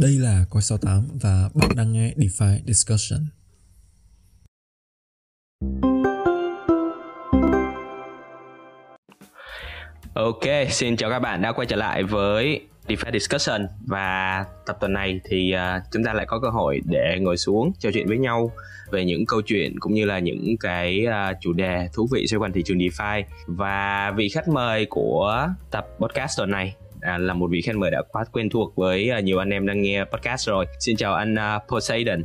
Đây 0.00 0.12
là 0.18 0.44
Coi 0.50 0.62
68 0.62 1.08
và 1.22 1.48
bạn 1.54 1.70
đang 1.76 1.92
nghe 1.92 2.14
DeFi 2.16 2.58
Discussion. 2.66 3.20
Ok, 10.14 10.42
xin 10.70 10.96
chào 10.96 11.10
các 11.10 11.18
bạn 11.18 11.42
đã 11.42 11.52
quay 11.52 11.66
trở 11.66 11.76
lại 11.76 12.02
với 12.02 12.60
DeFi 12.88 13.12
Discussion 13.12 13.66
và 13.86 14.44
tập 14.66 14.76
tuần 14.80 14.92
này 14.92 15.20
thì 15.24 15.54
uh, 15.54 15.82
chúng 15.92 16.04
ta 16.04 16.12
lại 16.12 16.26
có 16.28 16.40
cơ 16.40 16.48
hội 16.50 16.80
để 16.84 17.18
ngồi 17.20 17.36
xuống 17.36 17.72
trò 17.78 17.90
chuyện 17.94 18.06
với 18.06 18.18
nhau 18.18 18.50
về 18.90 19.04
những 19.04 19.26
câu 19.26 19.42
chuyện 19.42 19.80
cũng 19.80 19.94
như 19.94 20.04
là 20.04 20.18
những 20.18 20.56
cái 20.60 21.06
uh, 21.06 21.36
chủ 21.40 21.52
đề 21.52 21.88
thú 21.92 22.08
vị 22.12 22.26
xoay 22.26 22.38
quanh 22.38 22.52
thị 22.52 22.62
trường 22.64 22.78
DeFi 22.78 23.22
và 23.46 24.12
vị 24.16 24.28
khách 24.28 24.48
mời 24.48 24.86
của 24.90 25.48
tập 25.70 25.86
podcast 26.00 26.38
tuần 26.38 26.50
này 26.50 26.74
à, 27.04 27.18
là 27.18 27.34
một 27.34 27.46
vị 27.50 27.62
khách 27.62 27.76
mời 27.76 27.90
đã 27.90 28.02
quá 28.12 28.24
quen 28.32 28.50
thuộc 28.50 28.76
với 28.76 29.10
uh, 29.18 29.24
nhiều 29.24 29.38
anh 29.38 29.50
em 29.50 29.66
đang 29.66 29.82
nghe 29.82 30.04
podcast 30.04 30.48
rồi. 30.48 30.66
Xin 30.80 30.96
chào 30.96 31.14
anh 31.14 31.34
uh, 31.34 31.62
Poseidon. 31.68 32.22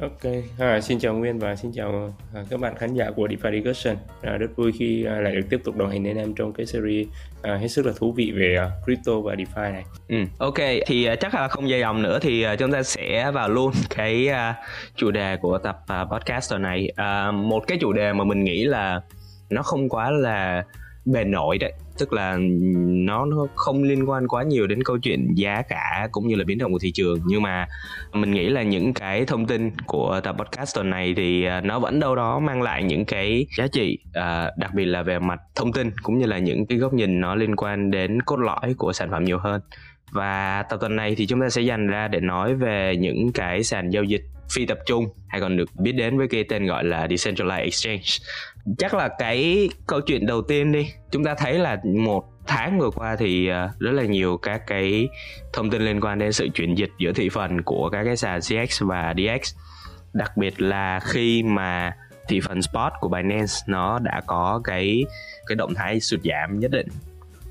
Ok, 0.00 0.32
à, 0.58 0.80
xin 0.80 0.98
chào 0.98 1.14
Nguyên 1.14 1.38
và 1.38 1.56
xin 1.56 1.72
chào 1.72 2.14
à, 2.34 2.44
các 2.50 2.60
bạn 2.60 2.76
khán 2.76 2.94
giả 2.94 3.10
của 3.16 3.26
DeFi 3.26 3.62
Discussion. 3.62 3.96
À, 4.22 4.36
rất 4.36 4.46
vui 4.56 4.72
khi 4.72 5.04
à, 5.04 5.20
lại 5.20 5.36
được 5.36 5.46
tiếp 5.50 5.60
tục 5.64 5.76
đồng 5.76 5.90
hành 5.90 6.02
với 6.02 6.14
em 6.14 6.34
trong 6.34 6.52
cái 6.52 6.66
series 6.66 7.08
à, 7.42 7.56
hết 7.56 7.68
sức 7.68 7.86
là 7.86 7.92
thú 7.96 8.12
vị 8.12 8.32
về 8.36 8.56
à, 8.56 8.70
crypto 8.84 9.20
và 9.20 9.34
DeFi 9.34 9.72
này. 9.72 9.84
Ừ, 10.08 10.16
ok, 10.38 10.58
thì 10.86 11.04
à, 11.04 11.16
chắc 11.16 11.34
là 11.34 11.48
không 11.48 11.70
dài 11.70 11.80
dòng 11.80 12.02
nữa 12.02 12.18
thì 12.22 12.42
à, 12.42 12.56
chúng 12.56 12.72
ta 12.72 12.82
sẽ 12.82 13.30
vào 13.30 13.48
luôn 13.48 13.72
cái 13.96 14.28
à, 14.28 14.54
chủ 14.96 15.10
đề 15.10 15.36
của 15.36 15.58
tập 15.58 15.78
à, 15.86 16.04
podcast 16.04 16.54
này. 16.60 16.92
À, 16.96 17.30
một 17.30 17.64
cái 17.66 17.78
chủ 17.80 17.92
đề 17.92 18.12
mà 18.12 18.24
mình 18.24 18.44
nghĩ 18.44 18.64
là 18.64 19.00
nó 19.50 19.62
không 19.62 19.88
quá 19.88 20.10
là 20.10 20.64
bền 21.06 21.30
nổi 21.30 21.58
đấy. 21.58 21.72
Tức 21.98 22.12
là 22.12 22.36
nó 22.86 23.24
nó 23.24 23.46
không 23.54 23.82
liên 23.82 24.08
quan 24.08 24.28
quá 24.28 24.42
nhiều 24.42 24.66
đến 24.66 24.82
câu 24.82 24.98
chuyện 24.98 25.28
giá 25.34 25.62
cả 25.68 26.08
cũng 26.12 26.28
như 26.28 26.34
là 26.34 26.44
biến 26.44 26.58
động 26.58 26.72
của 26.72 26.78
thị 26.78 26.92
trường. 26.92 27.18
Nhưng 27.26 27.42
mà 27.42 27.66
mình 28.12 28.30
nghĩ 28.30 28.48
là 28.48 28.62
những 28.62 28.94
cái 28.94 29.24
thông 29.24 29.46
tin 29.46 29.70
của 29.86 30.20
tập 30.24 30.36
podcast 30.38 30.76
tuần 30.76 30.90
này 30.90 31.14
thì 31.16 31.44
à, 31.44 31.60
nó 31.60 31.78
vẫn 31.78 32.00
đâu 32.00 32.16
đó 32.16 32.38
mang 32.38 32.62
lại 32.62 32.82
những 32.82 33.04
cái 33.04 33.46
giá 33.58 33.66
trị 33.66 33.98
à, 34.12 34.50
đặc 34.58 34.74
biệt 34.74 34.84
là 34.84 35.02
về 35.02 35.18
mặt 35.18 35.40
thông 35.54 35.72
tin 35.72 35.90
cũng 36.02 36.18
như 36.18 36.26
là 36.26 36.38
những 36.38 36.66
cái 36.66 36.78
góc 36.78 36.92
nhìn 36.92 37.20
nó 37.20 37.34
liên 37.34 37.56
quan 37.56 37.90
đến 37.90 38.22
cốt 38.22 38.36
lõi 38.36 38.74
của 38.78 38.92
sản 38.92 39.10
phẩm 39.10 39.24
nhiều 39.24 39.38
hơn. 39.38 39.60
Và 40.12 40.64
tập 40.70 40.78
tuần 40.80 40.96
này 40.96 41.14
thì 41.14 41.26
chúng 41.26 41.40
ta 41.40 41.48
sẽ 41.48 41.62
dành 41.62 41.86
ra 41.86 42.08
để 42.08 42.20
nói 42.20 42.54
về 42.54 42.96
những 42.96 43.32
cái 43.32 43.62
sàn 43.62 43.90
giao 43.90 44.04
dịch 44.04 44.22
phi 44.50 44.66
tập 44.66 44.78
trung 44.86 45.08
hay 45.28 45.40
còn 45.40 45.56
được 45.56 45.70
biết 45.74 45.92
đến 45.92 46.18
với 46.18 46.28
cái 46.28 46.44
tên 46.44 46.66
gọi 46.66 46.84
là 46.84 47.06
decentralized 47.06 47.64
exchange. 47.64 48.04
Chắc 48.78 48.94
là 48.94 49.08
cái 49.18 49.68
câu 49.86 50.00
chuyện 50.00 50.26
đầu 50.26 50.42
tiên 50.42 50.72
đi. 50.72 50.88
Chúng 51.10 51.24
ta 51.24 51.34
thấy 51.34 51.58
là 51.58 51.80
một 51.84 52.24
tháng 52.46 52.78
vừa 52.78 52.90
qua 52.90 53.16
thì 53.16 53.48
à, 53.48 53.70
rất 53.78 53.92
là 53.92 54.02
nhiều 54.02 54.36
các 54.36 54.66
cái 54.66 55.08
thông 55.52 55.70
tin 55.70 55.82
liên 55.82 56.00
quan 56.00 56.18
đến 56.18 56.32
sự 56.32 56.48
chuyển 56.54 56.74
dịch 56.74 56.90
giữa 56.98 57.12
thị 57.12 57.28
phần 57.28 57.62
của 57.62 57.90
các 57.90 58.04
cái 58.04 58.16
sàn 58.16 58.40
CX 58.40 58.82
và 58.82 59.14
DX 59.16 59.54
đặc 60.16 60.36
biệt 60.36 60.60
là 60.60 61.00
khi 61.00 61.42
mà 61.42 61.96
thị 62.28 62.40
phần 62.40 62.62
spot 62.62 62.92
của 63.00 63.08
Binance 63.08 63.52
nó 63.66 63.98
đã 63.98 64.20
có 64.26 64.60
cái 64.64 65.04
cái 65.46 65.56
động 65.56 65.74
thái 65.74 66.00
sụt 66.00 66.20
giảm 66.24 66.60
nhất 66.60 66.70
định. 66.70 66.88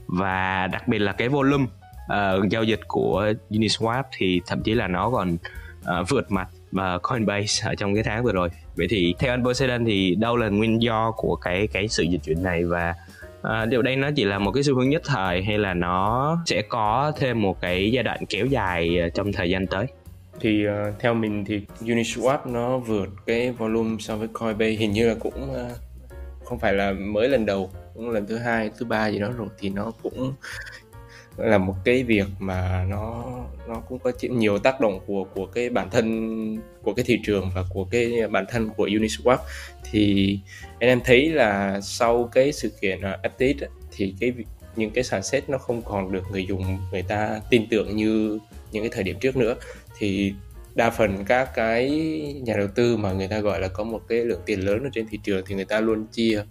Và 0.07 0.67
đặc 0.67 0.87
biệt 0.87 0.99
là 0.99 1.11
cái 1.11 1.29
volume 1.29 1.65
uh, 1.65 2.49
giao 2.49 2.63
dịch 2.63 2.79
của 2.87 3.33
Uniswap 3.49 4.03
thì 4.17 4.41
thậm 4.47 4.63
chí 4.63 4.73
là 4.73 4.87
nó 4.87 5.09
còn 5.09 5.37
uh, 5.81 6.09
vượt 6.09 6.31
mặt 6.31 6.47
và 6.75 6.97
Coinbase 6.97 7.67
ở 7.69 7.75
trong 7.75 7.93
cái 7.93 8.03
tháng 8.03 8.23
vừa 8.23 8.31
rồi. 8.31 8.49
Vậy 8.75 8.87
thì 8.89 9.15
theo 9.19 9.33
anh 9.33 9.43
Poseidon 9.43 9.85
thì 9.85 10.15
đâu 10.15 10.37
là 10.37 10.49
nguyên 10.49 10.81
do 10.81 11.11
của 11.17 11.35
cái 11.35 11.67
cái 11.67 11.87
sự 11.87 12.03
dịch 12.03 12.23
chuyển 12.23 12.43
này? 12.43 12.63
Và 12.63 12.93
à, 13.41 13.65
điều 13.65 13.81
đây 13.81 13.95
nó 13.95 14.09
chỉ 14.15 14.23
là 14.23 14.39
một 14.39 14.51
cái 14.51 14.63
xu 14.63 14.75
hướng 14.75 14.89
nhất 14.89 15.01
thời 15.05 15.43
hay 15.43 15.57
là 15.57 15.73
nó 15.73 16.37
sẽ 16.45 16.61
có 16.61 17.11
thêm 17.19 17.41
một 17.41 17.61
cái 17.61 17.91
giai 17.91 18.03
đoạn 18.03 18.25
kéo 18.29 18.45
dài 18.45 18.99
à, 18.99 19.09
trong 19.09 19.33
thời 19.33 19.49
gian 19.49 19.67
tới? 19.67 19.85
Thì 20.39 20.67
uh, 20.67 20.99
theo 20.99 21.13
mình 21.13 21.45
thì 21.45 21.61
Uniswap 21.81 22.37
nó 22.45 22.77
vượt 22.77 23.09
cái 23.25 23.51
volume 23.51 23.97
so 23.99 24.15
với 24.15 24.27
Coinbase. 24.27 24.71
Hình 24.71 24.91
như 24.91 25.07
là 25.07 25.15
cũng 25.19 25.51
uh, 25.51 25.71
không 26.43 26.59
phải 26.59 26.73
là 26.73 26.91
mới 26.91 27.29
lần 27.29 27.45
đầu 27.45 27.71
cũng 27.93 28.09
lần 28.09 28.27
thứ 28.27 28.37
hai 28.37 28.69
thứ 28.77 28.85
ba 28.85 29.07
gì 29.07 29.19
đó 29.19 29.29
rồi. 29.37 29.47
Thì 29.59 29.69
nó 29.69 29.91
cũng 30.03 30.33
là 31.37 31.57
một 31.57 31.75
cái 31.83 32.03
việc 32.03 32.25
mà 32.39 32.85
nó 32.89 33.25
nó 33.67 33.75
cũng 33.75 33.99
có 33.99 34.11
chịu 34.11 34.33
nhiều 34.33 34.59
tác 34.59 34.81
động 34.81 34.99
của 35.05 35.23
của 35.23 35.45
cái 35.45 35.69
bản 35.69 35.89
thân, 35.89 36.57
của 36.81 36.93
cái 36.93 37.05
thị 37.07 37.19
trường 37.25 37.51
và 37.55 37.63
của 37.69 37.85
cái 37.85 38.27
bản 38.31 38.45
thân 38.49 38.69
của 38.69 38.87
Uniswap. 38.87 39.37
Thì 39.91 40.39
anh 40.79 40.89
em 40.89 40.99
thấy 41.03 41.29
là 41.29 41.81
sau 41.81 42.29
cái 42.31 42.51
sự 42.51 42.71
kiện 42.81 43.01
à, 43.01 43.11
update 43.13 43.67
thì 43.91 44.13
cái 44.19 44.33
những 44.75 44.91
cái 44.91 45.03
sản 45.03 45.23
set 45.23 45.49
nó 45.49 45.57
không 45.57 45.81
còn 45.81 46.11
được 46.11 46.23
người 46.31 46.45
dùng, 46.45 46.77
người 46.91 47.01
ta 47.01 47.41
tin 47.49 47.67
tưởng 47.69 47.95
như 47.95 48.39
những 48.71 48.83
cái 48.83 48.91
thời 48.93 49.03
điểm 49.03 49.17
trước 49.19 49.35
nữa. 49.35 49.55
Thì 49.97 50.33
đa 50.75 50.89
phần 50.89 51.25
các 51.25 51.55
cái 51.55 51.89
nhà 52.43 52.53
đầu 52.57 52.67
tư 52.75 52.97
mà 52.97 53.11
người 53.11 53.27
ta 53.27 53.39
gọi 53.39 53.59
là 53.59 53.67
có 53.67 53.83
một 53.83 54.01
cái 54.07 54.19
lượng 54.19 54.41
tiền 54.45 54.59
lớn 54.59 54.83
ở 54.83 54.89
trên 54.93 55.07
thị 55.07 55.19
trường 55.23 55.45
thì 55.47 55.55
người 55.55 55.65
ta 55.65 55.79
luôn 55.79 56.05
chia 56.11 56.43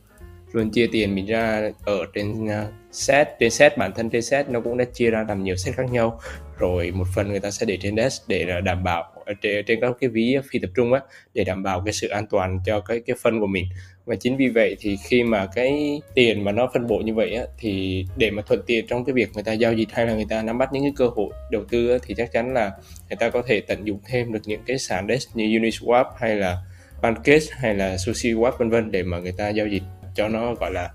luôn 0.54 0.70
chia 0.70 0.87
tiền 0.92 1.15
mình 1.15 1.26
ra 1.26 1.70
ở 1.84 1.98
trên 2.15 2.44
uh, 2.44 2.50
set 2.92 3.28
trên 3.41 3.50
set 3.50 3.78
bản 3.78 3.92
thân 3.94 4.10
trên 4.10 4.22
set 4.22 4.48
nó 4.48 4.60
cũng 4.60 4.76
đã 4.76 4.84
chia 4.84 5.10
ra 5.10 5.25
làm 5.28 5.44
nhiều 5.44 5.56
set 5.56 5.75
khác 5.75 5.91
nhau. 5.91 6.20
Rồi 6.59 6.91
một 6.91 7.04
phần 7.15 7.28
người 7.28 7.41
ta 7.41 7.50
sẽ 7.50 7.66
để 7.66 7.78
trên 7.82 7.97
desk 7.97 8.28
để 8.28 8.60
đảm 8.65 8.84
bảo 8.84 9.04
à, 9.26 9.32
trên, 9.42 9.65
trên 9.65 9.81
các 9.81 9.92
cái 10.00 10.10
ví 10.10 10.37
phi 10.50 10.59
tập 10.59 10.70
trung 10.76 10.92
á 10.92 11.00
để 11.34 11.44
đảm 11.44 11.62
bảo 11.62 11.82
cái 11.84 11.92
sự 11.92 12.09
an 12.09 12.26
toàn 12.31 12.60
cho 12.66 12.81
cái 12.81 13.00
cái 13.06 13.16
phân 13.22 13.41
của 13.41 13.47
mình. 13.47 13.65
Và 14.04 14.16
chính 14.16 14.37
vì 14.37 14.48
vậy 14.48 14.76
thì 14.81 14.97
khi 15.09 15.22
mà 15.22 15.47
cái 15.54 16.00
tiền 16.15 16.44
mà 16.44 16.53
nó 16.53 16.71
phân 16.75 16.86
bổ 16.86 16.98
như 16.98 17.15
vậy 17.15 17.34
á 17.34 17.44
thì 17.59 18.06
để 18.16 18.31
mà 18.31 18.42
thuận 18.42 18.60
tiện 18.66 18.86
trong 18.86 19.04
cái 19.04 19.12
việc 19.12 19.28
người 19.34 19.42
ta 19.42 19.53
giao 19.53 19.72
dịch 19.72 19.88
hay 19.92 20.06
là 20.06 20.15
người 20.15 20.26
ta 20.28 20.42
nắm 20.42 20.59
bắt 20.59 20.72
những 20.72 20.82
cái 20.82 20.92
cơ 20.97 21.06
hội 21.06 21.31
đầu 21.50 21.65
tư 21.71 21.91
á, 21.91 21.98
thì 22.06 22.15
chắc 22.15 22.32
chắn 22.32 22.54
là 22.54 22.72
người 23.09 23.16
ta 23.16 23.31
có 23.31 23.42
thể 23.47 23.60
tận 23.60 23.86
dụng 23.86 23.98
thêm 24.06 24.32
được 24.32 24.42
những 24.44 24.60
cái 24.66 24.78
sàn 24.78 25.09
desk 25.09 25.36
như 25.36 25.44
Uniswap 25.44 26.04
hay 26.19 26.36
là 26.36 26.56
Pancake 27.03 27.47
hay 27.50 27.75
là 27.75 27.97
SushiWap 27.97 28.53
vân 28.59 28.71
vân 28.71 28.91
để 28.91 29.03
mà 29.03 29.19
người 29.19 29.32
ta 29.32 29.48
giao 29.48 29.66
dịch 29.66 29.82
cho 30.15 30.29
nó 30.29 30.55
gọi 30.55 30.73
là 30.73 30.91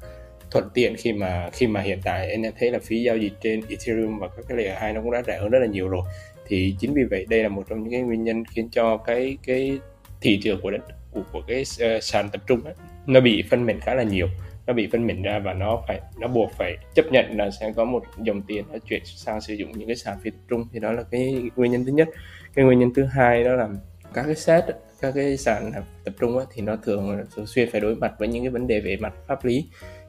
thuận 0.51 0.69
tiện 0.73 0.95
khi 0.97 1.13
mà 1.13 1.49
khi 1.53 1.67
mà 1.67 1.81
hiện 1.81 1.99
tại 2.03 2.31
anh 2.31 2.43
em 2.43 2.53
thấy 2.59 2.71
là 2.71 2.79
phí 2.83 3.03
giao 3.03 3.17
dịch 3.17 3.33
trên 3.41 3.61
Ethereum 3.69 4.19
và 4.19 4.27
các 4.27 4.45
cái 4.47 4.57
layer 4.57 4.77
hai 4.77 4.93
nó 4.93 5.01
cũng 5.01 5.11
đã 5.11 5.21
rẻ 5.27 5.37
hơn 5.37 5.49
rất 5.49 5.59
là 5.59 5.67
nhiều 5.67 5.89
rồi. 5.89 6.01
Thì 6.47 6.75
chính 6.79 6.93
vì 6.93 7.03
vậy 7.03 7.25
đây 7.29 7.43
là 7.43 7.49
một 7.49 7.63
trong 7.69 7.83
những 7.83 7.91
cái 7.91 8.01
nguyên 8.01 8.23
nhân 8.23 8.43
khiến 8.45 8.69
cho 8.71 8.97
cái 8.97 9.37
cái 9.43 9.79
thị 10.21 10.39
trường 10.43 10.61
của 10.61 10.71
đất 10.71 10.81
của, 11.11 11.21
của 11.31 11.41
cái 11.47 11.61
uh, 11.61 12.03
sàn 12.03 12.29
tập 12.29 12.41
trung 12.47 12.61
ấy, 12.63 12.73
nó 13.05 13.19
bị 13.19 13.43
phân 13.49 13.63
mảnh 13.63 13.79
khá 13.79 13.93
là 13.93 14.03
nhiều. 14.03 14.27
Nó 14.67 14.73
bị 14.73 14.89
phân 14.91 15.07
mảnh 15.07 15.21
ra 15.21 15.39
và 15.39 15.53
nó 15.53 15.83
phải 15.87 16.01
nó 16.19 16.27
buộc 16.27 16.51
phải 16.57 16.77
chấp 16.95 17.05
nhận 17.11 17.25
là 17.37 17.51
sẽ 17.51 17.73
có 17.75 17.85
một 17.85 18.03
dòng 18.17 18.41
tiền 18.41 18.63
nó 18.71 18.77
chuyển 18.89 19.01
sang 19.05 19.41
sử 19.41 19.53
dụng 19.53 19.71
những 19.71 19.87
cái 19.87 19.95
sàn 19.95 20.17
phi 20.23 20.29
tập 20.29 20.39
trung. 20.49 20.67
Thì 20.73 20.79
đó 20.79 20.91
là 20.91 21.03
cái 21.11 21.41
nguyên 21.55 21.71
nhân 21.71 21.85
thứ 21.85 21.91
nhất. 21.91 22.07
Cái 22.55 22.65
nguyên 22.65 22.79
nhân 22.79 22.93
thứ 22.95 23.05
hai 23.05 23.43
đó 23.43 23.53
là 23.53 23.69
các 24.13 24.23
cái 24.23 24.35
set 24.35 24.63
các 25.01 25.11
cái 25.15 25.37
sàn 25.37 25.71
tập 26.03 26.13
trung 26.19 26.37
á 26.37 26.45
thì 26.53 26.61
nó 26.61 26.75
thường 26.75 27.25
thường 27.35 27.47
xuyên 27.47 27.71
phải 27.71 27.81
đối 27.81 27.95
mặt 27.95 28.13
với 28.19 28.27
những 28.27 28.43
cái 28.43 28.49
vấn 28.49 28.67
đề 28.67 28.79
về 28.79 28.97
mặt 28.97 29.13
pháp 29.27 29.45
lý. 29.45 29.65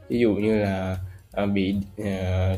Ví 0.09 0.19
dụ 0.19 0.35
như 0.35 0.59
là 0.59 0.99
à, 1.33 1.47
bị 1.47 1.75
uh, 2.01 2.07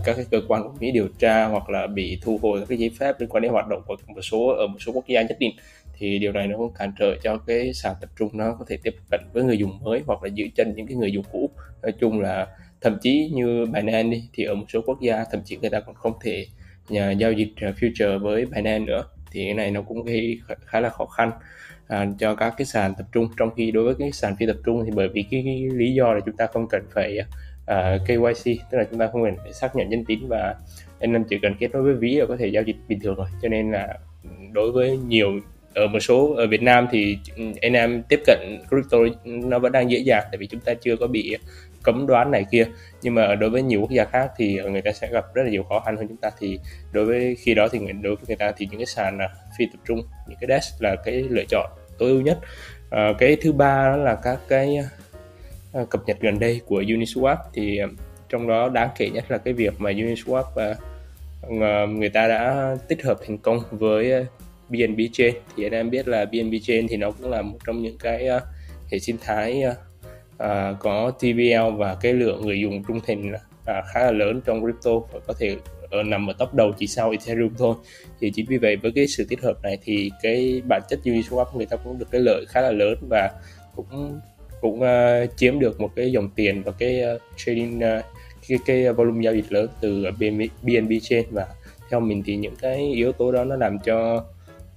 các 0.04 0.16
cái 0.16 0.24
cơ 0.30 0.40
quan 0.48 0.62
của 0.62 0.72
Mỹ 0.80 0.90
điều 0.90 1.08
tra 1.18 1.44
hoặc 1.44 1.70
là 1.70 1.86
bị 1.86 2.18
thu 2.22 2.38
hồi 2.42 2.60
các 2.60 2.66
cái 2.68 2.78
giấy 2.78 2.90
phép 2.98 3.20
liên 3.20 3.28
quan 3.28 3.42
đến 3.42 3.52
hoạt 3.52 3.68
động 3.68 3.82
của 3.86 3.96
một 4.06 4.22
số 4.22 4.46
ở 4.46 4.66
một 4.66 4.78
số 4.80 4.92
quốc 4.92 5.06
gia 5.06 5.22
nhất 5.22 5.36
định 5.40 5.52
thì 5.98 6.18
điều 6.18 6.32
này 6.32 6.46
nó 6.46 6.56
cũng 6.56 6.72
cản 6.78 6.92
trở 6.98 7.16
cho 7.22 7.36
cái 7.36 7.72
sàn 7.74 7.94
tập 8.00 8.10
trung 8.18 8.30
nó 8.32 8.56
có 8.58 8.64
thể 8.68 8.78
tiếp 8.82 8.94
cận 9.10 9.20
với 9.32 9.44
người 9.44 9.58
dùng 9.58 9.78
mới 9.84 10.02
hoặc 10.06 10.22
là 10.22 10.28
giữ 10.34 10.44
chân 10.54 10.72
những 10.76 10.86
cái 10.86 10.96
người 10.96 11.12
dùng 11.12 11.24
cũ. 11.32 11.50
Nói 11.82 11.92
chung 11.92 12.20
là 12.20 12.46
thậm 12.80 12.98
chí 13.02 13.30
như 13.34 13.66
Binance 13.66 14.02
đi 14.02 14.24
thì 14.32 14.44
ở 14.44 14.54
một 14.54 14.66
số 14.72 14.80
quốc 14.86 15.00
gia 15.00 15.24
thậm 15.30 15.40
chí 15.44 15.56
người 15.56 15.70
ta 15.70 15.80
còn 15.80 15.94
không 15.94 16.12
thể 16.22 16.46
nhà 16.88 17.10
giao 17.10 17.32
dịch 17.32 17.52
à, 17.56 17.72
future 17.80 18.18
với 18.18 18.46
Binance 18.46 18.78
nữa 18.78 19.04
thì 19.32 19.44
cái 19.44 19.54
này 19.54 19.70
nó 19.70 19.82
cũng 19.82 20.04
gây 20.04 20.40
khá 20.66 20.80
là 20.80 20.88
khó 20.88 21.06
khăn 21.06 21.30
à, 21.92 22.06
cho 22.18 22.34
các 22.34 22.54
cái 22.56 22.64
sàn 22.64 22.94
tập 22.94 23.06
trung. 23.12 23.28
Trong 23.36 23.50
khi 23.56 23.70
đối 23.70 23.84
với 23.84 23.94
cái 23.98 24.12
sàn 24.12 24.36
phi 24.36 24.46
tập 24.46 24.56
trung 24.64 24.82
thì 24.84 24.90
bởi 24.94 25.08
vì 25.08 25.24
cái, 25.30 25.42
cái 25.44 25.68
lý 25.72 25.94
do 25.94 26.12
là 26.12 26.20
chúng 26.26 26.36
ta 26.36 26.46
không 26.46 26.68
cần 26.68 26.82
phải 26.94 27.18
uh, 27.20 27.26
à, 27.66 27.98
KYC 28.06 28.44
tức 28.70 28.78
là 28.78 28.84
chúng 28.90 28.98
ta 28.98 29.08
không 29.12 29.24
cần 29.24 29.36
phải 29.42 29.52
xác 29.52 29.76
nhận 29.76 29.90
danh 29.90 30.04
tính 30.04 30.28
và 30.28 30.54
anh 31.00 31.12
em 31.12 31.24
chỉ 31.24 31.38
cần 31.42 31.54
kết 31.58 31.70
nối 31.72 31.82
với 31.82 31.94
ví 31.94 32.14
là 32.14 32.26
có 32.26 32.36
thể 32.36 32.46
giao 32.46 32.62
dịch 32.62 32.76
bình 32.88 33.00
thường 33.00 33.14
rồi. 33.14 33.26
Cho 33.42 33.48
nên 33.48 33.72
là 33.72 33.98
đối 34.52 34.72
với 34.72 34.96
nhiều 34.96 35.40
ở 35.74 35.86
một 35.86 36.00
số 36.00 36.34
ở 36.34 36.46
Việt 36.46 36.62
Nam 36.62 36.88
thì 36.90 37.18
anh 37.62 37.72
em 37.72 38.02
tiếp 38.08 38.20
cận 38.26 38.38
crypto 38.68 38.98
nó 39.24 39.58
vẫn 39.58 39.72
đang 39.72 39.90
dễ 39.90 39.98
dàng 39.98 40.24
tại 40.30 40.38
vì 40.38 40.46
chúng 40.46 40.60
ta 40.60 40.74
chưa 40.74 40.96
có 40.96 41.06
bị 41.06 41.36
cấm 41.82 42.06
đoán 42.06 42.30
này 42.30 42.44
kia. 42.50 42.66
Nhưng 43.02 43.14
mà 43.14 43.34
đối 43.34 43.50
với 43.50 43.62
nhiều 43.62 43.80
quốc 43.80 43.90
gia 43.90 44.04
khác 44.04 44.30
thì 44.36 44.60
người 44.70 44.82
ta 44.82 44.92
sẽ 44.92 45.08
gặp 45.12 45.24
rất 45.34 45.42
là 45.42 45.50
nhiều 45.50 45.62
khó 45.62 45.80
khăn 45.80 45.96
hơn 45.96 46.08
chúng 46.08 46.16
ta. 46.16 46.30
Thì 46.38 46.58
đối 46.92 47.04
với 47.04 47.36
khi 47.38 47.54
đó 47.54 47.68
thì 47.72 47.78
đối 48.02 48.16
với 48.16 48.24
người 48.26 48.36
ta 48.36 48.52
thì 48.56 48.68
những 48.70 48.80
cái 48.80 48.86
sàn 48.86 49.18
à, 49.18 49.28
phi 49.58 49.66
tập 49.66 49.78
trung 49.88 50.02
những 50.28 50.38
cái 50.40 50.48
desk 50.48 50.82
là 50.82 50.96
cái 51.04 51.24
lựa 51.30 51.44
chọn 51.48 51.70
tối 51.98 52.10
ưu 52.10 52.20
nhất. 52.20 52.38
À, 52.90 53.12
cái 53.18 53.36
thứ 53.36 53.52
ba 53.52 53.88
đó 53.88 53.96
là 53.96 54.14
các 54.14 54.38
cái 54.48 54.78
uh, 55.80 55.90
cập 55.90 56.02
nhật 56.06 56.16
gần 56.20 56.38
đây 56.38 56.60
của 56.66 56.82
Uniswap. 56.82 57.36
Thì 57.52 57.78
ờ, 57.78 57.88
trong 58.28 58.48
đó 58.48 58.68
đáng 58.68 58.88
kể 58.96 59.10
nhất 59.10 59.30
là 59.30 59.38
cái 59.38 59.54
việc 59.54 59.74
mà 59.78 59.90
Uniswap 59.90 60.44
uh, 61.46 61.90
người 61.90 62.08
ta 62.08 62.28
đã 62.28 62.76
tích 62.88 63.02
hợp 63.02 63.18
thành 63.26 63.38
công 63.38 63.60
với 63.70 64.26
BNB 64.68 65.00
Chain. 65.12 65.34
Thì 65.56 65.66
anh 65.66 65.72
em 65.72 65.90
biết 65.90 66.08
là 66.08 66.24
BNB 66.24 66.54
Chain 66.62 66.88
thì 66.88 66.96
nó 66.96 67.10
cũng 67.10 67.30
là 67.30 67.42
một 67.42 67.58
trong 67.66 67.82
những 67.82 67.98
cái 67.98 68.28
uh, 68.36 68.42
hệ 68.90 68.98
sinh 68.98 69.16
thái 69.22 69.62
uh, 69.70 69.76
uh, 70.34 70.78
có 70.80 71.10
TVL 71.10 71.76
và 71.76 71.96
cái 72.00 72.12
lượng 72.12 72.46
người 72.46 72.60
dùng 72.60 72.84
trung 72.84 73.00
thành 73.06 73.32
uh, 73.32 73.84
khá 73.92 74.00
là 74.00 74.10
lớn 74.10 74.40
trong 74.44 74.60
crypto 74.60 74.90
và 75.12 75.20
có 75.26 75.34
thể 75.38 75.56
ở 75.92 76.02
nằm 76.02 76.26
ở 76.26 76.32
top 76.38 76.54
đầu 76.54 76.72
chỉ 76.78 76.86
sau 76.86 77.10
Ethereum 77.10 77.54
thôi. 77.58 77.74
Thì 78.20 78.30
chính 78.34 78.46
vì 78.46 78.58
vậy 78.58 78.76
với 78.76 78.92
cái 78.94 79.06
sự 79.06 79.26
tích 79.28 79.42
hợp 79.42 79.62
này 79.62 79.78
thì 79.82 80.10
cái 80.22 80.62
bản 80.68 80.82
chất 80.88 81.00
Uniswap 81.04 81.56
người 81.56 81.66
ta 81.66 81.76
cũng 81.76 81.98
được 81.98 82.10
cái 82.10 82.20
lợi 82.20 82.44
khá 82.48 82.60
là 82.60 82.70
lớn 82.70 82.98
và 83.10 83.30
cũng 83.76 84.20
cũng 84.60 84.80
uh, 84.80 85.36
chiếm 85.36 85.58
được 85.58 85.80
một 85.80 85.90
cái 85.96 86.12
dòng 86.12 86.30
tiền 86.36 86.62
và 86.62 86.72
cái 86.78 87.02
uh, 87.14 87.22
trading 87.36 87.78
uh, 87.78 88.04
cái, 88.48 88.58
cái 88.66 88.92
volume 88.92 89.24
giao 89.24 89.34
dịch 89.34 89.52
lớn 89.52 89.68
từ 89.80 90.04
BNB, 90.62 90.92
trên. 91.02 91.24
Và 91.30 91.46
theo 91.90 92.00
mình 92.00 92.22
thì 92.26 92.36
những 92.36 92.56
cái 92.56 92.92
yếu 92.92 93.12
tố 93.12 93.32
đó 93.32 93.44
nó 93.44 93.56
làm 93.56 93.78
cho 93.78 94.24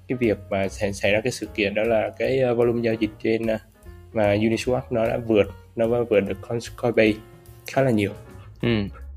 cái 0.07 0.17
việc 0.17 0.37
mà 0.49 0.67
xảy, 0.67 0.93
xảy 0.93 1.11
ra 1.11 1.21
cái 1.21 1.31
sự 1.31 1.47
kiện 1.55 1.73
đó 1.73 1.83
là 1.83 2.09
cái 2.17 2.55
volume 2.55 2.81
giao 2.81 2.93
dịch 2.93 3.11
trên 3.23 3.41
mà 4.13 4.35
Uniswap 4.35 4.81
nó 4.89 5.07
đã 5.07 5.17
vượt 5.17 5.47
nó 5.75 5.85
đã 5.87 6.03
vượt 6.09 6.19
được 6.19 6.37
Coinbase 6.77 7.19
khá 7.67 7.81
là 7.81 7.91
nhiều. 7.91 8.11
Ừ 8.61 8.69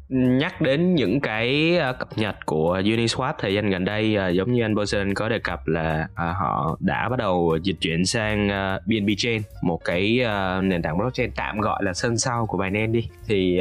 nhắc 0.09 0.61
đến 0.61 0.95
những 0.95 1.21
cái 1.21 1.77
ờ, 1.77 1.93
cập 1.93 2.09
nhật 2.19 2.47
của 2.47 2.81
Uniswap 2.81 3.33
thời 3.39 3.55
gian 3.55 3.71
gần 3.71 3.85
đây 3.85 4.17
ờ, 4.17 4.29
giống 4.29 4.53
như 4.53 4.63
anh 4.63 4.75
Boson 4.75 5.15
có 5.15 5.29
đề 5.29 5.39
cập 5.39 5.67
là 5.67 6.09
ờ, 6.15 6.33
họ 6.33 6.77
đã 6.81 7.09
bắt 7.09 7.19
đầu 7.19 7.59
dịch 7.63 7.77
chuyển 7.81 8.07
sang 8.07 8.49
BNB 8.87 9.09
Chain, 9.17 9.43
một 9.63 9.85
cái 9.85 10.21
nền 10.63 10.83
tảng 10.83 10.99
blockchain 10.99 11.31
tạm 11.37 11.61
gọi 11.61 11.85
là 11.85 11.93
sân 11.93 12.19
sau 12.19 12.47
của 12.47 12.59
Binance 12.59 12.93
đi. 12.93 13.09
Thì 13.27 13.61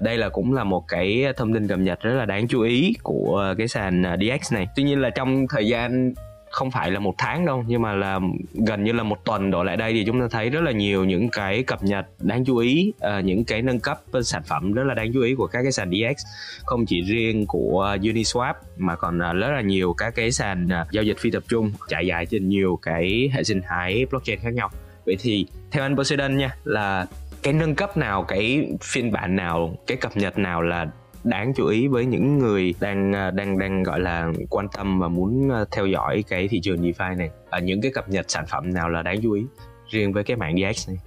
đây 0.00 0.18
là 0.18 0.28
cũng 0.28 0.54
là 0.54 0.64
một 0.64 0.88
cái 0.88 1.24
thông 1.36 1.54
tin 1.54 1.68
cập 1.68 1.78
nhật 1.78 2.00
rất 2.00 2.14
là 2.14 2.24
đáng 2.24 2.48
chú 2.48 2.60
ý 2.60 2.94
của 3.02 3.54
cái 3.58 3.68
sàn 3.68 4.02
DX 4.20 4.52
này. 4.52 4.68
Tuy 4.76 4.82
nhiên 4.82 5.00
là 5.00 5.10
trong 5.10 5.46
thời 5.48 5.68
gian 5.68 6.14
không 6.54 6.70
phải 6.70 6.90
là 6.90 7.00
một 7.00 7.14
tháng 7.18 7.46
đâu 7.46 7.64
nhưng 7.66 7.82
mà 7.82 7.92
là 7.92 8.20
gần 8.66 8.84
như 8.84 8.92
là 8.92 9.02
một 9.02 9.24
tuần 9.24 9.50
đổ 9.50 9.64
lại 9.64 9.76
đây 9.76 9.92
thì 9.92 10.04
chúng 10.06 10.20
ta 10.20 10.26
thấy 10.30 10.50
rất 10.50 10.60
là 10.62 10.70
nhiều 10.70 11.04
những 11.04 11.28
cái 11.28 11.62
cập 11.62 11.82
nhật 11.82 12.06
đáng 12.18 12.44
chú 12.44 12.56
ý 12.56 12.92
uh, 13.18 13.24
những 13.24 13.44
cái 13.44 13.62
nâng 13.62 13.80
cấp 13.80 14.00
sản 14.22 14.42
phẩm 14.42 14.72
rất 14.72 14.84
là 14.84 14.94
đáng 14.94 15.12
chú 15.12 15.20
ý 15.20 15.34
của 15.34 15.46
các 15.46 15.62
cái 15.62 15.72
sàn 15.72 15.90
DX 15.90 16.24
không 16.64 16.86
chỉ 16.86 17.02
riêng 17.02 17.46
của 17.46 17.96
Uniswap 18.02 18.54
mà 18.76 18.96
còn 18.96 19.18
uh, 19.18 19.36
rất 19.36 19.50
là 19.50 19.60
nhiều 19.60 19.94
các 19.94 20.14
cái 20.14 20.32
sàn 20.32 20.66
uh, 20.66 20.92
giao 20.92 21.04
dịch 21.04 21.18
phi 21.18 21.30
tập 21.30 21.42
trung 21.48 21.72
trải 21.88 22.06
dài 22.06 22.26
trên 22.26 22.48
nhiều 22.48 22.78
cái 22.82 23.30
hệ 23.32 23.44
sinh 23.44 23.62
thái 23.68 24.06
blockchain 24.10 24.38
khác 24.38 24.54
nhau. 24.54 24.70
Vậy 25.06 25.16
thì 25.20 25.46
theo 25.70 25.82
anh 25.82 25.96
Poseidon 25.96 26.36
nha 26.36 26.56
là 26.64 27.06
cái 27.42 27.52
nâng 27.52 27.74
cấp 27.74 27.96
nào 27.96 28.22
cái 28.22 28.68
phiên 28.82 29.12
bản 29.12 29.36
nào 29.36 29.74
cái 29.86 29.96
cập 29.96 30.16
nhật 30.16 30.38
nào 30.38 30.62
là 30.62 30.86
đáng 31.24 31.54
chú 31.54 31.66
ý 31.66 31.88
với 31.88 32.06
những 32.06 32.38
người 32.38 32.74
đang 32.80 33.12
à, 33.12 33.30
đang 33.30 33.58
đang 33.58 33.82
gọi 33.82 34.00
là 34.00 34.32
quan 34.50 34.68
tâm 34.76 35.00
và 35.00 35.08
muốn 35.08 35.50
à, 35.50 35.64
theo 35.72 35.86
dõi 35.86 36.24
cái 36.28 36.48
thị 36.48 36.60
trường 36.62 36.82
DeFi 36.82 37.16
này. 37.16 37.30
Ở 37.50 37.60
những 37.60 37.80
cái 37.80 37.92
cập 37.94 38.08
nhật 38.08 38.24
sản 38.28 38.44
phẩm 38.50 38.74
nào 38.74 38.88
là 38.88 39.02
đáng 39.02 39.20
chú 39.22 39.32
ý 39.32 39.42
riêng 39.88 40.12
với 40.12 40.24
cái 40.24 40.36
mạng 40.36 40.56
DX 40.56 40.88
này? 40.88 40.98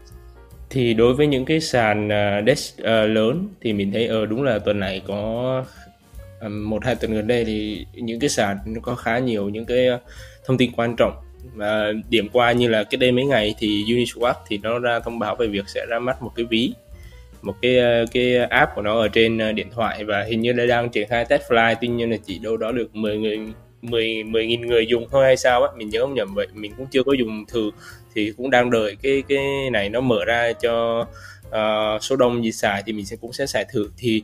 Thì 0.69 0.93
đối 0.93 1.13
với 1.13 1.27
những 1.27 1.45
cái 1.45 1.59
sàn 1.59 2.07
uh, 2.07 2.45
DEX 2.47 2.73
uh, 2.81 2.85
lớn 2.85 3.47
thì 3.61 3.73
mình 3.73 3.91
thấy 3.91 4.07
ờ 4.07 4.21
uh, 4.21 4.29
đúng 4.29 4.43
là 4.43 4.59
tuần 4.59 4.79
này 4.79 5.01
có 5.07 5.63
um, 6.41 6.69
một 6.69 6.85
hai 6.85 6.95
tuần 6.95 7.13
gần 7.13 7.27
đây 7.27 7.45
thì 7.45 7.85
những 7.93 8.19
cái 8.19 8.29
sàn 8.29 8.57
nó 8.65 8.81
có 8.81 8.95
khá 8.95 9.19
nhiều 9.19 9.49
những 9.49 9.65
cái 9.65 9.89
uh, 9.89 10.01
thông 10.45 10.57
tin 10.57 10.71
quan 10.71 10.95
trọng. 10.95 11.13
Và 11.53 11.91
điểm 12.09 12.29
qua 12.33 12.51
như 12.51 12.67
là 12.67 12.83
cái 12.83 12.97
đây 12.97 13.11
mấy 13.11 13.25
ngày 13.25 13.55
thì 13.59 13.83
Uniswap 13.83 14.33
thì 14.47 14.57
nó 14.57 14.79
ra 14.79 14.99
thông 14.99 15.19
báo 15.19 15.35
về 15.35 15.47
việc 15.47 15.63
sẽ 15.67 15.85
ra 15.89 15.99
mắt 15.99 16.21
một 16.21 16.31
cái 16.35 16.45
ví 16.45 16.73
một 17.47 17.55
cái 17.61 17.77
ờ, 17.77 18.05
cái 18.11 18.35
app 18.38 18.71
của 18.75 18.81
nó 18.81 18.99
ở 18.99 19.07
trên 19.07 19.38
ờ, 19.38 19.51
điện 19.51 19.67
thoại 19.75 20.03
và 20.03 20.23
hình 20.23 20.41
như 20.41 20.53
là 20.53 20.65
đang 20.65 20.89
triển 20.89 21.07
khai 21.07 21.25
test 21.25 21.41
fly 21.41 21.75
tuy 21.81 21.88
nhiên 21.88 22.11
là 22.11 22.17
chỉ 22.25 22.39
đâu 22.39 22.57
đó 22.57 22.71
được 22.71 22.95
10 22.95 23.17
người 23.17 23.39
10 23.81 24.23
10 24.23 24.47
nghìn 24.47 24.61
người 24.61 24.88
dùng 24.88 25.07
thôi 25.11 25.25
hay 25.25 25.38
sao 25.38 25.63
á 25.63 25.69
mình 25.77 25.89
nhớ 25.89 26.01
không 26.01 26.13
nhầm 26.13 26.33
vậy 26.35 26.47
mình 26.53 26.71
cũng 26.77 26.88
chưa 26.91 27.03
có 27.03 27.13
dùng 27.13 27.45
thử. 27.47 27.71
Thì 28.15 28.33
cũng 28.38 28.49
đang 28.49 28.69
đợi 28.69 28.97
cái 29.03 29.23
cái 29.27 29.69
này 29.71 29.89
nó 29.89 30.01
mở 30.01 30.25
ra 30.25 30.53
cho 30.53 31.05
uh, 31.47 32.03
số 32.03 32.15
đông 32.15 32.44
gì 32.44 32.51
xài 32.51 32.83
thì 32.85 32.94
mình 32.94 33.05
sẽ 33.05 33.15
cũng 33.21 33.33
sẽ 33.33 33.45
xài 33.45 33.65
thử. 33.73 33.89
Thì 33.97 34.23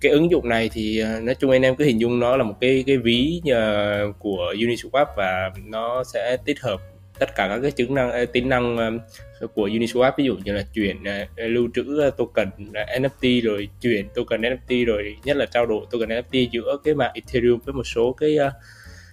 cái 0.00 0.12
ứng 0.12 0.30
dụng 0.30 0.48
này 0.48 0.70
thì 0.72 1.02
nói 1.22 1.34
chung 1.34 1.50
anh 1.50 1.62
em 1.62 1.76
cứ 1.76 1.84
hình 1.84 2.00
dung 2.00 2.20
nó 2.20 2.36
là 2.36 2.44
một 2.44 2.54
cái 2.60 2.84
cái 2.86 2.96
ví 2.96 3.40
uh, 3.44 4.18
của 4.18 4.54
Uniswap 4.56 5.06
và 5.16 5.50
nó 5.66 6.04
sẽ 6.04 6.36
tích 6.44 6.60
hợp 6.60 6.80
tất 7.22 7.34
cả 7.34 7.48
các 7.48 7.58
cái 7.62 7.70
chức 7.70 7.90
năng 7.90 8.10
ờ, 8.10 8.24
tính 8.24 8.48
năng 8.48 8.76
ờ, 8.76 9.46
của 9.54 9.68
Uniswap 9.68 10.12
ví 10.16 10.24
dụ 10.24 10.36
như 10.44 10.52
là 10.52 10.62
chuyển 10.74 11.04
ờ, 11.04 11.46
lưu 11.46 11.68
trữ 11.74 12.10
token 12.16 12.50
NFT 12.72 13.44
rồi 13.44 13.68
chuyển 13.80 14.08
token 14.14 14.40
NFT 14.40 14.86
rồi 14.86 15.16
nhất 15.24 15.36
là 15.36 15.46
trao 15.46 15.66
đổi 15.66 15.86
token 15.90 16.08
NFT 16.08 16.48
giữa 16.52 16.76
cái 16.84 16.94
mạng 16.94 17.10
Ethereum 17.14 17.58
với 17.64 17.74
một 17.74 17.82
số 17.84 18.12
cái 18.12 18.38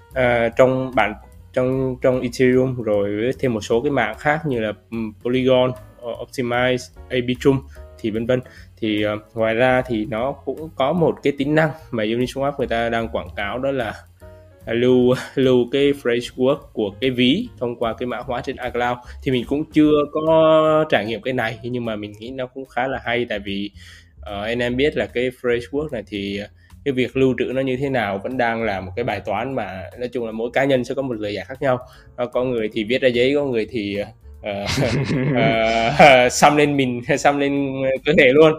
uh, 0.10 0.56
trong 0.58 0.92
bản 0.96 1.14
trong 1.54 1.96
trong 2.02 2.22
Ethereum 2.22 2.82
rồi 2.82 3.16
với 3.16 3.32
thêm 3.40 3.54
một 3.54 3.62
số 3.62 3.82
cái 3.82 3.92
mạng 3.92 4.16
khác 4.20 4.40
như 4.46 4.60
là 4.60 4.74
ừ, 4.92 4.98
Polygon, 5.24 5.72
Optimize, 6.02 6.90
Arbitrum 7.10 7.62
thì 8.00 8.12
vân 8.12 8.26
vân. 8.26 8.42
Thì 8.78 9.06
uh, 9.06 9.22
ngoài 9.34 9.56
ra 9.56 9.82
thì 9.82 10.06
nó 10.06 10.32
cũng 10.32 10.70
có 10.76 10.94
một 10.94 11.16
cái 11.24 11.34
tính 11.38 11.56
năng 11.56 11.70
mà 11.92 12.04
Uniswap 12.04 12.52
người 12.58 12.68
ta 12.68 12.90
đang 12.90 13.08
quảng 13.08 13.30
cáo 13.36 13.60
đó 13.60 13.72
là 13.72 13.94
lưu 14.74 15.14
lưu 15.36 15.68
cái 15.72 15.94
framework 16.04 16.58
của 16.74 16.92
cái 17.02 17.10
ví 17.10 17.48
thông 17.60 17.76
qua 17.76 17.94
cái 17.94 18.08
mã 18.08 18.18
hóa 18.18 18.42
trên 18.46 18.56
iCloud 18.56 18.98
thì 19.24 19.32
mình 19.32 19.46
cũng 19.48 19.64
chưa 19.72 19.92
có 20.12 20.86
trải 20.90 21.06
nghiệm 21.06 21.22
cái 21.22 21.34
này. 21.34 21.60
Nhưng 21.64 21.86
mà 21.86 21.96
mình 21.96 22.14
nghĩ 22.20 22.32
nó 22.32 22.48
cũng 22.48 22.66
khá 22.66 22.88
là 22.88 23.00
hay 23.04 23.26
tại 23.30 23.40
vì 23.40 23.72
uh, 24.20 24.26
anh 24.26 24.60
em 24.60 24.76
biết 24.76 24.98
là 24.98 25.06
cái 25.06 25.32
framework 25.42 25.90
này 25.92 26.04
thì 26.08 26.42
cái 26.86 26.92
việc 26.92 27.18
lưu 27.18 27.36
trữ 27.40 27.46
nó 27.46 27.62
như 27.62 27.78
thế 27.78 27.90
nào 27.90 28.20
vẫn 28.24 28.38
đang 28.38 28.64
là 28.64 28.82
một 28.82 28.92
cái 28.96 29.06
bài 29.06 29.20
toán 29.20 29.56
mà 29.56 29.84
nói 30.00 30.10
chung 30.14 30.26
là 30.26 30.32
mỗi 30.32 30.50
cá 30.54 30.64
nhân 30.64 30.84
sẽ 30.84 30.96
có 30.96 31.02
một 31.02 31.14
lời 31.14 31.34
giải 31.34 31.46
khác 31.46 31.62
nhau. 31.62 31.80
Ờ, 32.16 32.26
có 32.26 32.44
người 32.44 32.70
thì 32.74 32.84
viết 32.84 33.02
ra 33.02 33.08
giấy 33.08 33.34
có 33.36 33.44
người 33.44 33.68
thì 33.72 33.98
uh, 34.40 34.46
uh, 35.32 36.32
xăm 36.32 36.58
lên 36.58 36.78
mình 36.78 37.02
xăm 37.18 37.40
lên 37.40 37.74
cơ 38.06 38.14
thể 38.18 38.28
luôn 38.34 38.54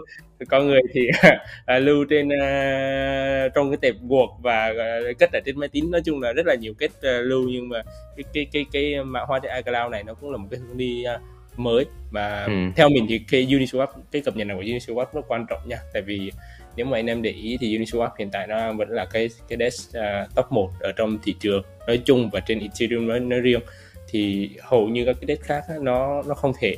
có 0.49 0.59
người 0.59 0.81
thì 0.93 1.07
à, 1.65 1.79
lưu 1.79 2.05
trên 2.09 2.29
à, 2.29 3.47
trong 3.55 3.71
cái 3.71 3.77
tệp 3.81 3.95
guộc 4.01 4.29
và 4.41 4.73
à, 4.79 4.99
cất 5.19 5.31
ở 5.33 5.39
trên 5.45 5.59
máy 5.59 5.69
tính. 5.69 5.91
Nói 5.91 6.01
chung 6.05 6.21
là 6.21 6.33
rất 6.33 6.45
là 6.45 6.55
nhiều 6.55 6.73
kết 6.77 6.91
à, 7.01 7.17
lưu 7.17 7.49
nhưng 7.49 7.69
mà 7.69 7.81
cái 8.15 8.25
cái 8.33 8.45
cái 8.51 8.65
cái 8.71 9.03
mã 9.03 9.19
hóa 9.27 9.39
trên 9.43 9.51
iCloud 9.55 9.91
này 9.91 10.03
nó 10.03 10.13
cũng 10.13 10.31
là 10.31 10.37
một 10.37 10.47
cái 10.51 10.59
hướng 10.59 10.77
đi 10.77 11.03
à, 11.03 11.19
mới. 11.57 11.85
Mà 12.11 12.43
ừ. 12.43 12.53
theo 12.75 12.89
mình 12.89 13.05
thì 13.09 13.21
cái 13.31 13.45
Uniswap 13.45 13.87
cái 14.11 14.21
cập 14.21 14.35
nhật 14.35 14.47
này 14.47 14.57
của 14.57 14.63
Uniswap 14.63 15.05
rất 15.13 15.21
quan 15.27 15.45
trọng 15.49 15.59
nha. 15.65 15.77
Tại 15.93 16.01
vì 16.01 16.31
nếu 16.75 16.85
mà 16.85 16.97
anh 16.97 17.07
em 17.07 17.21
để 17.21 17.31
ý 17.31 17.57
thì 17.61 17.77
Uniswap 17.77 18.09
hiện 18.19 18.29
tại 18.31 18.47
nó 18.47 18.73
vẫn 18.73 18.89
là 18.89 19.05
cái 19.05 19.29
cái 19.47 19.57
desk 19.59 19.97
uh, 19.97 20.35
top 20.35 20.51
1 20.51 20.69
ở 20.79 20.91
trong 20.91 21.17
thị 21.23 21.35
trường 21.39 21.63
nói 21.87 22.01
chung 22.05 22.29
và 22.29 22.39
trên 22.39 22.59
Ethereum 22.59 23.07
nói, 23.07 23.19
nói 23.19 23.39
riêng. 23.39 23.61
Thì 24.09 24.49
hầu 24.61 24.87
như 24.87 25.05
các 25.05 25.15
cái 25.21 25.27
desk 25.27 25.43
khác 25.43 25.63
nó 25.81 26.23
nó 26.27 26.33
không 26.33 26.53
thể 26.59 26.75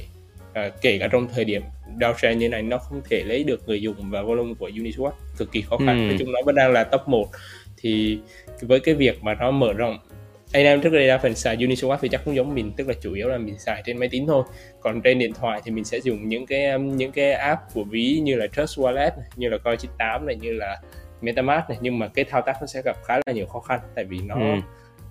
uh, 0.60 0.82
kể 0.82 0.98
cả 1.00 1.08
trong 1.12 1.28
thời 1.36 1.46
điểm 1.46 1.62
downtrend 2.00 2.34
như 2.34 2.50
này 2.50 2.62
nó 2.62 2.78
không 2.78 3.02
thể 3.10 3.24
lấy 3.24 3.44
được 3.44 3.68
người 3.68 3.82
dùng 3.82 3.96
và 4.10 4.22
volume 4.22 4.54
của 4.60 4.70
Uniswap 4.70 5.12
cực 5.38 5.52
kỳ 5.52 5.62
khó 5.62 5.78
khăn. 5.78 5.98
Ừ. 5.98 6.08
nói 6.08 6.16
chung 6.20 6.32
nó 6.32 6.40
vẫn 6.46 6.56
đang 6.56 6.72
là 6.72 6.84
top 6.84 7.02
1 7.08 7.28
thì 7.78 8.20
với 8.62 8.80
cái 8.80 8.96
việc 8.96 9.24
mà 9.24 9.34
nó 9.34 9.52
mở 9.52 9.74
rộng 9.74 10.00
anh 10.54 10.66
em 10.66 10.82
trước 10.82 10.90
đây 10.90 11.08
đa 11.08 11.18
phần 11.18 11.36
xài 11.36 11.58
Uniswap 11.58 11.98
thì 12.02 12.10
chắc 12.10 12.22
cũng 12.26 12.36
giống 12.36 12.56
mình 12.56 12.72
tức 12.78 12.88
là 12.88 12.94
chủ 13.02 13.14
yếu 13.14 13.28
là 13.28 13.38
mình 13.38 13.60
xài 13.60 13.84
trên 13.86 13.98
máy 13.98 14.10
tính 14.10 14.28
thôi. 14.28 14.44
Còn 14.80 15.02
trên 15.02 15.20
điện 15.20 15.34
thoại 15.34 15.62
thì 15.66 15.72
mình 15.72 15.84
sẽ 15.84 15.98
dùng 15.98 16.28
những 16.30 16.46
cái 16.46 16.66
um, 16.66 16.98
những 16.98 17.12
cái 17.12 17.34
app 17.34 17.62
của 17.74 17.84
ví 17.84 18.20
như 18.24 18.36
là 18.36 18.48
Trust 18.48 18.80
Wallet 18.80 19.12
như 19.36 19.50
là 19.50 19.58
Coin98 19.64 20.26
này 20.26 20.36
như 20.36 20.54
là 20.54 20.82
MetaMask 21.22 21.70
này. 21.70 21.78
Nhưng 21.82 22.00
mà 22.00 22.08
cái 22.08 22.26
thao 22.26 22.42
tác 22.42 22.58
nó 22.62 22.68
sẽ 22.68 22.82
gặp 22.86 22.98
khá 23.04 23.20
là 23.26 23.34
nhiều 23.34 23.46
khó 23.46 23.60
khăn 23.60 23.80
tại 23.96 24.06
vì 24.06 24.20
nó 24.20 24.36
ừ 24.36 24.62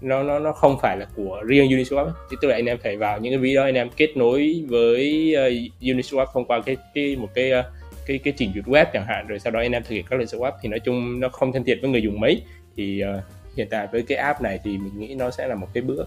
nó 0.02 0.22
nó 0.22 0.38
nó 0.38 0.52
không 0.52 0.76
phải 0.82 0.96
là 0.96 1.06
của 1.16 1.42
riêng 1.46 1.68
Uniswap 1.68 2.10
tức 2.30 2.48
là 2.48 2.54
anh 2.54 2.66
em 2.66 2.78
phải 2.78 2.96
vào 2.96 3.18
những 3.18 3.32
cái 3.32 3.38
ví 3.38 3.54
đó 3.54 3.62
anh 3.62 3.74
em 3.74 3.90
kết 3.96 4.16
nối 4.16 4.64
với 4.68 5.34
uh, 5.36 5.82
Uniswap 5.82 6.26
thông 6.34 6.44
qua 6.44 6.60
cái 6.66 6.76
cái 6.94 7.16
một 7.16 7.28
cái 7.34 7.52
uh, 7.52 7.64
cái 8.06 8.18
cái 8.18 8.34
trình 8.36 8.52
duyệt 8.54 8.64
web 8.64 8.86
chẳng 8.92 9.06
hạn 9.06 9.26
rồi 9.26 9.38
sau 9.38 9.50
đó 9.50 9.60
anh 9.60 9.72
em 9.72 9.82
thực 9.82 9.90
hiện 9.90 10.04
các 10.10 10.18
lệnh 10.18 10.28
swap 10.28 10.52
thì 10.62 10.68
nói 10.68 10.80
chung 10.80 11.20
nó 11.20 11.28
không 11.28 11.52
thân 11.52 11.64
thiện 11.64 11.78
với 11.80 11.90
người 11.90 12.02
dùng 12.02 12.20
mấy. 12.20 12.42
Thì 12.76 13.02
uh, 13.04 13.24
hiện 13.56 13.66
tại 13.70 13.86
với 13.92 14.02
cái 14.02 14.18
app 14.18 14.42
này 14.42 14.60
thì 14.64 14.78
mình 14.78 14.98
nghĩ 14.98 15.14
nó 15.14 15.30
sẽ 15.30 15.46
là 15.46 15.54
một 15.54 15.68
cái 15.74 15.82
bước 15.82 16.06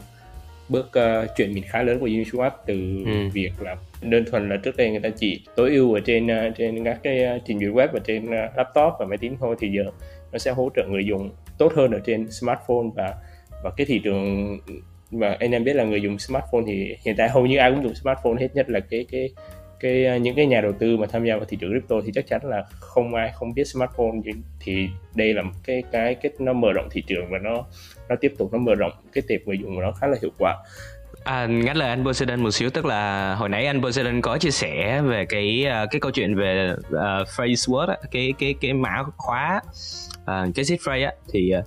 bước 0.70 0.86
uh, 0.88 1.30
chuyển 1.38 1.54
mình 1.54 1.64
khá 1.68 1.84
lớn 1.84 2.00
của 2.00 2.08
Uniswap 2.08 2.52
từ 2.66 3.04
ừ. 3.06 3.30
việc 3.34 3.52
là 3.60 3.76
đơn 4.02 4.26
thuần 4.26 4.50
là 4.50 4.58
trước 4.58 4.78
đây 4.78 4.92
người 4.92 5.00
ta 5.00 5.10
chỉ 5.10 5.42
tối 5.56 5.72
ưu 5.72 5.94
ở 5.94 6.00
trên 6.00 6.26
uh, 6.26 6.56
trên 6.58 6.84
các 6.84 7.00
cái 7.04 7.26
uh, 7.36 7.42
trình 7.46 7.60
duyệt 7.60 7.72
web 7.72 7.88
và 7.94 8.00
trên 8.00 8.26
uh, 8.26 8.58
laptop 8.58 8.94
và 9.00 9.06
máy 9.06 9.18
tính 9.18 9.38
thôi. 9.40 9.56
Thì 9.60 9.72
giờ 9.78 9.92
nó 10.32 10.38
sẽ 10.38 10.52
hỗ 10.52 10.70
trợ 10.76 10.84
người 10.90 11.06
dùng 11.06 11.30
tốt 11.58 11.74
hơn 11.76 11.92
ở 11.92 12.00
trên 12.06 12.32
smartphone 12.32 12.88
và 12.96 13.16
và 13.66 13.72
cái 13.78 13.86
thị 13.86 14.00
trường 14.04 14.60
và 15.12 15.38
anh 15.40 15.52
em 15.52 15.64
biết 15.64 15.76
là 15.76 15.84
người 15.84 16.02
dùng 16.02 16.20
smartphone 16.20 16.64
thì 16.68 16.96
hiện 17.06 17.16
tại 17.18 17.30
hầu 17.30 17.46
như 17.46 17.58
ai 17.58 17.72
cũng 17.72 17.84
dùng 17.84 17.96
smartphone 17.96 18.36
hết 18.40 18.56
nhất 18.56 18.70
là 18.70 18.80
cái 18.80 19.06
cái 19.12 19.30
cái 19.80 20.06
à, 20.06 20.18
những 20.18 20.36
cái 20.36 20.46
nhà 20.46 20.62
đầu 20.62 20.72
tư 20.80 20.98
mà 20.98 21.08
tham 21.08 21.26
gia 21.26 21.36
vào 21.36 21.46
thị 21.46 21.58
trường 21.62 21.72
crypto 21.72 21.96
thì 22.06 22.12
chắc 22.16 22.28
chắn 22.28 22.42
là 22.44 22.64
không 22.80 23.16
ai 23.16 23.32
không 23.34 23.54
biết 23.54 23.64
smartphone. 23.64 24.18
Thì 24.60 24.90
đây 25.16 25.34
là 25.34 25.42
một 25.42 25.52
cái 25.64 25.84
cái 25.92 26.16
cái 26.16 26.32
nó 26.40 26.54
mở 26.54 26.74
rộng 26.74 26.88
thị 26.92 27.04
trường 27.08 27.26
và 27.30 27.38
nó 27.38 27.66
nó 28.10 28.16
tiếp 28.22 28.34
tục 28.38 28.54
nó 28.54 28.60
mở 28.60 28.76
rộng 28.76 28.92
cái 29.14 29.24
tệp 29.28 29.48
người 29.48 29.58
dùng 29.58 29.76
của 29.76 29.82
nó 29.82 29.92
khá 29.92 30.08
là 30.08 30.18
hiệu 30.22 30.32
quả. 30.38 30.58
À, 31.24 31.46
ngắt 31.46 31.78
lời 31.78 31.90
anh 31.90 32.06
Poseidon 32.06 32.44
một 32.44 32.52
xíu 32.52 32.70
tức 32.70 32.86
là 32.86 33.34
hồi 33.36 33.50
nãy 33.50 33.66
anh 33.66 33.82
Poseidon 33.82 34.22
có 34.22 34.38
chia 34.38 34.52
sẻ 34.52 35.02
về 35.02 35.26
cái 35.26 35.66
à, 35.66 35.86
cái 35.92 36.02
câu 36.02 36.12
chuyện 36.12 36.36
về 36.36 36.74
uh, 36.74 37.28
phrase 37.36 37.72
word 37.72 37.96
cái 38.12 38.34
cái 38.40 38.56
cái 38.62 38.74
mã 38.74 39.04
khóa 39.18 39.62
uh, 40.22 40.56
cái 40.56 40.66
seed 40.66 40.80
phrase 40.86 41.04
á. 41.04 41.12
Thì 41.34 41.52
uh, 41.60 41.66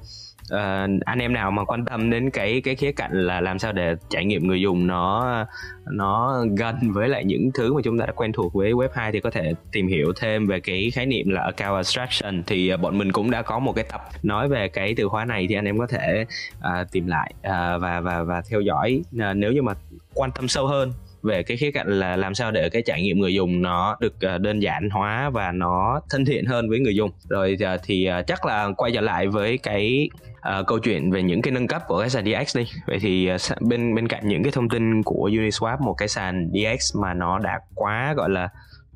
uh, 0.55 1.00
anh 1.05 1.19
em 1.19 1.33
nào 1.33 1.50
mà 1.50 1.64
quan 1.64 1.85
tâm 1.85 2.11
đến 2.11 2.31
cái 2.31 2.61
cái 2.64 2.75
khía 2.75 2.93
cạnh 2.93 3.11
là 3.12 3.40
làm 3.40 3.59
sao 3.59 3.73
để 3.73 3.97
trải 4.11 4.25
nghiệm 4.25 4.47
người 4.47 4.61
dùng 4.61 4.87
nó 4.87 5.47
nó 5.90 6.45
gần 6.59 6.76
với 6.93 7.09
lại 7.09 7.25
những 7.25 7.50
thứ 7.55 7.75
mà 7.75 7.81
chúng 7.85 7.99
ta 7.99 8.07
đã 8.07 8.12
quen 8.12 8.33
thuộc 8.33 8.55
với 8.55 8.73
web 8.73 8.88
2 8.95 9.12
thì 9.12 9.21
có 9.21 9.31
thể 9.31 9.52
tìm 9.73 9.87
hiểu 9.87 10.12
thêm 10.17 10.47
về 10.47 10.61
cái 10.61 10.90
khái 10.95 11.07
niệm 11.07 11.28
là 11.28 11.43
account 11.43 11.76
abstraction. 11.76 12.43
Thì 12.47 12.75
uh, 12.75 12.81
bọn 12.81 12.99
mình 12.99 13.12
cũng 13.12 13.31
đã 13.31 13.43
có 13.43 13.59
một 13.59 13.73
cái 13.73 13.85
tập 13.93 14.00
nói 14.23 14.49
về 14.49 14.69
cái 14.69 14.95
từ 14.97 15.09
khóa 15.09 15.25
này 15.25 15.47
thì 15.49 15.55
anh 15.55 15.64
em 15.64 15.78
có 15.78 15.87
thể 15.87 16.25
uh, 16.59 16.93
tìm 16.93 17.07
lại 17.07 17.35
uh, 17.38 17.81
và 17.83 18.00
và 18.00 18.23
và 18.23 18.43
theo 18.50 18.61
dõi. 18.61 19.02
Uh, 19.17 19.37
nếu 19.37 19.52
như 19.52 19.62
mà 19.62 19.75
quan 20.14 20.31
tâm 20.31 20.49
sâu 20.49 20.67
hơn 20.67 20.93
về 21.23 21.43
cái 21.43 21.57
khía 21.57 21.71
cạnh 21.71 22.00
là 22.00 22.17
làm 22.17 22.35
sao 22.35 22.50
để 22.50 22.69
cái 22.69 22.83
trải 22.87 23.02
nghiệm 23.02 23.21
người 23.21 23.35
dùng 23.35 23.62
nó 23.62 23.97
được 24.00 24.14
đơn 24.40 24.61
giản 24.61 24.90
hóa 24.90 25.31
và 25.31 25.52
nó 25.52 26.00
thân 26.11 26.25
thiện 26.25 26.45
hơn 26.45 26.69
với 26.69 26.81
người 26.81 26.95
dùng. 26.95 27.11
Rồi 27.28 27.57
thì 27.83 28.09
chắc 28.26 28.47
là 28.47 28.69
quay 28.76 28.93
trở 28.95 29.00
lại 29.00 29.26
với 29.26 29.59
cái 29.59 30.09
uh, 30.49 30.67
câu 30.67 30.78
chuyện 30.78 31.11
về 31.11 31.23
những 31.23 31.43
cái 31.43 31.52
nâng 31.52 31.67
cấp 31.67 31.83
của 31.87 32.00
cái 32.00 32.11
sàn 32.11 32.25
DX 32.25 32.57
đi. 32.57 32.67
Vậy 32.87 32.99
thì 33.00 33.31
uh, 33.35 33.62
bên 33.62 33.95
bên 33.95 34.09
cạnh 34.09 34.28
những 34.28 34.43
cái 34.43 34.52
thông 34.52 34.69
tin 34.69 35.02
của 35.02 35.31
Uniswap 35.33 35.78
một 35.81 35.95
cái 35.95 36.09
sàn 36.09 36.50
DX 36.52 36.97
mà 36.97 37.14
nó 37.14 37.38
đã 37.38 37.61
quá 37.75 38.14
gọi 38.17 38.31
là 38.31 38.49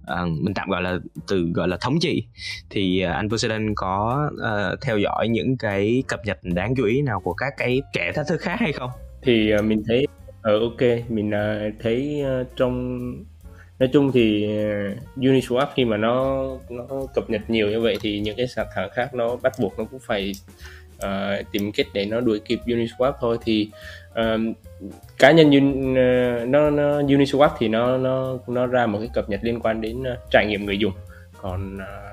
uh, 0.03 0.29
mình 0.41 0.55
tạm 0.55 0.69
gọi 0.69 0.83
là 0.83 0.99
từ 1.29 1.51
gọi 1.55 1.69
là 1.69 1.77
thống 1.81 2.01
trị 2.01 2.27
thì 2.71 3.05
uh, 3.07 3.13
anh 3.13 3.31
Poseidon 3.31 3.75
có 3.75 4.31
uh, 4.35 4.81
theo 4.81 4.99
dõi 4.99 5.29
những 5.29 5.57
cái 5.57 6.03
cập 6.09 6.21
nhật 6.25 6.39
đáng 6.43 6.75
chú 6.77 6.85
ý 6.85 7.03
nào 7.03 7.21
của 7.21 7.35
các 7.35 7.55
cái 7.57 7.83
kẻ 7.93 8.13
thách 8.15 8.27
thức 8.29 8.41
khác 8.41 8.57
hay 8.61 8.73
không? 8.73 8.91
Thì 9.23 9.55
uh, 9.59 9.65
mình 9.65 9.83
thấy 9.89 10.07
ờ 10.43 10.57
uh, 10.57 10.63
ok 10.63 10.89
mình 11.09 11.31
uh, 11.31 11.75
thấy 11.81 12.23
uh, 12.41 12.47
trong 12.57 12.99
nói 13.79 13.91
chung 13.93 14.13
thì 14.13 14.47
uh, 14.47 15.19
Uniswap 15.19 15.67
khi 15.75 15.85
mà 15.85 15.97
nó 15.97 16.47
nó 16.71 16.85
cập 17.15 17.31
nhật 17.31 17.51
nhiều 17.51 17.71
như 17.71 17.81
vậy 17.81 17.97
thì 18.01 18.21
những 18.21 18.37
cái 18.37 18.47
sàn 18.47 18.67
thẳng 18.75 18.89
khác 18.95 19.15
nó 19.15 19.37
bắt 19.37 19.53
buộc 19.61 19.79
nó 19.79 19.85
cũng 19.85 20.01
phải 20.07 20.33
uh, 21.07 21.53
tìm 21.53 21.73
cách 21.73 21.87
để 21.93 22.07
nó 22.07 22.21
đuổi 22.21 22.41
kịp 22.45 22.61
Uniswap 22.67 23.13
thôi. 23.21 23.39
Thì 23.45 23.71
um, 24.15 24.53
cá 25.19 25.31
nhân 25.31 25.51
Un, 25.51 25.93
uh, 25.93 26.49
nó, 26.49 26.71
nó 26.71 27.01
Uniswap 27.03 27.51
thì 27.59 27.69
nó 27.69 27.97
nó 27.97 28.39
nó 28.47 28.67
ra 28.67 28.87
một 28.87 28.99
cái 28.99 29.09
cập 29.15 29.29
nhật 29.29 29.41
liên 29.43 29.61
quan 29.61 29.81
đến 29.81 30.01
uh, 30.01 30.19
trải 30.31 30.47
nghiệm 30.47 30.67
người 30.67 30.79
dùng. 30.79 30.93
Còn 31.43 31.77
uh, 31.77 32.13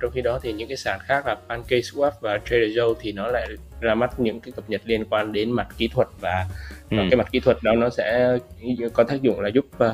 trong 0.00 0.10
khi 0.14 0.22
đó 0.22 0.38
thì 0.42 0.52
những 0.52 0.68
cái 0.68 0.76
sàn 0.76 0.98
khác 1.02 1.26
là 1.26 1.36
PancakeSwap 1.48 2.10
và 2.20 2.38
TraderJoe 2.46 2.94
thì 3.00 3.12
nó 3.12 3.26
lại 3.26 3.48
ra 3.80 3.94
mắt 3.94 4.20
những 4.20 4.40
cái 4.40 4.52
cập 4.56 4.70
nhật 4.70 4.80
liên 4.84 5.04
quan 5.10 5.32
đến 5.32 5.50
mặt 5.50 5.68
kỹ 5.78 5.88
thuật 5.88 6.08
và, 6.20 6.46
ừ. 6.90 6.96
và 6.96 7.02
cái 7.10 7.16
mặt 7.16 7.28
kỹ 7.32 7.40
thuật 7.40 7.56
đó 7.62 7.72
nó 7.72 7.90
sẽ 7.90 8.38
có 8.92 9.04
tác 9.04 9.22
dụng 9.22 9.40
là 9.40 9.48
giúp 9.48 9.66
uh, 9.84 9.90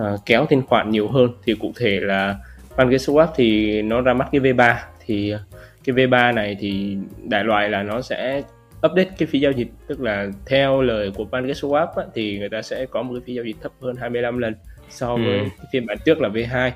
uh, 0.00 0.20
kéo 0.26 0.46
thanh 0.50 0.66
khoản 0.66 0.90
nhiều 0.90 1.08
hơn. 1.08 1.30
Thì 1.44 1.54
cụ 1.60 1.72
thể 1.76 2.00
là 2.02 2.36
PancakeSwap 2.76 3.26
thì 3.36 3.82
nó 3.82 4.00
ra 4.00 4.14
mắt 4.14 4.28
cái 4.32 4.40
V3 4.40 4.74
thì 5.06 5.34
cái 5.84 5.96
V3 5.96 6.34
này 6.34 6.56
thì 6.60 6.96
đại 7.28 7.44
loại 7.44 7.68
là 7.68 7.82
nó 7.82 8.02
sẽ 8.02 8.42
update 8.86 9.10
cái 9.18 9.26
phí 9.26 9.40
giao 9.40 9.52
dịch 9.52 9.68
tức 9.86 10.00
là 10.00 10.28
theo 10.46 10.82
lời 10.82 11.10
của 11.16 11.24
PancakeSwap 11.24 11.86
á, 11.86 12.04
thì 12.14 12.38
người 12.38 12.48
ta 12.48 12.62
sẽ 12.62 12.86
có 12.86 13.02
một 13.02 13.14
cái 13.14 13.22
phí 13.26 13.34
giao 13.34 13.44
dịch 13.44 13.56
thấp 13.62 13.72
hơn 13.80 13.96
25 13.96 14.38
lần 14.38 14.54
so 14.90 15.16
với 15.16 15.38
ừ. 15.38 15.44
cái 15.58 15.66
phiên 15.72 15.86
bản 15.86 15.98
trước 16.04 16.20
là 16.20 16.28
V2 16.28 16.70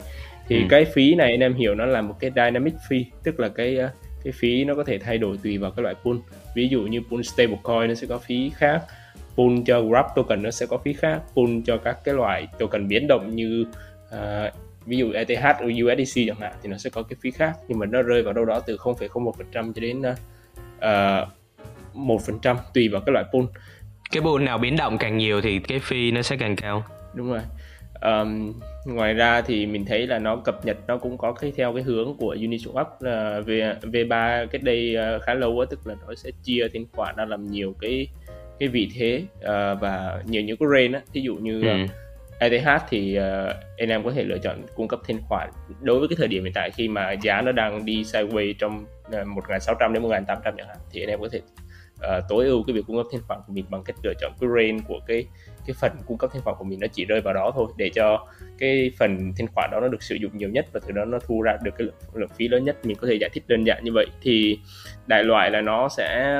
thì 0.48 0.56
ừ. 0.56 0.66
cái 0.68 0.84
phí 0.84 1.14
này 1.14 1.30
anh 1.30 1.40
em 1.40 1.54
hiểu 1.54 1.74
nó 1.74 1.86
là 1.86 2.02
một 2.02 2.14
cái 2.20 2.30
dynamic 2.34 2.74
fee 2.88 3.04
tức 3.24 3.40
là 3.40 3.48
cái 3.48 3.78
cái 4.24 4.32
phí 4.32 4.64
nó 4.64 4.74
có 4.74 4.84
thể 4.84 4.98
thay 4.98 5.18
đổi 5.18 5.38
tùy 5.42 5.58
vào 5.58 5.70
cái 5.70 5.82
loại 5.82 5.94
pool 6.04 6.16
ví 6.54 6.68
dụ 6.68 6.82
như 6.82 7.00
pool 7.10 7.22
stablecoin 7.22 7.88
nó 7.88 7.94
sẽ 7.94 8.06
có 8.06 8.18
phí 8.18 8.50
khác 8.56 8.80
pool 9.36 9.52
cho 9.66 9.82
Grab 9.82 10.06
token 10.16 10.42
nó 10.42 10.50
sẽ 10.50 10.66
có 10.66 10.78
phí 10.78 10.92
khác 10.92 11.20
pool 11.34 11.50
cho 11.66 11.76
các 11.76 12.04
cái 12.04 12.14
loại 12.14 12.48
token 12.58 12.88
biến 12.88 13.06
động 13.08 13.36
như 13.36 13.64
uh, 14.14 14.52
ví 14.86 14.96
dụ 14.96 15.12
ETH 15.12 15.44
USDC 15.84 16.20
chẳng 16.26 16.40
hạn 16.40 16.52
thì 16.62 16.68
nó 16.68 16.76
sẽ 16.76 16.90
có 16.90 17.02
cái 17.02 17.16
phí 17.20 17.30
khác 17.30 17.52
nhưng 17.68 17.78
mà 17.78 17.86
nó 17.86 18.02
rơi 18.02 18.22
vào 18.22 18.32
đâu 18.32 18.44
đó 18.44 18.60
từ 18.66 18.76
0,01% 18.76 19.32
cho 19.52 19.80
đến 19.80 20.02
uh, 20.76 21.28
một 21.94 22.22
phần 22.26 22.38
trăm 22.42 22.56
tùy 22.74 22.88
vào 22.88 23.00
cái 23.06 23.12
loại 23.12 23.24
pool. 23.32 23.44
Cái 24.10 24.22
pool 24.22 24.42
nào 24.42 24.58
biến 24.58 24.76
động 24.76 24.98
càng 24.98 25.18
nhiều 25.18 25.40
thì 25.40 25.58
cái 25.58 25.78
fee 25.78 26.14
nó 26.14 26.22
sẽ 26.22 26.36
càng 26.36 26.56
cao. 26.56 26.84
Đúng 27.14 27.30
rồi. 27.30 27.40
Um, 28.00 28.52
ngoài 28.86 29.14
ra 29.14 29.40
thì 29.40 29.66
mình 29.66 29.84
thấy 29.84 30.06
là 30.06 30.18
nó 30.18 30.36
cập 30.36 30.66
nhật 30.66 30.76
nó 30.86 30.98
cũng 30.98 31.18
có 31.18 31.32
cái 31.32 31.52
theo 31.56 31.72
cái 31.74 31.82
hướng 31.82 32.16
của 32.16 32.34
Uniswap 32.34 32.84
là 33.00 33.40
V 33.40 33.50
V3 33.82 34.46
cách 34.46 34.62
đây 34.62 34.96
uh, 35.16 35.22
khá 35.22 35.34
lâu 35.34 35.60
á 35.60 35.66
tức 35.70 35.86
là 35.86 35.94
nó 36.06 36.14
sẽ 36.14 36.30
chia 36.42 36.68
thanh 36.72 36.84
khoản 36.92 37.16
ra 37.16 37.24
làm 37.24 37.50
nhiều 37.50 37.74
cái 37.80 38.08
cái 38.58 38.68
vị 38.68 38.90
thế 38.94 39.22
uh, 39.38 39.80
và 39.80 40.22
nhiều 40.26 40.42
những 40.42 40.56
cái 40.56 40.68
range 40.72 40.98
á. 40.98 41.04
Thí 41.12 41.20
dụ 41.20 41.34
như 41.34 41.62
ừ. 41.62 41.84
uh, 41.84 41.90
ETH 42.38 42.68
thì 42.88 43.18
uh, 43.18 43.56
anh 43.78 43.88
em 43.88 44.04
có 44.04 44.12
thể 44.12 44.24
lựa 44.24 44.38
chọn 44.38 44.62
cung 44.74 44.88
cấp 44.88 45.00
thanh 45.08 45.20
khoản. 45.28 45.50
Đối 45.80 45.98
với 45.98 46.08
cái 46.08 46.16
thời 46.18 46.28
điểm 46.28 46.44
hiện 46.44 46.52
tại 46.54 46.70
khi 46.70 46.88
mà 46.88 47.12
giá 47.12 47.40
nó 47.40 47.52
đang 47.52 47.84
đi 47.84 48.02
sideways 48.02 48.54
trong 48.58 48.86
ờ, 49.12 49.20
uh, 49.20 49.28
1.600 49.28 49.92
đến 49.92 50.02
1.800 50.02 50.24
chẳng 50.44 50.68
hạn 50.68 50.76
thì 50.90 51.02
anh 51.02 51.08
em 51.08 51.20
có 51.20 51.28
thể 51.32 51.40
uh, 51.96 52.24
tối 52.28 52.46
ưu 52.46 52.64
cái 52.66 52.74
việc 52.74 52.82
cung 52.86 52.96
cấp 52.96 53.06
thanh 53.12 53.20
khoản 53.28 53.40
của 53.46 53.52
mình 53.52 53.64
bằng 53.68 53.82
cách 53.84 53.96
lựa 54.02 54.12
chọn 54.20 54.32
cái 54.40 54.50
range 54.56 54.84
của 54.88 55.00
cái 55.06 55.26
cái 55.66 55.74
phần 55.80 55.92
cung 56.06 56.18
cấp 56.18 56.30
thanh 56.32 56.42
khoản 56.42 56.56
của 56.58 56.64
mình 56.64 56.80
nó 56.80 56.86
chỉ 56.92 57.04
rơi 57.04 57.20
vào 57.20 57.34
đó 57.34 57.52
thôi 57.54 57.66
để 57.76 57.90
cho 57.94 58.26
cái 58.58 58.90
phần 58.98 59.32
thanh 59.38 59.46
khoản 59.54 59.70
đó 59.72 59.80
nó 59.80 59.88
được 59.88 60.02
sử 60.02 60.14
dụng 60.14 60.38
nhiều 60.38 60.48
nhất 60.48 60.66
và 60.72 60.80
từ 60.86 60.92
đó 60.92 61.04
nó 61.04 61.18
thu 61.26 61.42
ra 61.42 61.56
được 61.62 61.70
cái 61.78 61.86
lượng, 61.86 61.94
lượng 62.14 62.30
phí 62.36 62.48
lớn 62.48 62.64
nhất. 62.64 62.86
Mình 62.86 62.96
có 62.96 63.06
thể 63.06 63.14
giải 63.14 63.30
thích 63.32 63.44
đơn 63.46 63.64
giản 63.64 63.84
như 63.84 63.92
vậy 63.92 64.06
thì 64.22 64.58
đại 65.06 65.24
loại 65.24 65.50
là 65.50 65.60
nó 65.60 65.88
sẽ 65.88 66.38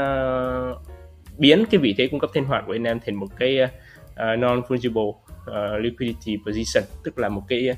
biến 1.39 1.65
cái 1.71 1.79
vị 1.79 1.95
thế 1.99 2.09
cung 2.09 2.21
cấp 2.21 2.31
thanh 2.35 2.49
khoản 2.49 2.65
của 2.67 2.75
anh 2.75 2.85
em 2.85 3.01
thành 3.07 3.15
một 3.15 3.27
cái 3.39 3.59
uh, 3.63 4.39
non 4.39 4.63
fungible 4.69 5.13
uh, 5.51 5.85
liquidity 5.85 6.39
position 6.47 6.85
tức 7.05 7.19
là 7.19 7.29
một 7.29 7.43
cái 7.49 7.71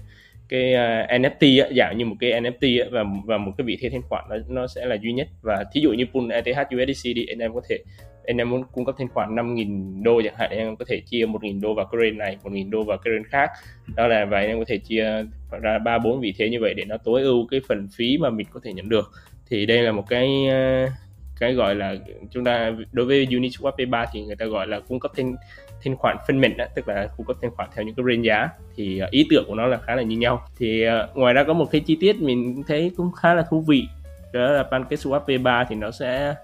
cái 0.49 0.75
ờ, 0.75 1.03
uh, 1.03 1.21
NFT 1.21 1.65
á, 1.65 1.69
dạng 1.77 1.99
như 1.99 2.05
một 2.05 2.17
cái 2.21 2.41
NFT 2.41 2.83
á, 2.83 2.89
và 2.93 3.05
và 3.25 3.39
một 3.39 3.53
cái 3.59 3.65
vị 3.65 3.79
thế 3.81 3.91
thanh 3.91 4.03
khoản 4.03 4.25
nó 4.31 4.37
nó 4.49 4.67
sẽ 4.67 4.87
là 4.87 4.97
duy 5.03 5.13
nhất. 5.13 5.29
Và 5.43 5.65
thí 5.73 5.81
dụ 5.81 5.93
như 5.93 6.05
pool 6.13 6.33
ETH 6.33 6.69
USDC 6.75 7.05
đi 7.15 7.27
anh 7.27 7.39
em 7.39 7.55
có 7.55 7.61
thể 7.69 7.79
anh 8.29 8.37
em 8.37 8.51
muốn 8.51 8.65
cung 8.73 8.85
cấp 8.85 8.95
thanh 8.99 9.09
khoản 9.09 9.35
5.000 9.35 10.03
đô 10.03 10.23
chẳng 10.25 10.35
hạn 10.37 10.51
anh 10.51 10.59
em 10.59 10.77
có 10.77 10.85
thể 10.89 11.01
chia 11.01 11.27
1.000 11.27 11.61
đô 11.61 11.75
vào 11.75 11.89
current 11.93 12.17
này 12.17 12.37
1.000 12.43 12.71
đô 12.71 12.85
vào 12.85 12.99
current 12.99 13.27
khác. 13.31 13.51
Đó 13.97 14.07
là 14.07 14.25
và 14.25 14.39
anh 14.39 14.49
em 14.49 14.59
có 14.59 14.65
thể 14.69 14.79
chia 14.79 15.25
ra 15.63 15.79
ba 15.79 15.99
bốn 15.99 16.21
vị 16.21 16.35
thế 16.39 16.51
như 16.51 16.61
vậy 16.61 16.75
để 16.75 16.85
nó 16.85 16.97
tối 16.97 17.23
ưu 17.23 17.47
cái 17.51 17.61
phần 17.69 17.89
phí 17.97 18.19
mà 18.19 18.31
mình 18.31 18.47
có 18.53 18.61
thể 18.65 18.73
nhận 18.73 18.89
được. 18.89 19.11
Thì 19.51 19.67
đây 19.67 19.83
là 19.83 19.93
một 19.93 20.05
cái 20.09 20.47
ờ, 20.49 20.87
cái 21.41 21.55
gọi 21.55 21.75
là 21.75 21.95
chúng 22.31 22.45
ta 22.45 22.73
đối 22.93 23.07
với 23.07 23.27
Uniswap 23.27 23.77
P3 23.77 24.07
thì 24.13 24.23
người 24.23 24.37
ta 24.37 24.47
gọi 24.47 24.67
là 24.67 24.81
cung 24.81 25.01
cấp 25.01 25.13
thanh 25.17 25.35
thanh 25.85 25.97
khoản 25.97 26.17
phân 26.27 26.41
mệnh 26.41 26.57
tức 26.75 26.89
là 26.89 27.09
cung 27.17 27.27
cấp 27.27 27.37
thanh 27.43 27.51
khoản 27.51 27.69
theo 27.75 27.85
những 27.85 27.95
cái 27.95 28.05
range 28.09 28.29
giá 28.29 28.49
thì 28.77 29.01
uh, 29.05 29.11
ý 29.11 29.27
tưởng 29.31 29.45
của 29.49 29.55
nó 29.55 29.67
là 29.67 29.79
khá 29.79 29.95
là 29.95 30.03
như 30.03 30.17
nhau 30.17 30.43
thì 30.59 30.85
uh, 30.89 31.17
ngoài 31.17 31.35
ra 31.35 31.45
có 31.45 31.53
một 31.53 31.71
cái 31.71 31.81
chi 31.81 31.97
tiết 32.01 32.17
mình 32.17 32.63
thấy 32.69 32.91
cũng 32.97 33.13
khá 33.13 33.35
là 33.35 33.45
thú 33.51 33.61
vị 33.61 33.89
đó 34.33 34.51
là 34.51 34.63
PancakeSwap 34.71 35.25
V3 35.25 35.65
thì 35.69 35.75
nó 35.77 35.91
sẽ 35.91 36.35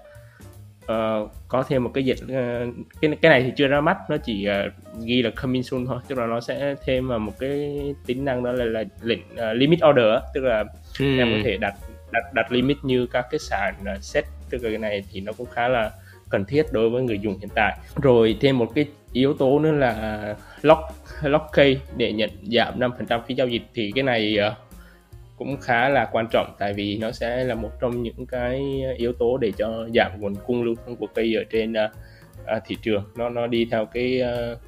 uh, 0.85 1.31
có 1.47 1.63
thêm 1.67 1.83
một 1.83 1.91
cái 1.93 2.05
dịch 2.05 2.17
uh, 2.23 2.75
cái 3.01 3.17
cái 3.21 3.29
này 3.29 3.43
thì 3.43 3.51
chưa 3.55 3.67
ra 3.67 3.81
mắt 3.81 3.97
nó 4.09 4.17
chỉ 4.17 4.47
uh, 4.49 4.73
ghi 5.05 5.21
là 5.21 5.29
coming 5.29 5.63
soon 5.63 5.85
thôi 5.85 5.99
tức 6.07 6.17
là 6.17 6.25
nó 6.25 6.39
sẽ 6.39 6.75
thêm 6.85 7.07
vào 7.07 7.19
một 7.19 7.33
cái 7.39 7.79
tính 8.05 8.25
năng 8.25 8.43
đó 8.43 8.51
là, 8.51 8.65
là 8.65 8.83
lệnh 9.01 9.19
uh, 9.33 9.55
limit 9.55 9.79
order 9.89 10.23
tức 10.33 10.43
là 10.43 10.63
ừ. 10.99 11.17
em 11.17 11.31
có 11.31 11.37
thể 11.43 11.57
đặt 11.57 11.73
đặt 12.11 12.33
đặt 12.33 12.51
limit 12.51 12.77
như 12.83 13.07
các 13.07 13.25
cái 13.31 13.39
sàn 13.39 13.75
uh, 13.81 14.03
set 14.03 14.25
tức 14.49 14.63
là 14.63 14.69
cái 14.69 14.77
này 14.77 15.03
thì 15.11 15.21
nó 15.21 15.31
cũng 15.37 15.47
khá 15.51 15.67
là 15.67 15.91
cần 16.29 16.45
thiết 16.45 16.65
đối 16.71 16.89
với 16.89 17.03
người 17.03 17.19
dùng 17.19 17.37
hiện 17.39 17.49
tại 17.55 17.77
rồi 18.01 18.37
thêm 18.41 18.57
một 18.57 18.71
cái 18.75 18.85
yếu 19.15 19.33
tố 19.33 19.59
nữa 19.59 19.71
là 19.71 20.35
lock 20.61 20.81
lock 21.23 21.45
key 21.53 21.77
để 21.97 22.13
nhận 22.13 22.29
giảm 22.43 22.79
5% 22.79 23.21
phí 23.27 23.35
giao 23.35 23.47
dịch. 23.47 23.61
Thì 23.73 23.91
cái 23.95 24.03
này 24.03 24.37
uh, 24.47 24.53
cũng 25.37 25.57
khá 25.61 25.89
là 25.89 26.09
quan 26.11 26.27
trọng 26.31 26.55
tại 26.59 26.73
vì 26.73 26.97
nó 26.97 27.11
sẽ 27.11 27.43
là 27.43 27.55
một 27.55 27.71
trong 27.81 28.03
những 28.03 28.25
cái 28.25 28.83
yếu 28.97 29.13
tố 29.13 29.37
để 29.37 29.51
cho 29.57 29.87
giảm 29.95 30.11
nguồn 30.19 30.35
cung 30.35 30.63
lưu 30.63 30.75
thông 30.85 30.95
của 30.95 31.07
cây 31.15 31.35
ở 31.35 31.43
trên 31.51 31.71
uh, 31.71 31.91
uh, 32.57 32.63
thị 32.65 32.77
trường. 32.81 33.03
Nó 33.15 33.29
nó 33.29 33.47
đi 33.47 33.67
theo 33.71 33.85
cái 33.85 34.21
uh, 34.53 34.59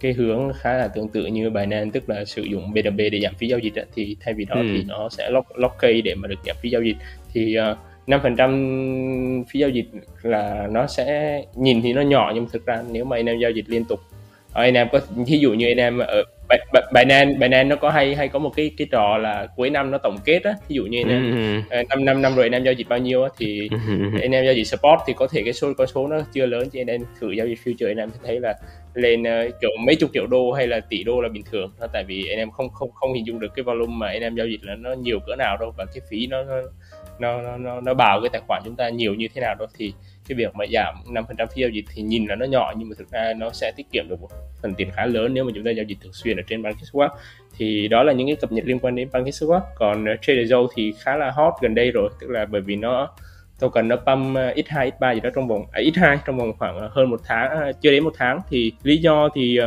cái 0.00 0.12
hướng 0.12 0.52
khá 0.56 0.76
là 0.76 0.88
tương 0.88 1.08
tự 1.08 1.26
như 1.26 1.50
Binance 1.50 1.90
tức 1.92 2.10
là 2.10 2.24
sử 2.24 2.42
dụng 2.42 2.72
BNB 2.74 2.98
để 3.12 3.20
giảm 3.22 3.34
phí 3.34 3.48
giao 3.48 3.58
dịch 3.58 3.74
thì 3.94 4.16
thay 4.20 4.34
vì 4.34 4.44
đó 4.44 4.54
ừ. 4.54 4.62
thì 4.72 4.84
nó 4.88 5.08
sẽ 5.08 5.30
lock 5.30 5.58
lock 5.58 5.74
cây 5.78 6.02
để 6.02 6.14
mà 6.14 6.28
được 6.28 6.38
giảm 6.46 6.56
phí 6.60 6.70
giao 6.70 6.82
dịch. 6.82 6.96
Thì 7.32 7.56
uh, 7.72 7.78
5% 8.06 9.44
phí 9.50 9.60
giao 9.60 9.70
dịch 9.70 9.86
là 10.22 10.68
nó 10.70 10.86
sẽ 10.86 11.42
nhìn 11.54 11.82
thì 11.82 11.92
nó 11.92 12.00
nhỏ 12.00 12.32
nhưng 12.34 12.46
thực 12.52 12.66
ra 12.66 12.82
nếu 12.90 13.04
mà 13.04 13.16
anh 13.16 13.26
em 13.26 13.38
giao 13.38 13.50
dịch 13.50 13.64
liên 13.68 13.84
tục 13.84 14.00
ở 14.52 14.62
anh 14.62 14.74
em 14.74 14.88
có 14.92 15.00
ví 15.26 15.38
dụ 15.38 15.52
như 15.52 15.66
anh 15.66 15.76
em 15.76 15.98
ở 15.98 16.24
Binance 16.94 17.32
Binance 17.32 17.64
nó 17.64 17.76
có 17.76 17.90
hay 17.90 18.14
hay 18.14 18.28
có 18.28 18.38
một 18.38 18.50
cái 18.56 18.70
cái 18.76 18.86
trò 18.90 19.18
là 19.18 19.46
cuối 19.56 19.70
năm 19.70 19.90
nó 19.90 19.98
tổng 19.98 20.18
kết 20.24 20.44
á 20.44 20.54
ví 20.68 20.76
dụ 20.76 20.84
như 20.84 21.00
anh 21.00 21.08
em 21.08 21.62
ừ. 21.70 21.82
năm 21.88 22.04
năm 22.04 22.22
năm 22.22 22.34
rồi 22.34 22.46
anh 22.46 22.52
em 22.52 22.64
giao 22.64 22.72
dịch 22.72 22.88
bao 22.88 22.98
nhiêu 22.98 23.22
á 23.22 23.28
thì 23.38 23.68
ừ. 23.70 24.20
anh 24.22 24.30
em 24.30 24.44
giao 24.44 24.54
dịch 24.54 24.64
support 24.64 25.00
thì 25.06 25.12
có 25.16 25.26
thể 25.26 25.42
cái 25.44 25.52
số 25.52 25.72
con 25.78 25.86
số 25.86 26.08
nó 26.08 26.20
chưa 26.32 26.46
lớn 26.46 26.68
cho 26.72 26.80
anh 26.80 26.86
em 26.86 27.00
thử 27.20 27.30
giao 27.30 27.46
dịch 27.46 27.58
future 27.64 27.90
anh 27.90 27.96
em 27.96 28.10
thấy 28.24 28.40
là 28.40 28.54
lên 28.94 29.22
uh, 29.22 29.54
kiểu 29.60 29.70
mấy 29.86 29.94
chục 29.96 30.10
triệu 30.14 30.26
đô 30.26 30.52
hay 30.52 30.66
là 30.66 30.80
tỷ 30.80 31.04
đô 31.04 31.20
là 31.20 31.28
bình 31.28 31.42
thường 31.50 31.72
đó, 31.80 31.86
tại 31.92 32.04
vì 32.04 32.28
anh 32.28 32.38
em 32.38 32.50
không 32.50 32.68
không 32.68 32.90
không 32.94 33.12
hình 33.12 33.26
dung 33.26 33.40
được 33.40 33.54
cái 33.56 33.62
volume 33.62 33.92
mà 33.96 34.06
anh 34.06 34.22
em 34.22 34.36
giao 34.36 34.46
dịch 34.46 34.60
là 34.62 34.74
nó 34.74 34.92
nhiều 34.92 35.18
cỡ 35.26 35.36
nào 35.36 35.56
đâu 35.56 35.74
và 35.78 35.84
cái 35.84 36.00
phí 36.10 36.26
nó 36.26 36.42
nó 36.44 36.54
nó 37.20 37.56
nó 37.56 37.80
nó 37.80 37.94
bảo 37.94 38.20
cái 38.22 38.30
tài 38.32 38.42
khoản 38.48 38.62
chúng 38.64 38.76
ta 38.76 38.88
nhiều 38.88 39.14
như 39.14 39.28
thế 39.34 39.40
nào 39.40 39.54
đó 39.58 39.66
thì 39.74 39.92
cái 40.28 40.36
việc 40.36 40.54
mà 40.54 40.64
giảm 40.72 40.94
5% 41.06 41.46
phí 41.46 41.62
giao 41.62 41.70
dịch 41.70 41.84
thì 41.94 42.02
nhìn 42.02 42.26
là 42.26 42.34
nó 42.34 42.46
nhỏ 42.46 42.72
nhưng 42.76 42.88
mà 42.88 42.94
thực 42.98 43.10
ra 43.10 43.32
nó 43.36 43.50
sẽ 43.50 43.72
tiết 43.76 43.86
kiệm 43.92 44.08
được 44.08 44.20
một 44.20 44.28
phần 44.62 44.74
tiền 44.74 44.90
khá 44.96 45.06
lớn 45.06 45.34
nếu 45.34 45.44
mà 45.44 45.52
chúng 45.54 45.64
ta 45.64 45.70
giao 45.70 45.84
dịch 45.84 45.98
thường 46.02 46.12
xuyên 46.12 46.36
ở 46.36 46.42
trên 46.46 46.62
PancakeSwap 46.62 47.08
thì 47.56 47.88
đó 47.88 48.02
là 48.02 48.12
những 48.12 48.26
cái 48.26 48.36
cập 48.36 48.52
nhật 48.52 48.64
liên 48.64 48.78
quan 48.78 48.94
đến 48.94 49.08
PancakeSwap 49.08 49.60
còn 49.74 50.04
ờ, 50.04 50.16
Trader 50.22 50.52
Joe 50.52 50.68
thì 50.76 50.92
khá 51.00 51.16
là 51.16 51.30
hot 51.30 51.54
gần 51.60 51.74
đây 51.74 51.90
rồi 51.90 52.10
tức 52.20 52.30
là 52.30 52.46
bởi 52.46 52.60
vì 52.60 52.76
nó 52.76 53.08
token 53.60 53.88
nó 53.88 53.96
pump 53.96 54.36
ờ, 54.36 54.52
x2 54.54 54.90
x3 54.90 55.14
gì 55.14 55.20
đó 55.20 55.30
trong 55.34 55.48
vòng 55.48 55.66
à, 55.72 55.80
x2 55.80 56.16
trong 56.26 56.38
vòng 56.38 56.52
khoảng 56.58 56.78
ờ, 56.78 56.90
hơn 56.92 57.10
một 57.10 57.20
tháng 57.24 57.72
chưa 57.80 57.90
đến 57.90 58.04
một 58.04 58.12
tháng. 58.16 58.40
Thì 58.48 58.72
lý 58.82 58.96
do 58.96 59.28
thì 59.34 59.58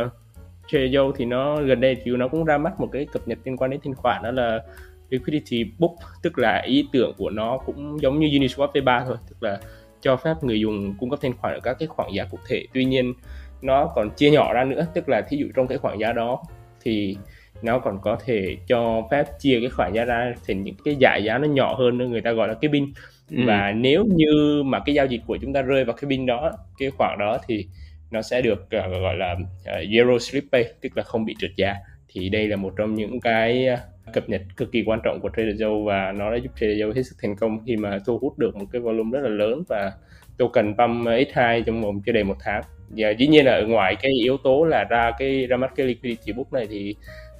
Trader 0.68 0.90
Joe 0.90 1.12
thì 1.16 1.24
nó 1.24 1.62
gần 1.62 1.80
đây 1.80 1.96
thì 2.04 2.10
nó 2.10 2.28
cũng 2.28 2.44
ra 2.44 2.58
mắt 2.58 2.80
một 2.80 2.88
cái 2.92 3.06
cập 3.12 3.28
nhật 3.28 3.38
liên 3.44 3.56
quan 3.56 3.70
đến 3.70 3.80
thanh 3.84 3.94
khoản 3.94 4.22
đó 4.22 4.30
là 4.30 4.62
liquidity 5.10 5.64
book 5.78 5.94
tức 6.22 6.38
là 6.38 6.62
ý 6.66 6.88
tưởng 6.92 7.12
của 7.16 7.30
nó 7.30 7.58
cũng 7.58 8.02
giống 8.02 8.18
như 8.18 8.26
Uniswap 8.26 8.72
V3 8.72 9.04
thôi 9.06 9.16
tức 9.28 9.42
là 9.42 9.60
cho 10.00 10.16
phép 10.16 10.34
người 10.42 10.60
dùng 10.60 10.94
cung 10.98 11.10
cấp 11.10 11.18
thanh 11.22 11.36
khoản 11.36 11.54
ở 11.54 11.60
các 11.60 11.76
cái 11.78 11.88
khoảng 11.88 12.14
giá 12.14 12.24
cụ 12.24 12.38
thể. 12.48 12.66
Tuy 12.74 12.84
nhiên 12.84 13.14
nó 13.62 13.86
còn 13.94 14.10
chia 14.10 14.30
nhỏ 14.30 14.52
ra 14.52 14.64
nữa 14.64 14.86
tức 14.94 15.08
là 15.08 15.22
thí 15.28 15.36
dụ 15.36 15.46
trong 15.54 15.66
cái 15.66 15.78
khoảng 15.78 16.00
giá 16.00 16.12
đó 16.12 16.42
thì 16.82 17.16
nó 17.62 17.78
còn 17.78 17.98
có 18.02 18.18
thể 18.24 18.56
cho 18.66 19.02
phép 19.10 19.26
chia 19.38 19.60
cái 19.60 19.70
khoản 19.70 19.92
giá 19.92 20.04
ra 20.04 20.34
thành 20.46 20.62
những 20.62 20.74
cái 20.84 20.96
giải 21.00 21.24
giá 21.24 21.38
nó 21.38 21.48
nhỏ 21.48 21.74
hơn 21.78 21.98
nữa 21.98 22.06
người 22.06 22.20
ta 22.20 22.32
gọi 22.32 22.48
là 22.48 22.54
cái 22.54 22.68
bin. 22.68 22.92
Ừ. 23.30 23.36
và 23.46 23.72
nếu 23.72 24.04
như 24.04 24.62
mà 24.64 24.80
cái 24.86 24.94
giao 24.94 25.06
dịch 25.06 25.20
của 25.26 25.38
chúng 25.42 25.52
ta 25.52 25.62
rơi 25.62 25.84
vào 25.84 25.96
cái 25.96 26.08
bin 26.08 26.26
đó 26.26 26.52
cái 26.78 26.90
khoản 26.90 27.18
đó 27.18 27.38
thì 27.46 27.66
nó 28.10 28.22
sẽ 28.22 28.42
được 28.42 28.62
uh, 28.62 28.70
gọi 29.02 29.16
là 29.16 29.32
uh, 29.32 29.88
zero 29.88 30.18
slip 30.18 30.44
pay 30.52 30.64
tức 30.80 30.96
là 30.96 31.02
không 31.02 31.24
bị 31.24 31.34
trượt 31.38 31.50
giá 31.56 31.74
thì 32.14 32.28
đây 32.28 32.48
là 32.48 32.56
một 32.56 32.72
trong 32.76 32.94
những 32.94 33.20
cái 33.20 33.66
à, 33.66 33.78
cập 34.12 34.28
nhật 34.28 34.42
cực 34.56 34.72
kỳ 34.72 34.82
quan 34.86 35.00
trọng 35.04 35.20
của 35.20 35.30
Trader 35.36 35.62
Joe 35.62 35.84
và 35.84 36.12
nó 36.12 36.30
đã 36.30 36.36
giúp 36.36 36.50
Trader 36.60 36.78
Joe 36.78 36.92
hết 36.92 37.02
sức 37.02 37.16
thành 37.22 37.36
công 37.36 37.58
khi 37.66 37.76
mà 37.76 37.98
thu 38.06 38.18
hút 38.18 38.38
được 38.38 38.56
một 38.56 38.64
cái 38.72 38.80
volume 38.80 39.18
rất 39.18 39.28
là 39.28 39.34
lớn 39.34 39.62
và 39.68 39.92
token 40.38 40.74
pump 40.78 41.06
X2 41.06 41.62
trong 41.62 41.82
vòng 41.82 42.00
chưa 42.06 42.12
đầy 42.12 42.24
một 42.24 42.36
tháng. 42.40 42.62
Và 42.88 43.10
dĩ 43.10 43.26
nhiên 43.26 43.44
là 43.44 43.52
ở 43.52 43.66
ngoài 43.66 43.96
cái 44.02 44.12
yếu 44.12 44.36
tố 44.36 44.64
là 44.64 44.84
ra 44.84 45.10
cái 45.18 45.46
ra 45.46 45.56
mắt 45.56 45.72
cái 45.76 45.86
liquidity 45.86 46.32
book 46.32 46.52
này 46.52 46.66
thì 46.70 46.94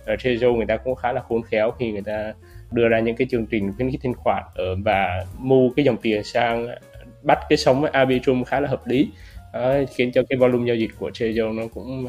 à, 0.07 0.17
Trader 0.17 0.45
Joe 0.45 0.57
người 0.57 0.67
ta 0.67 0.77
cũng 0.77 0.95
khá 0.95 1.13
là 1.13 1.21
khôn 1.21 1.43
khéo 1.43 1.71
khi 1.71 1.93
người 1.93 2.03
ta 2.03 2.33
đưa 2.73 2.89
ra 2.89 3.01
những 3.01 3.17
cái 3.17 3.27
chương 3.31 3.47
trình 3.47 3.73
khuyến 3.77 3.91
khích 3.91 4.01
thanh 4.03 4.15
khoản 4.15 4.43
ở 4.55 4.77
và 4.85 5.25
mua 5.39 5.71
cái 5.77 5.85
dòng 5.85 5.97
tiền 5.97 6.25
sang 6.25 6.69
à, 6.69 6.77
bắt 7.23 7.39
cái 7.49 7.57
sóng 7.57 7.85
Arbitrum 7.85 8.45
khá 8.45 8.61
là 8.61 8.69
hợp 8.69 8.87
lý. 8.87 9.09
Đó, 9.53 9.75
khiến 9.95 10.13
cho 10.13 10.23
cái 10.29 10.37
volume 10.37 10.67
giao 10.67 10.77
dịch 10.77 10.91
của 10.99 11.11
Trader 11.11 11.39
Joe 11.39 11.55
nó 11.55 11.63
cũng 11.75 12.07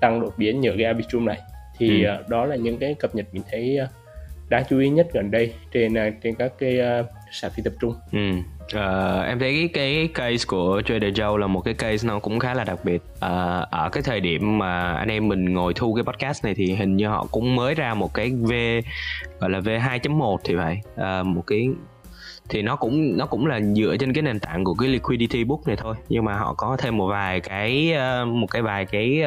tăng 0.00 0.20
đột 0.20 0.34
biến 0.38 0.60
nhờ 0.60 0.72
cái 0.76 0.84
Arbitrum 0.84 1.24
này 1.24 1.38
thì 1.78 2.04
ừ. 2.04 2.14
uh, 2.20 2.28
đó 2.28 2.44
là 2.44 2.56
những 2.56 2.78
cái 2.78 2.94
cập 2.94 3.14
nhật 3.14 3.26
mình 3.32 3.42
thấy 3.50 3.78
uh, 3.84 3.90
đáng 4.48 4.64
chú 4.70 4.78
ý 4.78 4.88
nhất 4.88 5.06
gần 5.12 5.30
đây 5.30 5.54
trên 5.72 5.92
uh, 5.92 6.14
trên 6.22 6.34
các 6.34 6.52
cái 6.58 6.78
sàn 7.32 7.50
phi 7.50 7.62
tập 7.62 7.72
trung. 7.80 7.94
Ừ. 8.12 8.30
Uh, 8.76 9.26
em 9.26 9.38
thấy 9.38 9.52
cái 9.52 9.68
cái 9.74 10.08
case 10.14 10.44
của 10.46 10.82
Trader 10.86 11.20
Joe 11.20 11.36
là 11.36 11.46
một 11.46 11.60
cái 11.60 11.74
case 11.74 12.08
nó 12.08 12.18
cũng 12.18 12.38
khá 12.38 12.54
là 12.54 12.64
đặc 12.64 12.78
biệt 12.84 13.02
uh, 13.14 13.70
ở 13.70 13.88
cái 13.92 14.02
thời 14.02 14.20
điểm 14.20 14.58
mà 14.58 14.92
anh 14.92 15.08
em 15.08 15.28
mình 15.28 15.54
ngồi 15.54 15.74
thu 15.74 15.94
cái 15.94 16.04
podcast 16.04 16.44
này 16.44 16.54
thì 16.54 16.74
hình 16.74 16.96
như 16.96 17.08
họ 17.08 17.26
cũng 17.30 17.56
mới 17.56 17.74
ra 17.74 17.94
một 17.94 18.14
cái 18.14 18.30
V 18.30 18.52
gọi 19.40 19.50
là 19.50 19.60
V 19.60 19.68
2.1 19.68 20.36
thì 20.44 20.54
vậy 20.54 20.76
uh, 20.94 21.26
một 21.26 21.42
cái 21.46 21.68
thì 22.48 22.62
nó 22.62 22.76
cũng 22.76 23.16
nó 23.16 23.26
cũng 23.26 23.46
là 23.46 23.60
dựa 23.60 23.96
trên 24.00 24.12
cái 24.12 24.22
nền 24.22 24.40
tảng 24.40 24.64
của 24.64 24.74
cái 24.74 24.88
liquidity 24.88 25.44
book 25.44 25.66
này 25.66 25.76
thôi 25.76 25.94
nhưng 26.08 26.24
mà 26.24 26.34
họ 26.34 26.54
có 26.54 26.76
thêm 26.76 26.96
một 26.96 27.06
vài 27.06 27.40
cái 27.40 27.94
một 28.26 28.46
cái 28.50 28.62
vài 28.62 28.84
cái 28.84 29.22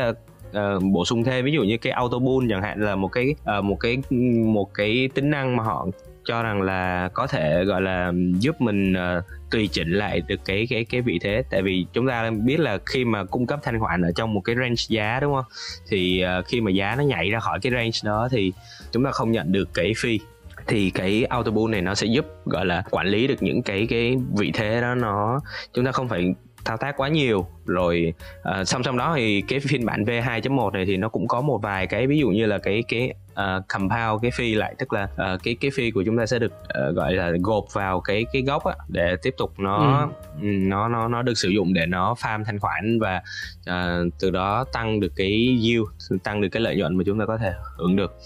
uh, 0.57 0.83
bổ 0.83 1.05
sung 1.05 1.23
thêm 1.23 1.45
ví 1.45 1.51
dụ 1.51 1.63
như 1.63 1.77
cái 1.77 1.93
auto 1.93 2.19
bull 2.19 2.49
chẳng 2.49 2.61
hạn 2.61 2.81
là 2.81 2.95
một 2.95 3.07
cái 3.07 3.35
uh, 3.57 3.63
một 3.63 3.77
cái 3.79 3.97
một 4.45 4.73
cái 4.73 5.09
tính 5.13 5.29
năng 5.29 5.55
mà 5.55 5.63
họ 5.63 5.87
cho 6.25 6.43
rằng 6.43 6.61
là 6.61 7.09
có 7.13 7.27
thể 7.27 7.63
gọi 7.65 7.81
là 7.81 8.11
giúp 8.39 8.61
mình 8.61 8.93
uh, 8.93 9.23
tùy 9.51 9.69
chỉnh 9.71 9.91
lại 9.91 10.21
được 10.27 10.39
cái 10.45 10.67
cái 10.69 10.85
cái 10.85 11.01
vị 11.01 11.19
thế. 11.21 11.43
Tại 11.49 11.61
vì 11.61 11.85
chúng 11.93 12.07
ta 12.07 12.31
biết 12.31 12.59
là 12.59 12.77
khi 12.85 13.05
mà 13.05 13.23
cung 13.23 13.45
cấp 13.45 13.59
thanh 13.63 13.79
khoản 13.79 14.01
ở 14.01 14.11
trong 14.15 14.33
một 14.33 14.41
cái 14.41 14.55
range 14.55 14.85
giá 14.87 15.19
đúng 15.19 15.33
không? 15.33 15.45
Thì 15.89 16.23
uh, 16.39 16.45
khi 16.45 16.61
mà 16.61 16.71
giá 16.71 16.95
nó 16.95 17.03
nhảy 17.03 17.29
ra 17.29 17.39
khỏi 17.39 17.59
cái 17.61 17.71
range 17.71 17.99
đó 18.03 18.27
thì 18.31 18.53
chúng 18.91 19.03
ta 19.03 19.11
không 19.11 19.31
nhận 19.31 19.51
được 19.51 19.69
cái 19.73 19.93
phi 19.97 20.19
thì 20.67 20.89
cái 20.89 21.25
auto 21.25 21.51
bull 21.51 21.71
này 21.71 21.81
nó 21.81 21.95
sẽ 21.95 22.07
giúp 22.07 22.25
gọi 22.45 22.65
là 22.65 22.83
quản 22.91 23.07
lý 23.07 23.27
được 23.27 23.43
những 23.43 23.61
cái 23.61 23.87
cái 23.89 24.17
vị 24.37 24.51
thế 24.53 24.81
đó 24.81 24.95
nó 24.95 25.39
chúng 25.73 25.85
ta 25.85 25.91
không 25.91 26.07
phải 26.07 26.33
thao 26.65 26.77
tác 26.77 26.97
quá 26.97 27.07
nhiều 27.07 27.47
rồi 27.65 28.13
uh, 28.39 28.67
song 28.67 28.83
song 28.83 28.97
đó 28.97 29.13
thì 29.15 29.41
cái 29.47 29.59
phiên 29.59 29.85
bản 29.85 30.03
V2.1 30.03 30.71
này 30.71 30.85
thì 30.85 30.97
nó 30.97 31.09
cũng 31.09 31.27
có 31.27 31.41
một 31.41 31.59
vài 31.61 31.87
cái 31.87 32.07
ví 32.07 32.19
dụ 32.19 32.29
như 32.29 32.45
là 32.45 32.57
cái 32.57 32.83
cái 32.87 33.13
uh, 33.31 33.67
compound 33.67 34.21
cái 34.21 34.31
phi 34.31 34.55
lại 34.55 34.75
tức 34.77 34.93
là 34.93 35.03
uh, 35.03 35.43
cái 35.43 35.55
cái 35.61 35.71
phi 35.73 35.91
của 35.91 36.03
chúng 36.05 36.17
ta 36.17 36.25
sẽ 36.25 36.39
được 36.39 36.53
uh, 36.89 36.95
gọi 36.95 37.13
là 37.13 37.31
gộp 37.41 37.65
vào 37.73 37.99
cái 37.99 38.25
cái 38.33 38.41
gốc 38.41 38.65
á 38.65 38.75
để 38.87 39.15
tiếp 39.21 39.33
tục 39.37 39.53
nó 39.57 40.09
ừ. 40.41 40.47
nó 40.47 40.87
nó 40.87 41.07
nó 41.07 41.21
được 41.21 41.37
sử 41.37 41.49
dụng 41.49 41.73
để 41.73 41.85
nó 41.85 42.13
farm 42.13 42.43
thanh 42.43 42.59
khoản 42.59 42.99
và 42.99 43.21
uh, 43.69 44.13
từ 44.19 44.31
đó 44.31 44.65
tăng 44.73 44.99
được 44.99 45.11
cái 45.15 45.57
yield 45.61 45.85
tăng 46.23 46.41
được 46.41 46.49
cái 46.51 46.61
lợi 46.61 46.75
nhuận 46.75 46.97
mà 46.97 47.03
chúng 47.05 47.19
ta 47.19 47.25
có 47.25 47.37
thể 47.37 47.53
hưởng 47.77 47.95
được 47.95 48.17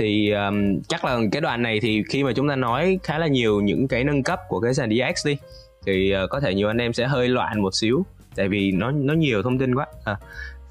thì 0.00 0.30
um, 0.30 0.80
chắc 0.88 1.04
là 1.04 1.18
cái 1.32 1.40
đoạn 1.40 1.62
này 1.62 1.80
thì 1.82 2.02
khi 2.10 2.24
mà 2.24 2.32
chúng 2.32 2.48
ta 2.48 2.56
nói 2.56 2.98
khá 3.02 3.18
là 3.18 3.26
nhiều 3.26 3.60
những 3.60 3.88
cái 3.88 4.04
nâng 4.04 4.22
cấp 4.22 4.40
của 4.48 4.60
cái 4.60 4.74
sàn 4.74 4.90
DX 4.90 5.26
đi 5.26 5.36
thì 5.86 6.14
uh, 6.24 6.30
có 6.30 6.40
thể 6.40 6.54
nhiều 6.54 6.68
anh 6.68 6.78
em 6.78 6.92
sẽ 6.92 7.06
hơi 7.06 7.28
loạn 7.28 7.62
một 7.62 7.74
xíu 7.74 8.04
tại 8.36 8.48
vì 8.48 8.72
nó 8.72 8.90
nó 8.90 9.14
nhiều 9.14 9.42
thông 9.42 9.58
tin 9.58 9.74
quá. 9.74 9.86
À, 10.04 10.16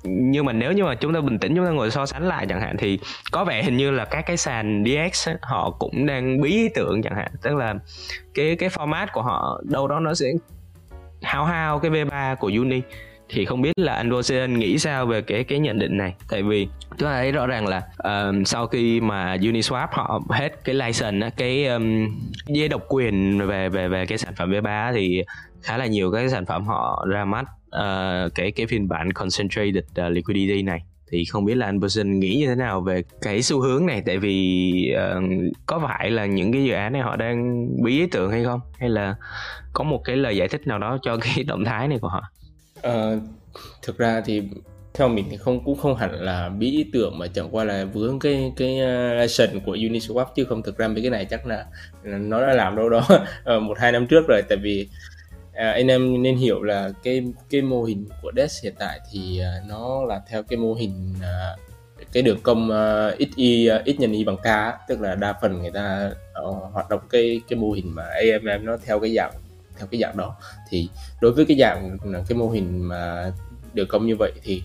nhưng 0.04 0.46
mà 0.46 0.54
nếu 0.54 0.72
như 0.72 0.84
mà 0.84 0.96
chúng 0.96 1.14
ta 1.14 1.22
bình 1.22 1.40
tĩnh 1.40 1.56
chúng 1.56 1.66
ta 1.66 1.72
ngồi 1.72 1.92
so 1.92 2.06
sánh 2.06 2.28
lại 2.28 2.46
chẳng 2.50 2.62
hạn 2.62 2.78
thì 2.78 3.00
có 3.32 3.46
vẻ 3.46 3.64
hình 3.64 3.78
như 3.78 3.92
là 3.92 4.06
các 4.06 4.26
cái 4.26 4.38
sàn 4.38 4.84
DX 4.86 5.30
ấy, 5.30 5.36
họ 5.42 5.72
cũng 5.80 6.06
đang 6.06 6.42
bí 6.42 6.50
ý 6.50 6.70
tưởng 6.76 7.02
chẳng 7.02 7.16
hạn. 7.16 7.32
Tức 7.42 7.56
là 7.56 7.76
cái 8.34 8.56
cái 8.56 8.70
format 8.70 9.08
của 9.14 9.22
họ 9.22 9.62
đâu 9.64 9.88
đó 9.88 10.00
nó 10.00 10.14
sẽ 10.14 10.28
hao 11.22 11.46
hao 11.46 11.80
cái 11.80 11.92
V3 11.92 12.36
của 12.36 12.52
Uni 12.58 12.82
thì 13.30 13.46
không 13.46 13.62
biết 13.62 13.72
là 13.76 13.94
anh 13.94 14.10
Rosen 14.12 14.60
nghĩ 14.60 14.78
sao 14.78 15.06
về 15.06 15.22
cái 15.22 15.44
cái 15.44 15.60
nhận 15.60 15.80
định 15.80 15.98
này. 15.98 16.16
Tại 16.30 16.44
vì 16.44 16.68
chúng 16.90 17.10
ta 17.10 17.14
thấy 17.14 17.32
rõ 17.32 17.48
ràng 17.48 17.68
là 17.68 17.82
um, 17.98 18.44
sau 18.44 18.68
khi 18.68 19.02
mà 19.02 19.36
Uniswap 19.36 19.88
họ 19.92 20.22
hết 20.30 20.64
cái 20.64 20.76
license 20.76 21.30
cái 21.38 21.66
um, 21.68 22.08
dây 22.48 22.68
độc 22.68 22.82
quyền 22.90 23.48
về 23.48 23.70
về 23.70 23.88
về 23.88 24.06
cái 24.06 24.18
sản 24.18 24.34
phẩm 24.38 24.52
V3 24.52 24.94
thì 24.94 25.24
khá 25.62 25.78
là 25.78 25.86
nhiều 25.86 26.12
các 26.12 26.18
cái 26.18 26.30
sản 26.30 26.46
phẩm 26.46 26.68
họ 26.68 27.06
ra 27.10 27.26
mắt 27.26 27.46
uh, 27.76 28.36
cái 28.36 28.52
cái 28.52 28.66
phiên 28.68 28.88
bản 28.88 29.14
concentrated 29.14 29.84
uh, 30.06 30.12
liquidity 30.12 30.62
này. 30.62 30.84
Thì 31.12 31.26
không 31.26 31.46
biết 31.46 31.58
là 31.58 31.66
anh 31.66 31.82
Person 31.82 32.20
nghĩ 32.20 32.36
như 32.36 32.48
thế 32.48 32.56
nào 32.56 32.82
về 32.82 33.04
cái 33.22 33.42
xu 33.42 33.62
hướng 33.62 33.86
này? 33.86 34.04
Tại 34.06 34.18
vì 34.18 34.96
uh, 34.96 35.24
có 35.66 35.80
phải 35.88 36.12
là 36.12 36.26
những 36.26 36.52
cái 36.52 36.64
dự 36.64 36.74
án 36.74 36.94
này 36.94 37.02
họ 37.02 37.16
đang 37.16 37.68
bí 37.84 38.00
ý 38.00 38.08
tưởng 38.08 38.32
hay 38.32 38.44
không? 38.44 38.60
Hay 38.80 38.90
là 38.90 39.16
có 39.74 39.84
một 39.84 40.02
cái 40.04 40.16
lời 40.16 40.38
giải 40.38 40.48
thích 40.48 40.68
nào 40.68 40.80
đó 40.80 40.98
cho 41.02 41.18
cái 41.18 41.44
động 41.48 41.66
thái 41.66 41.88
này 41.88 41.98
của 42.02 42.08
họ? 42.08 42.22
Ờ, 42.82 43.20
thực 43.82 43.98
ra 43.98 44.22
thì 44.26 44.44
theo 44.94 45.10
mình 45.10 45.26
thì 45.30 45.38
không 45.38 45.64
cũng 45.66 45.78
không 45.78 45.96
hẳn 45.96 46.12
là 46.12 46.50
bí 46.50 46.72
ý 46.72 46.86
tưởng 46.94 47.18
mà 47.18 47.28
chẳng 47.28 47.50
qua 47.52 47.64
là 47.64 47.86
vướng 47.86 48.20
cái 48.20 48.52
cái 48.58 48.80
ờ, 48.80 49.14
license 49.14 49.60
của 49.66 49.76
Uniswap 49.76 50.26
chứ 50.36 50.46
không 50.46 50.62
thực 50.64 50.78
ra 50.78 50.88
mấy 50.88 51.02
cái 51.02 51.12
này 51.12 51.26
chắc 51.26 51.46
là, 51.46 51.66
nó 52.04 52.48
đã 52.48 52.54
làm 52.54 52.76
đâu 52.76 52.90
đó 52.90 53.08
ờ, 53.44 53.60
một 53.60 53.80
hai 53.80 53.92
năm 53.92 54.08
trước 54.08 54.28
rồi. 54.28 54.42
Tại 54.50 54.58
vì 54.62 54.88
à, 55.54 55.72
anh 55.72 55.88
em 55.88 56.24
nên 56.24 56.36
hiểu 56.36 56.64
là 56.64 56.90
cái 57.04 57.24
cái 57.50 57.62
mô 57.62 57.84
hình 57.84 58.08
của 58.22 58.32
DEX 58.36 58.64
hiện 58.64 58.74
tại 58.80 59.00
thì 59.12 59.42
nó 59.68 60.06
là 60.06 60.22
theo 60.30 60.44
cái 60.44 60.58
mô 60.58 60.74
hình 60.74 61.14
cái 62.14 62.24
đường 62.24 62.40
công 62.44 62.70
uh, 62.70 63.20
x 63.20 63.36
y 63.36 63.70
uh, 63.72 64.00
nhân 64.00 64.12
y 64.12 64.24
bằng 64.24 64.38
k 64.38 64.78
tức 64.88 65.02
là 65.02 65.16
đa 65.16 65.34
phần 65.42 65.62
người 65.62 65.72
ta 65.72 66.12
uh, 66.44 66.74
hoạt 66.74 66.90
động 66.90 67.02
cái 67.10 67.42
cái 67.48 67.60
mô 67.60 67.72
hình 67.72 67.96
mà 67.96 68.04
AMM 68.04 68.66
nó 68.66 68.78
theo 68.86 69.00
cái 69.00 69.16
dạng 69.16 69.32
theo 69.80 69.88
cái 69.92 70.02
dạng 70.02 70.18
đó. 70.18 70.36
Thì 70.70 70.90
đối 71.22 71.32
với 71.32 71.46
cái 71.46 71.58
dạng 71.58 71.98
cái 72.28 72.38
mô 72.38 72.50
hình 72.50 72.84
mà 72.84 73.32
được 73.74 73.86
công 73.86 74.06
như 74.08 74.16
vậy 74.20 74.32
thì 74.44 74.64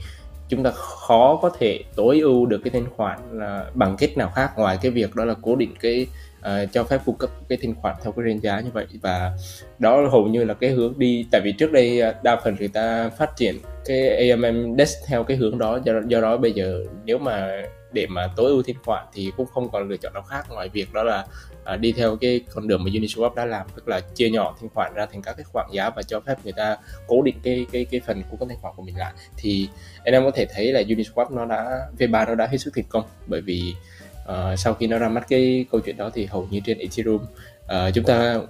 chúng 0.49 0.63
ta 0.63 0.71
khó 0.71 1.39
có 1.43 1.51
thể 1.59 1.85
tối 1.97 2.21
ưu 2.21 2.47
được 2.47 2.61
cái 2.65 2.71
thanh 2.71 2.91
khoản 2.97 3.19
là 3.33 3.67
bằng 3.75 3.97
cách 3.97 4.17
nào 4.17 4.33
khác. 4.35 4.51
Ngoài 4.57 4.79
cái 4.83 4.91
việc 4.91 5.15
đó 5.15 5.25
là 5.25 5.35
cố 5.43 5.57
định 5.57 5.75
cái 5.81 6.07
uh, 6.41 6.73
cho 6.73 6.85
phép 6.85 7.01
cung 7.05 7.17
cấp 7.17 7.31
cái 7.49 7.59
thanh 7.63 7.75
khoản 7.75 7.95
theo 8.03 8.13
cái 8.13 8.25
range 8.27 8.41
giá 8.43 8.61
như 8.61 8.71
vậy. 8.73 8.87
Và 9.03 9.33
đó 9.79 10.09
hầu 10.09 10.27
như 10.27 10.45
là 10.45 10.55
cái 10.55 10.71
hướng 10.71 10.99
đi. 10.99 11.27
Tại 11.33 11.41
vì 11.45 11.53
trước 11.53 11.73
đây 11.73 12.01
à, 12.01 12.15
đa 12.23 12.41
phần 12.45 12.57
người 12.59 12.69
ta 12.69 13.11
phát 13.19 13.37
triển 13.37 13.59
cái 13.85 14.29
AMM 14.31 14.77
desk 14.79 14.99
theo 15.07 15.25
cái 15.25 15.37
hướng 15.37 15.59
đó. 15.59 15.79
Do, 15.85 15.93
do 16.09 16.21
đó 16.21 16.37
bây 16.37 16.53
giờ 16.53 16.85
nếu 17.05 17.19
mà 17.19 17.63
để 17.93 18.07
mà 18.07 18.29
tối 18.37 18.51
ưu 18.51 18.63
thanh 18.63 18.77
khoản 18.85 19.07
thì 19.13 19.33
cũng 19.37 19.47
không 19.47 19.69
còn 19.71 19.89
lựa 19.89 19.97
chọn 19.97 20.13
nào 20.13 20.23
khác. 20.23 20.47
Ngoài 20.51 20.69
việc 20.69 20.93
đó 20.93 21.03
là 21.03 21.27
à, 21.65 21.77
đi 21.77 21.93
theo 21.93 22.17
cái 22.17 22.41
con 22.55 22.69
đường 22.69 22.85
mà 22.85 22.91
Uniswap 22.91 23.35
đã 23.35 23.45
làm 23.45 23.67
tức 23.77 23.89
là 23.89 24.01
chia 24.01 24.31
nhỏ 24.31 24.57
thanh 24.61 24.71
khoản 24.75 24.95
ra 24.95 25.07
thành 25.07 25.23
các 25.23 25.37
cái 25.37 25.45
khoảng 25.45 25.69
giá 25.73 25.91
và 25.91 26.03
cho 26.03 26.21
phép 26.21 26.35
người 26.45 26.53
ta 26.53 26.77
cố 27.07 27.23
định 27.23 27.37
cái 27.43 27.67
cái 27.73 27.85
cái 27.85 28.01
phần 28.07 28.23
cung 28.31 28.39
cấp 28.39 28.49
thanh 28.49 28.59
khoản 28.61 28.75
của 28.77 28.83
mình 28.83 28.99
lại. 28.99 29.13
Thì 29.37 29.69
anh 30.05 30.15
em 30.15 30.25
có 30.25 30.31
thể 30.31 30.47
thấy 30.55 30.73
là 30.73 30.83
Uniswap 30.83 31.35
nó 31.35 31.45
đã 31.45 31.81
V3 31.99 32.27
nó 32.27 32.35
đã 32.35 32.47
hết 32.47 32.59
sức 32.59 32.71
thành 32.75 32.85
công 32.89 33.05
bởi 33.27 33.41
vì 33.41 33.75
uh, 34.23 34.59
sau 34.59 34.75
khi 34.75 34.87
nó 34.87 34.99
ra 34.99 35.09
mắt 35.09 35.27
cái 35.29 35.65
câu 35.71 35.81
chuyện 35.81 35.97
đó 35.97 36.11
thì 36.15 36.27
hầu 36.27 36.49
như 36.51 36.61
trên 36.65 36.79
Ethereum 36.79 37.17
uh, 37.17 37.95
chúng 37.95 38.05
ta 38.05 38.41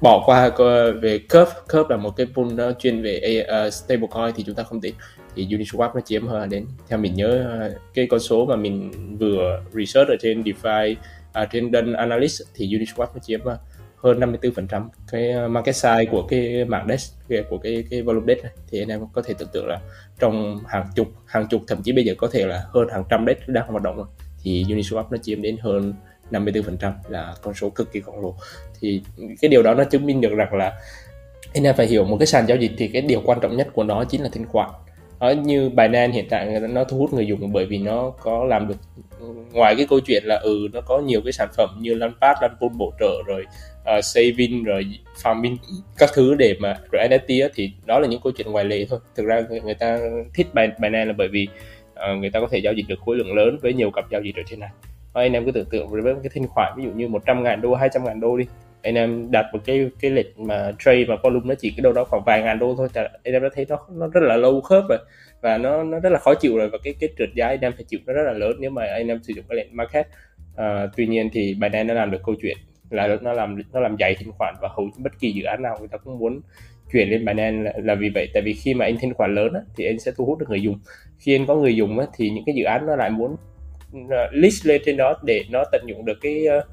bỏ 0.00 0.22
qua 0.26 0.50
về 1.02 1.18
curve 1.18 1.52
curve 1.72 1.86
là 1.90 1.96
một 1.96 2.16
cái 2.16 2.26
pool 2.34 2.52
nó 2.52 2.72
chuyên 2.72 3.02
về 3.02 3.46
uh, 3.66 3.72
stablecoin 3.72 4.34
thì 4.36 4.42
chúng 4.46 4.54
ta 4.54 4.62
không 4.62 4.80
tính. 4.80 4.94
Thì 5.36 5.46
Uniswap 5.46 5.94
nó 5.94 6.00
chiếm 6.00 6.26
hơn 6.26 6.50
đến 6.50 6.66
theo 6.88 6.98
mình 6.98 7.14
nhớ 7.14 7.60
cái 7.94 8.06
con 8.10 8.20
số 8.20 8.46
mà 8.46 8.56
mình 8.56 8.90
vừa 9.18 9.62
research 9.72 10.08
ở 10.08 10.16
trên 10.20 10.42
DeFi 10.42 10.94
à, 11.32 11.44
trên 11.44 11.70
đơn 11.70 11.92
Analyst 11.92 12.42
thì 12.54 12.66
Uniswap 12.66 13.06
nó 13.14 13.18
chiếm 13.22 13.48
à, 13.48 13.56
hơn 13.96 14.20
54% 14.20 14.88
cái 15.12 15.30
à, 15.30 15.48
market 15.48 15.74
size 15.74 16.06
của 16.10 16.26
cái 16.26 16.64
mạng 16.64 16.86
DEX 16.88 17.12
của 17.50 17.58
cái 17.58 17.84
cái 17.90 18.02
volume 18.02 18.34
DEX 18.34 18.42
này. 18.42 18.52
Thì 18.70 18.82
anh 18.82 18.88
em 18.88 19.00
có 19.12 19.22
thể 19.22 19.34
tưởng 19.38 19.48
tượng 19.52 19.66
là 19.66 19.80
trong 20.18 20.60
hàng 20.66 20.86
chục 20.94 21.08
hàng 21.26 21.46
chục 21.50 21.62
thậm 21.68 21.82
chí 21.82 21.92
bây 21.92 22.04
giờ 22.04 22.14
có 22.18 22.28
thể 22.32 22.46
là 22.46 22.64
hơn 22.68 22.88
hàng 22.92 23.04
trăm 23.10 23.24
DEX 23.26 23.36
đang 23.46 23.68
hoạt 23.68 23.82
động 23.82 23.96
rồi. 23.96 24.06
Thì 24.42 24.64
Uniswap 24.64 25.04
nó 25.10 25.16
chiếm 25.22 25.42
đến 25.42 25.56
hơn 25.60 25.94
54% 26.30 26.92
là 27.08 27.34
con 27.42 27.54
số 27.54 27.70
cực 27.70 27.92
kỳ 27.92 28.00
khổng 28.00 28.20
lồ. 28.20 28.34
Thì 28.80 29.02
cái 29.40 29.48
điều 29.48 29.62
đó 29.62 29.74
nó 29.74 29.84
chứng 29.84 30.06
minh 30.06 30.20
được 30.20 30.34
rằng 30.34 30.54
là 30.54 30.72
anh 31.54 31.64
em 31.64 31.74
phải 31.76 31.86
hiểu 31.86 32.04
một 32.04 32.16
cái 32.18 32.26
sàn 32.26 32.46
giao 32.46 32.56
dịch 32.56 32.72
thì 32.78 32.88
cái 32.88 33.02
điều 33.02 33.22
quan 33.24 33.40
trọng 33.40 33.56
nhất 33.56 33.68
của 33.72 33.84
nó 33.84 34.04
chính 34.04 34.22
là 34.22 34.28
thanh 34.32 34.46
khoản 34.48 34.70
ở 35.22 35.34
như 35.34 35.68
Binance 35.68 36.12
hiện 36.12 36.26
tại 36.30 36.60
nó 36.60 36.84
thu 36.84 36.98
hút 36.98 37.12
người 37.12 37.26
dùng 37.26 37.52
bởi 37.52 37.66
vì 37.66 37.78
nó 37.78 38.12
có 38.22 38.44
làm 38.44 38.68
được 38.68 38.74
ngoài 39.52 39.74
cái 39.76 39.86
câu 39.90 40.00
chuyện 40.00 40.24
là 40.24 40.36
ừ 40.36 40.68
nó 40.72 40.80
có 40.80 40.98
nhiều 40.98 41.20
cái 41.24 41.32
sản 41.32 41.48
phẩm 41.56 41.68
như 41.80 41.94
Launchpad, 41.94 42.36
Launchpool 42.40 42.70
bổ 42.76 42.92
trợ 43.00 43.22
rồi 43.26 43.46
ờ, 43.84 43.98
uh, 43.98 44.04
saving 44.04 44.64
rồi 44.64 44.86
farming 45.22 45.56
các 45.98 46.10
thứ 46.14 46.34
để 46.34 46.56
mà 46.60 46.80
rồi 46.92 47.08
NFT 47.08 47.42
á, 47.42 47.48
thì 47.54 47.72
đó 47.86 47.98
là 47.98 48.08
những 48.08 48.20
câu 48.24 48.32
chuyện 48.36 48.52
ngoài 48.52 48.64
lệ 48.64 48.86
thôi. 48.90 48.98
Thực 49.16 49.26
ra 49.26 49.42
người, 49.50 49.60
người 49.60 49.74
ta 49.74 49.98
thích 50.34 50.46
Binance 50.54 51.04
là 51.04 51.12
bởi 51.18 51.28
vì 51.28 51.48
uh, 51.92 52.18
người 52.18 52.30
ta 52.30 52.40
có 52.40 52.48
thể 52.50 52.58
giao 52.58 52.72
dịch 52.72 52.86
được 52.88 53.00
khối 53.04 53.16
lượng 53.16 53.34
lớn 53.34 53.58
với 53.62 53.74
nhiều 53.74 53.90
cặp 53.90 54.04
giao 54.10 54.22
dịch 54.22 54.36
ở 54.36 54.42
trên 54.46 54.60
này. 54.60 54.70
Anh 55.12 55.32
em 55.32 55.44
cứ 55.44 55.52
tưởng 55.52 55.68
tượng 55.70 55.88
với 55.88 56.02
cái 56.22 56.30
thanh 56.34 56.46
khoản 56.48 56.72
ví 56.76 56.84
dụ 56.84 56.90
như 56.90 57.08
100 57.08 57.42
ngàn 57.42 57.60
đô 57.60 57.74
200 57.74 58.04
ngàn 58.04 58.20
đô 58.20 58.36
đi 58.36 58.44
anh 58.82 58.94
em 58.94 59.30
đặt 59.30 59.46
một 59.52 59.58
cái 59.64 59.90
cái 60.00 60.10
lịch 60.10 60.38
mà 60.38 60.72
trade 60.78 61.04
mà 61.08 61.16
volume 61.22 61.46
nó 61.48 61.54
chỉ 61.54 61.70
cái 61.70 61.82
đâu 61.82 61.92
đó 61.92 62.04
khoảng 62.04 62.22
vài 62.26 62.42
ngàn 62.42 62.58
đô 62.58 62.74
thôi. 62.76 62.88
Anh 62.94 63.34
em 63.34 63.42
đã 63.42 63.48
thấy 63.54 63.66
nó 63.68 63.86
nó 63.90 64.08
rất 64.08 64.20
là 64.22 64.36
lâu 64.36 64.60
khớp 64.60 64.84
rồi. 64.88 64.98
Và 65.40 65.58
nó 65.58 65.82
nó 65.82 66.00
rất 66.00 66.10
là 66.10 66.18
khó 66.18 66.34
chịu 66.34 66.56
rồi. 66.56 66.68
Và 66.68 66.78
cái 66.84 66.94
cái 67.00 67.08
trượt 67.18 67.28
giá 67.34 67.46
anh 67.46 67.60
em 67.60 67.72
phải 67.72 67.84
chịu 67.84 68.00
nó 68.06 68.12
rất 68.12 68.22
là 68.22 68.32
lớn 68.32 68.56
nếu 68.60 68.70
mà 68.70 68.86
anh 68.86 69.08
em 69.08 69.22
sử 69.22 69.32
dụng 69.36 69.44
cái 69.48 69.56
lệnh 69.56 69.76
market. 69.76 70.06
À, 70.56 70.86
tuy 70.96 71.06
nhiên 71.06 71.28
thì 71.32 71.54
Binance 71.54 71.84
nó 71.84 71.94
làm 71.94 72.10
được 72.10 72.20
câu 72.26 72.34
chuyện 72.42 72.56
là 72.90 73.18
nó 73.22 73.32
làm 73.32 73.62
nó 73.72 73.80
làm 73.80 73.96
dày 74.00 74.14
thanh 74.14 74.32
khoản 74.32 74.54
và 74.62 74.68
hầu 74.76 74.90
bất 74.98 75.12
kỳ 75.20 75.32
dự 75.32 75.44
án 75.44 75.62
nào 75.62 75.76
người 75.78 75.88
ta 75.88 75.98
cũng 75.98 76.18
muốn 76.18 76.40
chuyển 76.92 77.10
lên 77.10 77.24
Binance 77.24 77.62
là, 77.62 77.72
là 77.76 77.94
vì 77.94 78.10
vậy. 78.14 78.28
Tại 78.34 78.42
vì 78.42 78.52
khi 78.52 78.74
mà 78.74 78.84
anh 78.84 78.96
thanh 79.00 79.14
khoản 79.14 79.34
lớn 79.34 79.52
á, 79.52 79.60
thì 79.76 79.86
anh 79.86 79.98
sẽ 79.98 80.12
thu 80.16 80.24
hút 80.24 80.38
được 80.38 80.46
người 80.48 80.62
dùng. 80.62 80.78
Khi 81.18 81.34
anh 81.34 81.46
có 81.46 81.54
người 81.54 81.76
dùng 81.76 81.98
á, 81.98 82.06
thì 82.16 82.30
những 82.30 82.44
cái 82.46 82.54
dự 82.54 82.64
án 82.64 82.86
nó 82.86 82.96
lại 82.96 83.10
muốn 83.10 83.36
à, 84.10 84.28
list 84.32 84.66
lên 84.66 84.82
trên 84.84 84.96
đó 84.96 85.14
để 85.24 85.44
nó 85.50 85.64
tận 85.72 85.82
dụng 85.86 86.04
được 86.04 86.18
cái 86.20 86.46
uh, 86.58 86.64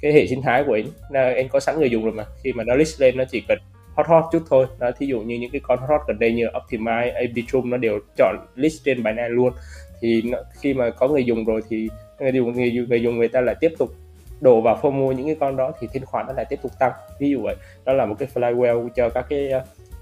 cái 0.00 0.12
hệ 0.12 0.26
sinh 0.26 0.42
thái 0.42 0.64
của 0.66 0.74
anh 0.74 0.86
là 1.10 1.32
anh 1.36 1.48
có 1.48 1.60
sẵn 1.60 1.78
người 1.78 1.90
dùng 1.90 2.04
rồi 2.04 2.12
mà. 2.12 2.24
Khi 2.44 2.52
mà 2.52 2.64
nó 2.64 2.74
list 2.74 3.00
lên 3.00 3.16
nó 3.16 3.24
chỉ 3.30 3.42
cần 3.48 3.58
hot 3.94 4.06
hot 4.06 4.24
chút 4.32 4.42
thôi. 4.50 4.66
Đó 4.78 4.90
thí 4.98 5.06
dụ 5.06 5.20
như 5.20 5.38
những 5.38 5.50
cái 5.50 5.60
con 5.64 5.78
hot 5.78 5.90
hot 5.90 6.00
gần 6.08 6.18
đây 6.18 6.32
như 6.32 6.46
Optimize, 6.46 7.14
Arbitrum 7.14 7.70
nó 7.70 7.76
đều 7.76 7.98
chọn 8.16 8.36
list 8.54 8.84
trên 8.84 8.96
Binance 8.96 9.28
luôn. 9.28 9.52
Thì 10.00 10.22
nó, 10.22 10.38
khi 10.60 10.74
mà 10.74 10.90
có 10.90 11.08
người 11.08 11.24
dùng 11.24 11.44
rồi 11.44 11.60
thì 11.68 11.88
người 12.18 12.32
dùng 12.32 12.52
người, 12.52 12.86
người 12.88 13.02
dùng 13.02 13.18
người 13.18 13.28
ta 13.28 13.40
lại 13.40 13.54
tiếp 13.60 13.72
tục 13.78 13.90
đổ 14.40 14.60
vào 14.60 14.78
FOMO 14.82 15.12
những 15.12 15.26
cái 15.26 15.36
con 15.40 15.56
đó 15.56 15.72
thì 15.80 15.88
thanh 15.92 16.04
khoản 16.04 16.26
nó 16.26 16.32
lại 16.32 16.44
tiếp 16.48 16.58
tục 16.62 16.72
tăng. 16.78 16.92
Ví 17.18 17.30
dụ 17.30 17.40
vậy. 17.42 17.56
Đó 17.84 17.92
là 17.92 18.06
một 18.06 18.14
cái 18.18 18.28
flywheel 18.34 18.88
cho 18.96 19.08
các 19.08 19.26
cái 19.28 19.50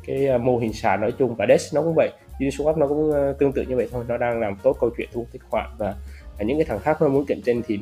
cái 0.07 0.29
à, 0.29 0.39
mô 0.39 0.59
hình 0.59 0.73
sàn 0.73 1.01
nói 1.01 1.13
chung 1.19 1.35
và 1.35 1.47
Dex 1.49 1.75
nó 1.75 1.83
cũng 1.83 1.95
vậy. 1.95 2.11
Uniswap 2.39 2.79
nó 2.79 2.87
cũng 2.87 3.13
ờ, 3.13 3.33
tương 3.39 3.53
tự 3.53 3.63
như 3.63 3.77
vậy 3.77 3.89
thôi. 3.93 4.05
Nó 4.09 4.17
đang 4.17 4.41
làm 4.41 4.57
tốt 4.63 4.77
câu 4.81 4.91
chuyện 4.97 5.09
thu 5.13 5.21
hút 5.21 5.29
thanh 5.33 5.51
khoản 5.51 5.71
và 5.79 5.95
những 6.39 6.59
cái 6.59 6.65
thằng 6.65 6.79
khác 6.79 7.03
nó 7.03 7.09
muốn 7.09 7.25
cạnh 7.27 7.41
tranh 7.43 7.63
thì 7.67 7.79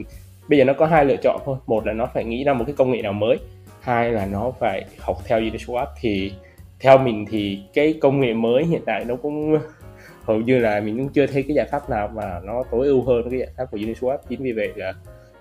bây 0.48 0.58
giờ 0.58 0.64
nó 0.64 0.72
có 0.72 0.86
hai 0.86 1.04
lựa 1.04 1.16
chọn 1.16 1.40
thôi. 1.44 1.56
Một 1.66 1.86
là 1.86 1.92
nó 1.92 2.06
phải 2.14 2.24
nghĩ 2.24 2.44
ra 2.44 2.52
một 2.52 2.64
cái 2.66 2.74
công 2.78 2.90
nghệ 2.90 3.02
nào 3.02 3.12
mới. 3.12 3.38
Hai 3.80 4.12
là 4.12 4.26
nó 4.26 4.52
phải 4.60 4.84
học 4.98 5.16
theo 5.24 5.40
Uniswap 5.40 5.86
thì 6.00 6.32
theo 6.80 6.98
mình 6.98 7.26
thì 7.30 7.58
cái 7.74 7.94
công 8.00 8.20
nghệ 8.20 8.34
mới 8.34 8.64
hiện 8.64 8.82
tại 8.86 9.04
nó 9.04 9.16
cũng 9.16 9.58
hầu 10.24 10.40
như 10.40 10.58
là 10.58 10.80
mình 10.80 10.98
cũng 10.98 11.08
chưa 11.08 11.26
thấy 11.26 11.42
cái 11.42 11.54
giải 11.54 11.66
pháp 11.70 11.90
nào 11.90 12.08
mà 12.08 12.40
nó 12.44 12.62
tối 12.70 12.86
ưu 12.86 13.02
hơn 13.02 13.30
cái 13.30 13.38
giải 13.38 13.48
pháp 13.56 13.64
của 13.70 13.78
Uniswap 13.78 14.18
chính 14.28 14.42
vì 14.42 14.52
vậy 14.52 14.72
là 14.76 14.92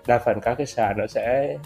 đa 0.06 0.18
phần 0.18 0.40
các 0.40 0.54
cái 0.54 0.66
sàn 0.66 0.98
nó 0.98 1.06
sẽ 1.06 1.56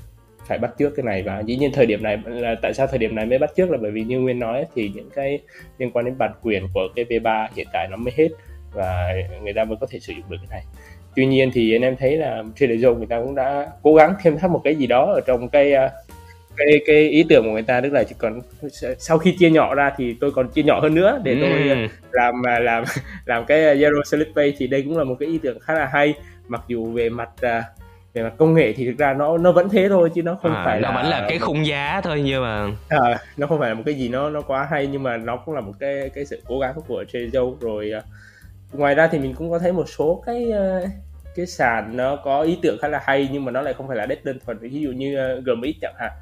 phải 0.46 0.58
bắt 0.58 0.78
trước 0.78 0.90
cái 0.96 1.04
này. 1.04 1.22
Và 1.22 1.40
dĩ 1.40 1.56
nhiên 1.56 1.70
thời 1.74 1.86
điểm 1.86 2.02
này 2.02 2.18
là 2.24 2.54
tại 2.62 2.74
sao 2.74 2.86
thời 2.86 2.98
điểm 2.98 3.14
này 3.14 3.26
mới 3.26 3.38
bắt 3.38 3.50
trước 3.56 3.70
là 3.70 3.78
bởi 3.82 3.90
vì 3.90 4.04
như 4.04 4.20
nguyên 4.20 4.38
nói 4.38 4.64
thì 4.74 4.92
những 4.94 5.10
cái 5.14 5.38
liên 5.78 5.90
quan 5.90 6.04
đến 6.04 6.14
bản 6.18 6.32
quyền 6.42 6.68
của 6.74 6.88
cái 6.96 7.04
V3 7.04 7.48
hiện 7.54 7.66
tại 7.72 7.88
nó 7.90 7.96
mới 7.96 8.12
hết 8.16 8.28
và 8.72 9.12
người 9.42 9.52
ta 9.52 9.64
mới 9.64 9.76
có 9.80 9.86
thể 9.90 9.98
sử 10.00 10.12
dụng 10.12 10.30
được 10.30 10.36
cái 10.40 10.48
này 10.50 10.64
tuy 11.18 11.26
nhiên 11.26 11.50
thì 11.54 11.74
anh 11.74 11.82
em 11.82 11.96
thấy 11.96 12.16
là 12.16 12.42
Trader 12.56 12.84
Joe 12.84 12.94
người 12.94 13.06
ta 13.06 13.20
cũng 13.20 13.34
đã 13.34 13.66
cố 13.82 13.94
gắng 13.94 14.14
thêm 14.22 14.38
thắt 14.38 14.50
một 14.50 14.60
cái 14.64 14.74
gì 14.74 14.86
đó 14.86 15.12
ở 15.14 15.20
trong 15.26 15.48
cái 15.48 15.72
à, 15.74 15.90
cái 16.56 16.80
cái 16.86 17.08
ý 17.08 17.24
tưởng 17.28 17.44
của 17.44 17.50
người 17.50 17.62
ta. 17.62 17.80
Tức 17.80 17.92
là 17.92 18.04
chỉ 18.04 18.14
còn 18.18 18.40
sau 18.98 19.18
khi 19.18 19.36
chia 19.38 19.50
nhỏ 19.50 19.74
ra 19.74 19.92
thì 19.96 20.16
tôi 20.20 20.30
còn 20.30 20.48
chia 20.48 20.62
nhỏ 20.62 20.80
hơn 20.80 20.94
nữa 20.94 21.20
để 21.24 21.36
tôi 21.40 21.68
ừ. 21.68 21.86
làm 22.12 22.46
à, 22.46 22.58
làm 22.58 22.84
làm 23.24 23.44
cái 23.44 23.76
Zero 23.76 24.02
Select 24.04 24.34
Pay 24.36 24.54
thì 24.58 24.66
đây 24.66 24.82
cũng 24.82 24.98
là 24.98 25.04
một 25.04 25.16
cái 25.20 25.28
ý 25.28 25.38
tưởng 25.38 25.60
khá 25.60 25.74
là 25.74 25.88
hay. 25.92 26.14
Mặc 26.48 26.62
dù 26.68 26.92
về 26.92 27.08
mặt 27.08 27.30
về 28.14 28.22
mặt 28.22 28.32
công 28.38 28.54
nghệ 28.54 28.72
thì 28.72 28.86
thực 28.86 28.98
ra 28.98 29.14
nó 29.14 29.38
nó 29.38 29.52
vẫn 29.52 29.68
thế 29.68 29.88
thôi 29.88 30.10
chứ 30.14 30.22
nó 30.22 30.38
không 30.42 30.54
à, 30.54 30.62
phải 30.64 30.80
nó 30.80 30.88
là 30.88 30.94
vẫn 30.94 31.10
là 31.10 31.26
cái 31.28 31.38
khung 31.38 31.66
giá 31.66 32.00
thôi 32.04 32.22
nhưng 32.24 32.42
mà 32.42 32.70
à, 32.88 33.18
nó 33.36 33.46
không 33.46 33.58
phải 33.58 33.68
là 33.68 33.74
một 33.74 33.82
cái 33.86 33.94
gì 33.94 34.08
nó 34.08 34.30
nó 34.30 34.40
quá 34.40 34.66
hay 34.70 34.86
nhưng 34.86 35.02
mà 35.02 35.16
nó 35.16 35.36
cũng 35.36 35.54
là 35.54 35.60
một 35.60 35.72
cái 35.80 36.10
cái 36.14 36.26
sự 36.26 36.42
cố 36.46 36.58
gắng 36.58 36.74
của 36.88 37.04
Trader 37.12 37.44
rồi 37.60 37.92
ngoài 38.72 38.94
ra 38.94 39.08
thì 39.12 39.18
mình 39.18 39.34
cũng 39.34 39.50
có 39.50 39.58
thấy 39.58 39.72
một 39.72 39.88
số 39.88 40.22
cái 40.26 40.52
cái 41.38 41.46
sàn 41.46 41.96
nó 41.96 42.16
có 42.16 42.42
ý 42.42 42.58
tưởng 42.62 42.78
khá 42.80 42.88
là 42.88 43.00
hay 43.04 43.28
nhưng 43.32 43.44
mà 43.44 43.52
nó 43.52 43.62
lại 43.62 43.74
không 43.74 43.88
phải 43.88 43.96
là 43.96 44.06
đất 44.06 44.24
đơn 44.24 44.38
thuần. 44.46 44.58
Ví 44.58 44.80
dụ 44.80 44.90
như 44.90 45.16
ờ, 45.16 45.38
uh, 45.38 45.44
Gmx 45.44 45.74
chẳng 45.80 45.94
hạn. 45.98 46.12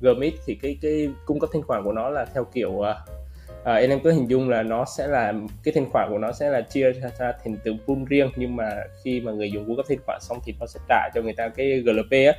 Gmx 0.00 0.32
thì 0.46 0.54
cái 0.54 0.78
cái 0.82 1.08
cung 1.26 1.40
cấp 1.40 1.50
thanh 1.52 1.62
khoản 1.62 1.84
của 1.84 1.92
nó 1.92 2.10
là 2.10 2.24
theo 2.34 2.44
kiểu 2.44 2.70
uh, 2.70 2.82
uh, 2.82 3.64
anh 3.64 3.90
em 3.90 4.00
cứ 4.00 4.12
hình 4.12 4.30
dung 4.30 4.48
là 4.48 4.62
nó 4.62 4.84
sẽ 4.96 5.06
là 5.06 5.32
cái 5.64 5.74
thanh 5.74 5.90
khoản 5.90 6.08
của 6.10 6.18
nó 6.18 6.32
sẽ 6.32 6.50
là 6.50 6.60
chia 6.60 6.92
ra 6.92 7.32
thành 7.44 7.56
từng 7.64 7.78
pool 7.86 7.98
riêng 8.08 8.30
nhưng 8.36 8.56
mà 8.56 8.70
khi 9.04 9.20
mà 9.20 9.32
người 9.32 9.50
dùng 9.50 9.66
cung 9.66 9.76
cấp 9.76 9.86
thanh 9.88 9.98
khoản 10.06 10.20
xong 10.20 10.38
thì 10.44 10.54
nó 10.60 10.66
sẽ 10.66 10.80
trả 10.88 11.08
cho 11.14 11.22
người 11.22 11.34
ta 11.36 11.48
cái 11.48 11.80
GLP 11.80 12.10
á. 12.10 12.32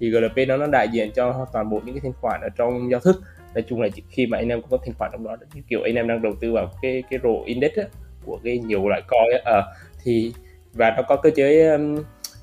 Thì 0.00 0.10
GLP 0.10 0.48
nó 0.48 0.56
nó 0.56 0.66
đại 0.66 0.88
diện 0.92 1.10
cho 1.14 1.46
toàn 1.52 1.70
bộ 1.70 1.80
những 1.84 1.94
cái 1.94 2.00
thanh 2.02 2.20
khoản 2.20 2.40
ở 2.40 2.48
trong 2.56 2.90
giao 2.90 3.00
thức. 3.00 3.22
Nói 3.54 3.64
chung 3.68 3.80
là 3.80 3.88
khi 4.10 4.26
mà 4.26 4.38
anh 4.38 4.48
em 4.48 4.60
cung 4.60 4.70
cấp 4.70 4.80
thanh 4.84 4.94
khoản 4.98 5.10
trong 5.12 5.24
đó 5.24 5.36
kiểu 5.68 5.82
anh 5.82 5.94
em 5.94 6.08
đang 6.08 6.22
đầu 6.22 6.32
tư 6.40 6.52
vào 6.52 6.70
cái 6.82 7.02
cái 7.10 7.20
rổ 7.22 7.42
index 7.44 7.72
á, 7.76 7.84
của 8.24 8.38
cái 8.44 8.58
nhiều 8.58 8.88
loại 8.88 9.02
coin 9.08 9.40
á, 9.44 9.58
uh, 9.58 9.64
thì 10.04 10.32
và 10.72 10.94
nó 10.96 11.02
có 11.02 11.16
cơ 11.16 11.30
chế 11.36 11.70
um, 11.70 11.96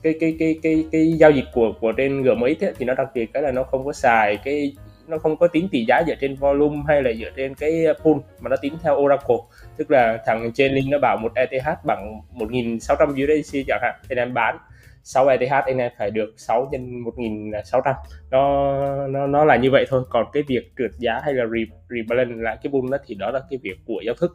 cái 0.04 0.16
cái 0.20 0.36
cái 0.40 0.60
cái 0.64 0.86
cái 0.92 1.14
giao 1.14 1.32
dịch 1.32 1.46
của 1.54 1.74
của 1.82 1.92
trên 1.92 2.24
GMX 2.24 2.64
ấy, 2.64 2.74
thì 2.80 2.86
nó 2.86 2.94
đặc 2.94 3.08
biệt 3.14 3.34
cái 3.34 3.44
là 3.44 3.52
nó 3.52 3.64
không 3.64 3.86
có 3.86 3.94
xài 3.94 4.38
cái 4.38 4.74
nó 5.08 5.18
không 5.18 5.38
có 5.38 5.48
tính 5.48 5.70
tỷ 5.72 5.86
giá 5.86 6.04
dựa 6.08 6.16
trên 6.22 6.36
volume 6.36 6.78
hay 6.88 7.04
là 7.04 7.12
dựa 7.14 7.30
trên 7.36 7.56
cái 7.56 7.86
pool 8.04 8.18
mà 8.40 8.50
nó 8.50 8.56
tính 8.62 8.74
theo 8.84 8.96
Oracle. 8.96 9.36
Tức 9.78 9.92
là 9.92 10.18
thằng 10.26 10.52
trên 10.54 10.74
link 10.74 10.88
nó 10.92 10.98
bảo 11.02 11.18
một 11.22 11.32
ETH 11.36 11.68
bằng 11.84 12.22
1.600 12.36 13.12
USDC 13.12 13.60
chẳng 13.68 13.80
hạn 13.82 13.96
thì 14.10 14.16
em 14.16 14.34
bán 14.34 14.58
6 15.04 15.28
ETH 15.28 15.52
anh 15.66 15.78
em 15.78 15.92
phải 15.98 16.12
được 16.12 16.34
6 16.38 16.70
nhân 16.72 17.04
1.600 17.04 17.94
nó 18.32 19.08
nó 19.08 19.28
nó 19.28 19.46
là 19.46 19.56
như 19.56 19.72
vậy 19.72 19.86
thôi. 19.90 20.04
Còn 20.10 20.26
cái 20.34 20.44
việc 20.48 20.72
trượt 20.78 20.92
giá 20.98 21.20
hay 21.24 21.34
là 21.34 21.46
re, 21.46 21.60
rebalance 21.90 22.36
lại 22.38 22.58
cái 22.64 22.72
pool 22.72 22.92
đó 22.92 22.98
thì 23.06 23.16
đó 23.16 23.32
là 23.32 23.40
cái 23.50 23.60
việc 23.64 23.78
của 23.86 24.02
giao 24.06 24.16
thức 24.16 24.34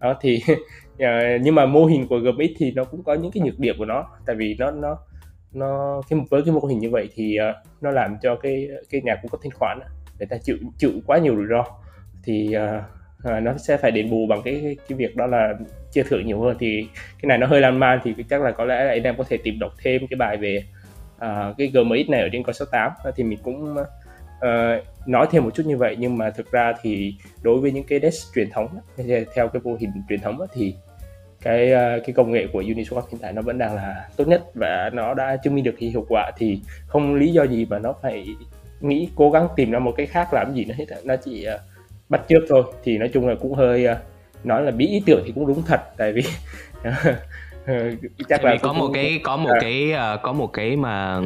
đó 0.00 0.14
thì 0.20 0.40
ờ, 0.98 1.38
nhưng 1.42 1.54
mà 1.54 1.66
mô 1.66 1.84
hình 1.84 2.06
của 2.08 2.18
GMX 2.18 2.50
thì 2.58 2.72
nó 2.76 2.84
cũng 2.84 3.02
có 3.02 3.14
những 3.14 3.32
cái 3.32 3.42
nhược 3.42 3.58
điểm 3.58 3.74
của 3.78 3.84
nó. 3.84 4.06
Tại 4.26 4.36
vì 4.36 4.56
nó 4.58 4.70
nó 4.70 4.98
nó 5.52 6.02
cái 6.08 6.18
với 6.30 6.42
cái 6.42 6.54
mô 6.54 6.60
hình 6.60 6.78
như 6.78 6.90
vậy 6.90 7.08
thì 7.14 7.38
uh, 7.50 7.66
nó 7.80 7.90
làm 7.90 8.16
cho 8.22 8.36
cái 8.36 8.68
cái 8.90 9.00
nhà 9.04 9.16
cung 9.22 9.30
cấp 9.30 9.40
thanh 9.42 9.52
khoản 9.52 9.78
người 10.18 10.26
ta 10.26 10.36
chịu 10.42 10.56
chịu 10.78 10.90
quá 11.06 11.18
nhiều 11.18 11.36
rủi 11.36 11.46
ro. 11.50 11.64
Thì 12.24 12.56
uh, 12.56 12.82
uh, 13.36 13.42
nó 13.42 13.56
sẽ 13.58 13.76
phải 13.76 13.90
đền 13.90 14.10
bù 14.10 14.26
bằng 14.26 14.42
cái 14.44 14.76
cái 14.88 14.98
việc 14.98 15.16
đó 15.16 15.26
là 15.26 15.54
chia 15.92 16.02
thưởng 16.02 16.26
nhiều 16.26 16.40
hơn. 16.40 16.56
Thì 16.60 16.88
cái 16.94 17.26
này 17.26 17.38
nó 17.38 17.46
hơi 17.46 17.60
lan 17.60 17.78
man 17.78 18.00
thì 18.04 18.14
chắc 18.30 18.42
là 18.42 18.50
có 18.50 18.64
lẽ 18.64 18.84
là 18.84 18.90
anh 18.90 19.02
em 19.02 19.16
có 19.16 19.24
thể 19.28 19.36
tìm 19.36 19.58
đọc 19.58 19.72
thêm 19.82 20.06
cái 20.10 20.16
bài 20.16 20.36
về 20.36 20.64
uh, 21.16 21.56
cái 21.58 21.70
GMX 21.74 22.08
này 22.08 22.20
ở 22.20 22.28
trên 22.32 22.42
coi 22.42 22.54
tám. 22.72 22.92
Thì 23.16 23.24
mình 23.24 23.38
cũng 23.42 23.76
uh, 24.38 24.84
nói 25.06 25.26
thêm 25.30 25.44
một 25.44 25.50
chút 25.54 25.62
như 25.66 25.76
vậy 25.76 25.96
nhưng 25.98 26.18
mà 26.18 26.30
thực 26.30 26.52
ra 26.52 26.72
thì 26.82 27.14
đối 27.42 27.60
với 27.60 27.72
những 27.72 27.84
cái 27.84 28.00
desk 28.00 28.34
truyền 28.34 28.50
thống 28.50 28.68
theo 29.34 29.48
cái 29.48 29.62
mô 29.64 29.76
hình 29.80 29.90
truyền 30.08 30.20
thống 30.20 30.38
thì 30.54 30.74
cái 31.42 31.72
ờ, 31.72 32.00
cái 32.06 32.12
công 32.12 32.30
nghệ 32.30 32.46
của 32.52 32.62
Uniswap 32.62 33.02
hiện 33.10 33.20
tại 33.20 33.32
nó 33.32 33.42
vẫn 33.42 33.58
đang 33.58 33.74
là 33.74 34.08
tốt 34.16 34.28
nhất 34.28 34.42
và 34.54 34.90
nó 34.92 35.14
đã 35.14 35.36
chứng 35.36 35.54
minh 35.54 35.64
được 35.64 35.74
cái 35.80 35.88
hiệu 35.88 36.06
quả. 36.08 36.30
Thì 36.36 36.60
không 36.86 37.14
lý 37.14 37.32
do 37.32 37.42
gì 37.42 37.66
mà 37.70 37.78
nó 37.78 37.94
phải 38.02 38.26
nghĩ 38.80 39.08
cố 39.16 39.30
gắng 39.30 39.48
tìm 39.56 39.70
ra 39.70 39.78
một 39.78 39.94
cái 39.96 40.06
khác 40.06 40.28
làm 40.32 40.54
gì 40.54 40.64
nữa 40.64 40.74
hết 40.78 40.84
nó 41.04 41.16
chỉ 41.16 41.46
uh, 41.54 41.60
bắt 42.08 42.20
chước 42.28 42.42
thôi. 42.48 42.62
Thì 42.84 42.98
nói 42.98 43.10
chung 43.12 43.28
là 43.28 43.34
cũng 43.40 43.54
hơi 43.54 43.86
uh, 43.92 43.98
nói 44.44 44.62
là 44.62 44.70
bí 44.70 44.86
ý 44.86 45.02
tưởng 45.06 45.22
thì 45.26 45.32
cũng 45.34 45.46
đúng 45.46 45.62
thật 45.62 45.80
tại 45.96 46.12
vì 46.12 46.22
chắc 48.28 48.44
là 48.44 48.56
có 48.62 48.72
một 48.72 48.90
cái 48.94 49.20
có 49.24 49.36
một 49.36 49.50
à. 49.50 49.58
cái 49.60 49.92
uh, 49.92 50.22
có 50.22 50.32
một 50.32 50.46
cái 50.46 50.76
mà 50.76 51.20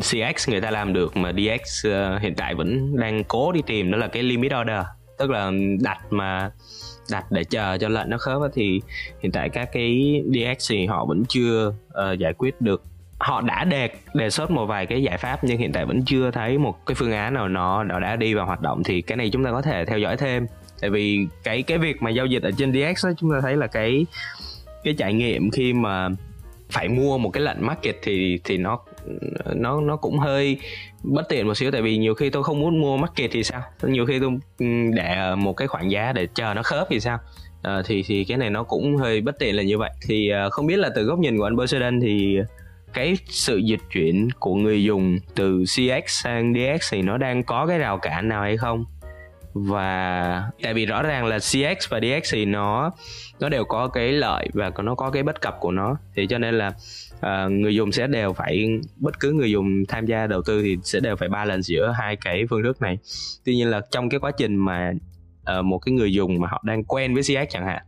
CX 0.00 0.48
người 0.48 0.60
ta 0.60 0.70
làm 0.70 0.92
được 0.92 1.16
mà 1.16 1.32
DX 1.32 1.86
uh, 1.86 2.22
hiện 2.22 2.34
tại 2.34 2.54
vẫn 2.54 2.96
đang 2.96 3.24
cố 3.24 3.52
đi 3.52 3.62
tìm 3.66 3.90
đó 3.90 3.98
là 3.98 4.06
cái 4.06 4.22
limit 4.22 4.52
order. 4.60 4.84
Tức 5.18 5.30
là 5.30 5.50
đặt 5.80 5.98
mà 6.10 6.50
đặt 7.10 7.24
để 7.32 7.44
chờ 7.44 7.78
cho 7.80 7.88
lệnh 7.88 8.10
nó 8.10 8.18
khớp 8.18 8.42
thì 8.54 8.80
hiện 9.22 9.32
tại 9.32 9.48
các 9.48 9.68
cái 9.72 10.22
DX 10.26 10.70
thì 10.70 10.86
họ 10.86 11.04
vẫn 11.04 11.24
chưa 11.28 11.68
uh, 11.68 12.18
giải 12.18 12.32
quyết 12.32 12.60
được. 12.60 12.82
Họ 13.18 13.40
đã 13.40 13.64
đề 13.64 13.90
đề 14.14 14.30
xuất 14.30 14.50
một 14.50 14.66
vài 14.66 14.86
cái 14.86 15.02
giải 15.02 15.18
pháp 15.18 15.44
nhưng 15.44 15.58
hiện 15.58 15.72
tại 15.72 15.86
vẫn 15.86 16.04
chưa 16.04 16.30
thấy 16.30 16.58
một 16.58 16.86
cái 16.86 16.94
phương 16.94 17.12
án 17.12 17.34
nào 17.34 17.48
nó 17.48 17.84
nó 17.84 18.00
đã 18.00 18.16
đi 18.16 18.34
vào 18.34 18.46
hoạt 18.46 18.60
động 18.60 18.82
thì 18.84 19.02
cái 19.02 19.16
này 19.16 19.30
chúng 19.32 19.44
ta 19.44 19.50
có 19.50 19.62
thể 19.62 19.84
theo 19.84 19.98
dõi 19.98 20.16
thêm. 20.16 20.46
Tại 20.80 20.90
vì 20.90 21.26
cái 21.44 21.62
cái 21.62 21.78
việc 21.78 22.02
mà 22.02 22.10
giao 22.10 22.26
dịch 22.26 22.42
ở 22.42 22.50
trên 22.58 22.72
DX 22.72 23.06
đó, 23.06 23.10
chúng 23.16 23.30
ta 23.32 23.40
thấy 23.40 23.56
là 23.56 23.66
cái 23.66 24.06
cái 24.84 24.94
trải 24.98 25.14
nghiệm 25.14 25.50
khi 25.50 25.72
mà 25.72 26.08
phải 26.70 26.88
mua 26.88 27.18
một 27.18 27.30
cái 27.30 27.42
lệnh 27.42 27.66
market 27.66 27.96
thì 28.02 28.40
thì 28.44 28.56
nó 28.56 28.78
nó 29.54 29.80
nó 29.80 29.96
cũng 29.96 30.18
hơi 30.18 30.58
bất 31.02 31.28
tiện 31.28 31.46
một 31.46 31.54
xíu. 31.54 31.70
Tại 31.70 31.82
vì 31.82 31.96
nhiều 31.96 32.14
khi 32.14 32.30
tôi 32.30 32.42
không 32.42 32.60
muốn 32.60 32.80
mua 32.80 32.96
market 32.96 33.30
thì 33.32 33.44
sao? 33.44 33.62
Nhiều 33.82 34.06
khi 34.06 34.18
tôi 34.18 34.30
để 34.94 35.34
một 35.36 35.52
cái 35.52 35.68
khoản 35.68 35.88
giá 35.88 36.12
để 36.12 36.26
chờ 36.34 36.54
nó 36.54 36.62
khớp 36.62 36.86
thì 36.90 37.00
sao? 37.00 37.18
À, 37.62 37.82
thì 37.86 38.02
thì 38.06 38.24
cái 38.24 38.38
này 38.38 38.50
nó 38.50 38.62
cũng 38.62 38.96
hơi 38.96 39.20
bất 39.20 39.38
tiện 39.38 39.56
là 39.56 39.62
như 39.62 39.78
vậy. 39.78 39.90
Thì 40.06 40.28
ờ, 40.30 40.50
không 40.50 40.66
biết 40.66 40.76
là 40.76 40.90
từ 40.94 41.04
góc 41.04 41.18
nhìn 41.18 41.38
của 41.38 41.44
anh 41.44 41.56
Poseidon 41.56 42.00
thì 42.00 42.38
cái 42.92 43.16
sự 43.26 43.56
dịch 43.56 43.80
chuyển 43.92 44.28
của 44.38 44.54
người 44.54 44.84
dùng 44.84 45.18
từ 45.34 45.64
CX 45.64 46.04
sang 46.06 46.54
DX 46.54 46.92
thì 46.92 47.02
nó 47.02 47.18
đang 47.18 47.42
có 47.42 47.66
cái 47.66 47.78
rào 47.78 47.98
cản 47.98 48.28
nào 48.28 48.42
hay 48.42 48.56
không? 48.56 48.84
Và 49.52 50.42
tại 50.62 50.74
vì 50.74 50.86
rõ 50.86 51.02
ràng 51.02 51.26
là 51.26 51.38
CX 51.38 51.88
và 51.88 52.00
DX 52.00 52.32
thì 52.34 52.44
nó 52.44 52.90
nó 53.40 53.48
đều 53.48 53.64
có 53.64 53.88
cái 53.88 54.12
lợi 54.12 54.48
và 54.54 54.70
nó 54.82 54.94
có 54.94 55.10
cái 55.10 55.22
bất 55.22 55.40
cập 55.40 55.56
của 55.60 55.70
nó. 55.70 55.96
Thì 56.16 56.26
cho 56.26 56.38
nên 56.38 56.54
là 56.54 56.72
uh, 57.16 57.52
người 57.52 57.74
dùng 57.74 57.92
sẽ 57.92 58.06
đều 58.06 58.32
phải 58.32 58.68
bất 58.96 59.20
cứ 59.20 59.32
người 59.32 59.50
dùng 59.50 59.86
tham 59.88 60.06
gia 60.06 60.26
đầu 60.26 60.42
tư 60.42 60.62
thì 60.62 60.76
sẽ 60.82 61.00
đều 61.00 61.16
phải 61.16 61.28
ba 61.28 61.44
lần 61.44 61.62
giữa 61.62 61.94
hai 61.98 62.16
cái 62.16 62.44
phương 62.50 62.62
thức 62.62 62.82
này. 62.82 62.98
Tuy 63.44 63.56
nhiên 63.56 63.70
là 63.70 63.80
trong 63.90 64.08
cái 64.08 64.20
quá 64.20 64.30
trình 64.30 64.56
mà 64.56 64.92
uh, 65.58 65.64
một 65.64 65.78
cái 65.78 65.92
người 65.92 66.12
dùng 66.12 66.40
mà 66.40 66.48
họ 66.48 66.62
đang 66.64 66.84
quen 66.84 67.14
với 67.14 67.22
CX 67.22 67.50
chẳng 67.50 67.66
hạn 67.66 67.82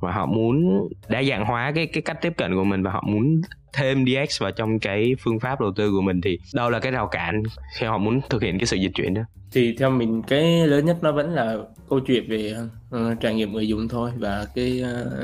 và 0.00 0.12
họ 0.12 0.26
muốn 0.26 0.88
đa 1.08 1.22
dạng 1.22 1.44
hóa 1.44 1.72
cái 1.74 1.86
cái 1.86 2.02
cách 2.02 2.18
tiếp 2.22 2.32
cận 2.36 2.54
của 2.54 2.64
mình 2.64 2.82
và 2.82 2.90
họ 2.90 3.02
muốn 3.06 3.40
thêm 3.76 4.04
DX 4.06 4.42
vào 4.42 4.50
trong 4.50 4.78
cái 4.78 5.16
phương 5.20 5.40
pháp 5.40 5.60
đầu 5.60 5.72
tư 5.76 5.90
của 5.90 6.00
mình 6.00 6.20
thì 6.20 6.38
đâu 6.54 6.70
là 6.70 6.78
cái 6.78 6.92
rào 6.92 7.06
cản 7.06 7.42
khi 7.78 7.86
họ 7.86 7.98
muốn 7.98 8.20
thực 8.30 8.42
hiện 8.42 8.58
cái 8.58 8.66
sự 8.66 8.76
dịch 8.76 8.92
chuyển 8.94 9.14
đó. 9.14 9.22
Thì 9.52 9.76
theo 9.78 9.90
mình 9.90 10.22
cái 10.22 10.66
lớn 10.66 10.84
nhất 10.84 10.96
nó 11.02 11.12
vẫn 11.12 11.30
là 11.30 11.56
câu 11.88 12.00
chuyện 12.00 12.28
về 12.28 12.54
uh, 12.96 13.20
trải 13.20 13.34
nghiệm 13.34 13.52
người 13.52 13.68
dùng 13.68 13.88
thôi. 13.88 14.10
Và 14.16 14.46
cái 14.54 14.82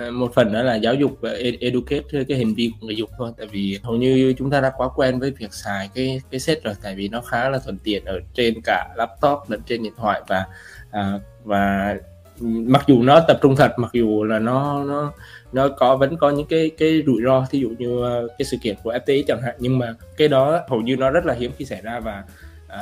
uh, 0.09 0.15
một 0.15 0.35
phần 0.35 0.53
đó 0.53 0.63
là 0.63 0.75
giáo 0.75 0.95
dục 0.95 1.19
và 1.21 1.31
educate 1.61 2.25
cái 2.29 2.39
hành 2.39 2.55
vi 2.55 2.73
của 2.81 2.87
người 2.87 2.97
dùng 2.97 3.11
thôi. 3.19 3.33
Tại 3.39 3.47
vì 3.47 3.79
hầu 3.83 3.97
như 3.97 4.35
chúng 4.39 4.51
ta 4.51 4.61
đã 4.61 4.73
quá 4.77 4.89
quen 4.97 5.19
với 5.19 5.31
việc 5.31 5.53
xài 5.53 5.91
cái 5.95 6.21
cái 6.31 6.41
set 6.41 6.65
rồi 6.65 6.75
tại 6.83 6.95
vì 6.95 7.09
nó 7.09 7.21
khá 7.21 7.49
là 7.49 7.59
thuận 7.65 7.79
tiện 7.85 8.05
ở 8.05 8.21
trên 8.35 8.55
cả 8.65 8.89
laptop 8.97 9.39
lẫn 9.49 9.61
trên 9.67 9.83
điện 9.83 9.93
thoại 9.97 10.23
và 10.29 10.45
uh, 10.89 11.23
và 11.45 11.95
mặc 12.41 12.85
dù 12.87 13.03
nó 13.03 13.21
tập 13.29 13.39
trung 13.43 13.57
thật 13.57 13.73
mặc 13.77 13.91
dù 13.93 14.25
là 14.25 14.39
nó 14.39 14.85
nó 14.85 15.13
nó 15.53 15.69
có 15.69 15.97
vẫn 15.97 16.17
có 16.17 16.31
những 16.31 16.47
cái 16.47 16.71
cái 16.79 17.03
rủi 17.07 17.23
ro 17.25 17.47
thí 17.51 17.59
dụ 17.59 17.69
như 17.79 17.89
uh, 17.89 18.31
cái 18.39 18.47
sự 18.47 18.57
kiện 18.63 18.77
của 18.83 18.93
FTX 18.93 19.23
chẳng 19.29 19.43
hạn 19.43 19.55
nhưng 19.59 19.79
mà 19.79 19.95
cái 20.17 20.29
đó 20.29 20.61
hầu 20.69 20.81
như 20.81 20.97
nó 20.97 21.11
rất 21.11 21.27
là 21.27 21.35
hiếm 21.35 21.51
khi 21.59 21.65
xảy 21.65 21.81
ra 21.83 22.01
và 22.01 22.25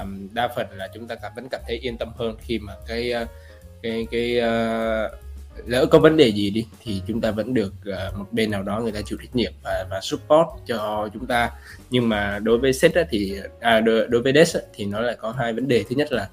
um, 0.00 0.28
đa 0.32 0.48
phần 0.48 0.66
là 0.76 0.88
chúng 0.94 1.06
ta 1.06 1.14
cảm 1.14 1.32
vẫn 1.36 1.48
cảm 1.48 1.60
thấy 1.66 1.78
yên 1.78 1.96
tâm 1.96 2.08
hơn 2.16 2.36
khi 2.40 2.58
mà 2.58 2.72
cái 2.86 3.12
uh, 3.22 3.28
cái 3.82 4.06
cái 4.10 4.38
uh, 4.38 5.10
lỡ 5.66 5.86
có 5.86 5.98
vấn 5.98 6.16
đề 6.16 6.28
gì 6.28 6.50
đi 6.50 6.66
thì 6.82 7.02
chúng 7.06 7.20
ta 7.20 7.30
vẫn 7.30 7.54
được 7.54 7.72
uh, 7.88 8.18
một 8.18 8.26
bên 8.32 8.50
nào 8.50 8.62
đó 8.62 8.80
người 8.80 8.92
ta 8.92 9.00
chịu 9.04 9.18
trách 9.22 9.36
nhiệm 9.36 9.52
và 9.62 9.86
và 9.90 10.00
support 10.02 10.48
cho 10.66 11.08
chúng 11.14 11.26
ta. 11.26 11.50
Nhưng 11.90 12.08
mà 12.08 12.38
đối 12.42 12.58
với 12.58 12.72
set 12.72 12.92
thì 13.10 13.40
à, 13.60 13.80
đối, 13.80 14.06
đối 14.08 14.22
với 14.22 14.32
desk 14.32 14.58
thì 14.74 14.84
nó 14.84 15.00
lại 15.00 15.16
có 15.20 15.30
hai 15.30 15.52
vấn 15.52 15.68
đề. 15.68 15.84
Thứ 15.88 15.96
nhất 15.96 16.12
là 16.12 16.28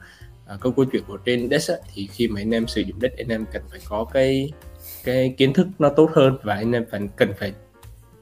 à, 0.48 0.56
câu 0.62 0.72
câu 0.72 0.86
chuyện 0.86 1.04
của 1.08 1.18
trên 1.18 1.50
desk 1.50 1.74
thì 1.96 2.08
khi 2.12 2.28
mà 2.28 2.42
anh 2.42 2.54
em 2.54 2.68
sử 2.68 2.82
dụng 2.82 3.00
desk 3.02 3.18
anh 3.18 3.30
em 3.30 3.46
cần 3.54 3.62
phải 3.72 3.80
có 3.90 4.06
cái 4.14 4.52
cái 5.04 5.34
kiến 5.38 5.54
thức 5.54 5.68
nó 5.80 5.90
tốt 5.90 6.10
hơn 6.14 6.38
và 6.44 6.56
anh 6.56 6.72
em 6.72 6.86
phải 6.92 7.02
cần 7.16 7.34
phải 7.40 7.54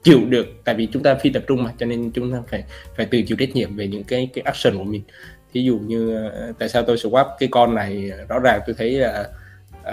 chịu 0.02 0.20
được. 0.28 0.46
Tại 0.64 0.74
vì 0.74 0.86
chúng 0.92 1.02
ta 1.02 1.14
phi 1.14 1.30
tập 1.30 1.42
trung 1.46 1.64
mà 1.64 1.72
cho 1.78 1.86
nên 1.86 2.10
chúng 2.10 2.32
ta 2.32 2.38
phải 2.48 2.64
phải 2.96 3.06
tự 3.06 3.22
chịu 3.22 3.36
trách 3.40 3.54
nhiệm 3.54 3.76
về 3.76 3.86
những 3.86 4.04
cái 4.04 4.28
cái 4.34 4.42
action 4.42 4.78
của 4.78 4.84
mình. 4.84 5.02
Thí 5.52 5.62
dụ 5.62 5.78
như 5.78 6.26
uh, 6.26 6.58
tại 6.58 6.68
sao 6.68 6.82
tôi 6.82 6.96
swap 6.96 7.26
cái 7.38 7.48
con 7.52 7.74
này 7.74 8.10
rõ 8.28 8.38
ràng 8.38 8.60
tôi 8.66 8.74
thấy 8.78 8.90
là 8.90 9.28
uh, 9.80 9.86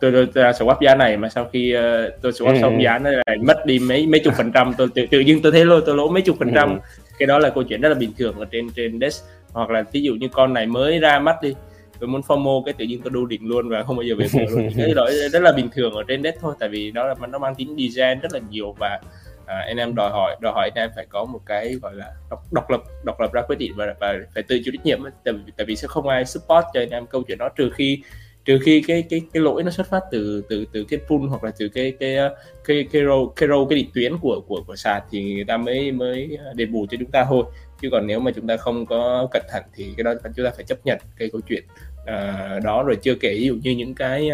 tôi, 0.00 0.12
tôi, 0.12 0.28
tôi 0.34 0.44
swap 0.44 0.76
giá 0.82 0.94
này 0.94 1.16
mà 1.16 1.28
sau 1.28 1.48
khi 1.52 1.76
uh, 1.76 1.80
tôi 2.22 2.32
swap 2.32 2.54
ừ. 2.54 2.58
xong 2.60 2.82
giá 2.82 2.98
nó 2.98 3.10
lại 3.10 3.36
mất 3.42 3.66
đi 3.66 3.78
mấy 3.78 4.06
mấy 4.06 4.20
chục 4.20 4.34
phần 4.36 4.52
trăm. 4.52 4.72
Tôi 4.78 4.88
tự, 4.94 5.06
tự 5.10 5.20
nhiên 5.20 5.42
tôi 5.42 5.52
thấy 5.52 5.64
lô 5.64 5.80
tôi 5.80 5.96
lỗ 5.96 6.08
mấy 6.08 6.22
chục 6.22 6.36
phần 6.38 6.52
trăm. 6.54 6.70
Ừ. 6.72 6.78
cái 7.18 7.26
đó 7.26 7.38
là 7.38 7.50
câu 7.50 7.64
chuyện 7.64 7.80
rất 7.80 7.88
là 7.88 7.94
bình 7.94 8.12
thường 8.18 8.38
ở 8.38 8.44
trên 8.50 8.70
trên 8.70 9.00
desk 9.00 9.24
hoặc 9.54 9.70
là 9.70 9.84
ví 9.92 10.02
dụ 10.02 10.14
như 10.14 10.28
con 10.28 10.52
này 10.52 10.66
mới 10.66 10.98
ra 10.98 11.18
mắt 11.18 11.36
đi 11.42 11.54
tôi 12.00 12.08
muốn 12.08 12.20
FOMO 12.20 12.64
cái 12.64 12.74
tự 12.78 12.84
nhiên 12.84 13.00
tôi 13.04 13.10
đu 13.10 13.26
đỉnh 13.26 13.48
luôn 13.48 13.68
và 13.68 13.82
không 13.82 13.96
bao 13.96 14.02
giờ 14.04 14.14
về 14.18 14.26
bờ 14.34 14.40
luôn. 14.50 14.68
Cái 14.76 14.94
đó 14.94 15.08
rất 15.32 15.42
là 15.42 15.52
bình 15.52 15.68
thường 15.72 15.92
ở 15.92 16.02
trên 16.08 16.22
desk 16.22 16.38
thôi 16.40 16.54
tại 16.58 16.68
vì 16.68 16.90
đó 16.90 17.06
là 17.06 17.14
nó 17.28 17.38
mang 17.38 17.54
tính 17.54 17.76
design 17.78 18.20
rất 18.20 18.32
là 18.32 18.40
nhiều 18.50 18.74
và 18.78 19.00
à, 19.46 19.64
anh 19.66 19.76
em 19.76 19.94
đòi 19.94 20.10
hỏi 20.10 20.36
đòi 20.40 20.52
hỏi 20.52 20.70
anh 20.74 20.82
em 20.82 20.90
phải 20.96 21.06
có 21.08 21.24
một 21.24 21.40
cái 21.46 21.74
gọi 21.82 21.94
là 21.94 22.06
độc, 22.30 22.52
độc 22.52 22.70
lập 22.70 22.82
độc 23.04 23.20
lập 23.20 23.32
ra 23.32 23.42
quyết 23.42 23.58
định 23.58 23.72
và, 23.76 23.94
và 24.00 24.14
phải 24.34 24.42
tự 24.42 24.60
chịu 24.64 24.72
trách 24.72 24.86
nhiệm 24.86 25.00
tại, 25.24 25.34
vì 25.34 25.52
tại 25.56 25.66
vì 25.66 25.76
sẽ 25.76 25.88
không 25.88 26.08
ai 26.08 26.24
support 26.24 26.64
cho 26.74 26.80
anh 26.80 26.90
em 26.90 27.06
câu 27.06 27.22
chuyện 27.22 27.38
đó 27.38 27.48
trừ 27.48 27.70
khi 27.74 27.98
trừ 28.44 28.58
khi 28.64 28.82
cái 28.86 29.04
cái 29.10 29.20
cái 29.32 29.42
lỗi 29.42 29.62
nó 29.62 29.70
xuất 29.70 29.86
phát 29.90 30.00
từ 30.10 30.42
từ 30.48 30.64
từ 30.72 30.84
cái 30.88 31.00
pool 31.08 31.28
hoặc 31.28 31.44
là 31.44 31.50
từ 31.58 31.68
cái 31.68 31.92
cái 32.00 32.16
cái 32.64 32.86
cái 32.92 33.02
row 33.02 33.28
cái 33.28 33.48
row 33.48 33.66
cái 33.66 33.78
định 33.78 33.90
tuyến 33.94 34.18
của 34.18 34.40
của 34.46 34.62
của 34.66 34.76
sàn 34.76 35.02
thì 35.10 35.34
người 35.34 35.44
ta 35.44 35.56
mới 35.56 35.92
mới 35.92 36.38
à, 36.44 36.52
đền 36.54 36.72
bù 36.72 36.86
cho 36.90 36.96
chúng 37.00 37.10
ta 37.10 37.26
thôi 37.28 37.44
chứ 37.84 37.90
còn 37.92 38.06
nếu 38.06 38.20
mà 38.20 38.30
chúng 38.30 38.46
ta 38.46 38.56
không 38.56 38.86
có 38.86 39.28
cẩn 39.30 39.42
thận 39.50 39.62
thì 39.74 39.94
cái 39.96 40.04
đó 40.04 40.14
chúng 40.36 40.44
ta 40.44 40.52
phải 40.56 40.64
chấp 40.64 40.86
nhận 40.86 40.98
cái 41.18 41.28
câu 41.32 41.40
chuyện 41.48 41.64
uh, 42.02 42.64
đó. 42.64 42.82
Rồi 42.82 42.96
chưa 43.02 43.14
kể 43.14 43.34
ví 43.34 43.46
dụ 43.46 43.54
như 43.62 43.70
những 43.70 43.94
cái 43.94 44.30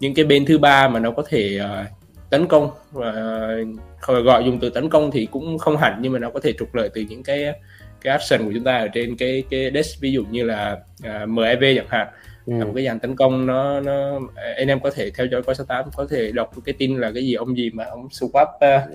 những 0.00 0.14
cái 0.14 0.24
bên 0.24 0.46
thứ 0.46 0.58
ba 0.58 0.88
mà 0.88 1.00
nó 1.00 1.10
có 1.10 1.22
thể 1.28 1.60
uh, 1.60 1.86
tấn 2.30 2.46
công 2.46 2.70
uh, 2.98 4.24
gọi 4.24 4.44
dùng 4.44 4.58
từ 4.60 4.70
tấn 4.70 4.88
công 4.88 5.10
thì 5.10 5.26
cũng 5.26 5.58
không 5.58 5.76
hẳn 5.76 5.98
nhưng 6.00 6.12
mà 6.12 6.18
nó 6.18 6.30
có 6.30 6.40
thể 6.40 6.52
trục 6.58 6.74
lợi 6.74 6.88
từ 6.94 7.00
những 7.00 7.22
cái 7.22 7.52
cái 8.00 8.12
action 8.12 8.44
của 8.44 8.52
chúng 8.54 8.64
ta 8.64 8.78
ở 8.78 8.88
trên 8.88 9.16
cái 9.16 9.44
cái 9.50 9.70
desk 9.74 10.00
ví 10.00 10.12
dụ 10.12 10.24
như 10.30 10.44
là 10.44 10.76
uh, 11.06 11.28
MEV 11.28 11.64
chẳng 11.76 11.88
hạn. 11.88 12.08
Ừ. 12.46 12.52
một 12.52 12.72
cái 12.74 12.84
dàn 12.84 13.00
tấn 13.00 13.16
công 13.16 13.46
nó 13.46 13.80
nó 13.80 14.20
anh 14.56 14.68
em 14.68 14.80
có 14.80 14.90
thể 14.90 15.10
theo 15.10 15.26
dõi 15.26 15.42
coi 15.42 15.54
số 15.54 15.64
8 15.64 15.84
có 15.96 16.06
thể 16.10 16.32
đọc 16.32 16.50
cái 16.64 16.74
tin 16.78 16.96
là 16.96 17.10
cái 17.14 17.26
gì 17.26 17.34
ông 17.34 17.56
gì 17.56 17.70
mà 17.70 17.84
ông 17.84 18.08
swap 18.08 18.46
uh, 18.56 18.90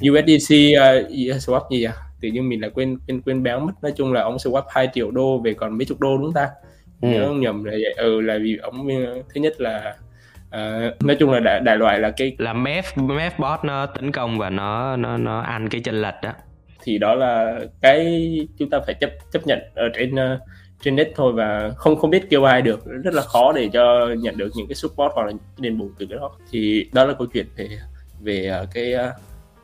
USDC 0.00 0.54
uh, 0.54 1.42
swap 1.42 1.70
gì 1.70 1.84
à 1.84 2.05
tự 2.20 2.28
nhiên 2.28 2.48
mình 2.48 2.60
lại 2.60 2.70
quên 2.74 2.98
quên 3.08 3.20
quên 3.22 3.42
béo 3.42 3.60
mất. 3.60 3.72
Nói 3.82 3.92
chung 3.96 4.12
là 4.12 4.22
ông 4.22 4.36
swap 4.36 4.62
2 4.68 4.88
triệu 4.94 5.10
đô 5.10 5.38
về 5.44 5.54
còn 5.54 5.78
mấy 5.78 5.84
chục 5.84 6.00
đô 6.00 6.18
đúng 6.18 6.32
ta? 6.32 6.48
Ừ. 7.00 7.08
nhớ 7.08 7.26
không 7.28 7.40
nhầm 7.40 7.64
là 7.64 7.72
vậy. 7.72 7.94
Ừ 7.96 8.20
là 8.20 8.38
vì 8.42 8.58
ông 8.62 8.88
thứ 9.34 9.40
nhất 9.40 9.60
là 9.60 9.96
uh, 10.48 11.02
nói 11.02 11.16
chung 11.18 11.30
là 11.30 11.40
đại, 11.40 11.60
đại 11.60 11.76
loại 11.76 11.98
là 12.00 12.10
cái 12.10 12.36
là 12.38 12.52
meth 12.52 12.98
meth 12.98 13.38
bot 13.38 13.64
nó 13.64 13.86
tấn 13.86 14.12
công 14.12 14.38
và 14.38 14.50
nó 14.50 14.96
nó 14.96 15.16
nó 15.16 15.40
ăn 15.40 15.68
cái 15.68 15.80
chân 15.80 16.02
lệch 16.02 16.14
đó. 16.22 16.32
Thì 16.82 16.98
đó 16.98 17.14
là 17.14 17.60
cái 17.82 18.38
chúng 18.58 18.70
ta 18.70 18.78
phải 18.86 18.94
chấp 18.94 19.10
chấp 19.32 19.46
nhận 19.46 19.58
ở 19.74 19.88
trên 19.94 20.14
uh, 20.14 20.40
trên 20.82 20.96
net 20.96 21.12
thôi 21.14 21.32
và 21.32 21.70
không 21.76 21.96
không 21.96 22.10
biết 22.10 22.30
kêu 22.30 22.44
ai 22.44 22.62
được. 22.62 22.84
Rất 23.04 23.14
là 23.14 23.22
khó 23.22 23.52
để 23.52 23.68
cho 23.72 24.08
nhận 24.18 24.36
được 24.36 24.48
những 24.56 24.66
cái 24.68 24.74
support 24.74 25.12
hoặc 25.14 25.26
là 25.26 25.30
những 25.30 25.38
cái 25.38 25.70
đền 25.70 25.78
bù 25.78 25.90
từ 25.98 26.06
cái 26.06 26.18
đó. 26.18 26.30
Thì 26.50 26.90
đó 26.92 27.04
là 27.04 27.14
câu 27.14 27.26
chuyện 27.26 27.46
về 27.56 27.68
về 28.20 28.64
cái 28.74 28.94
uh, 28.94 29.00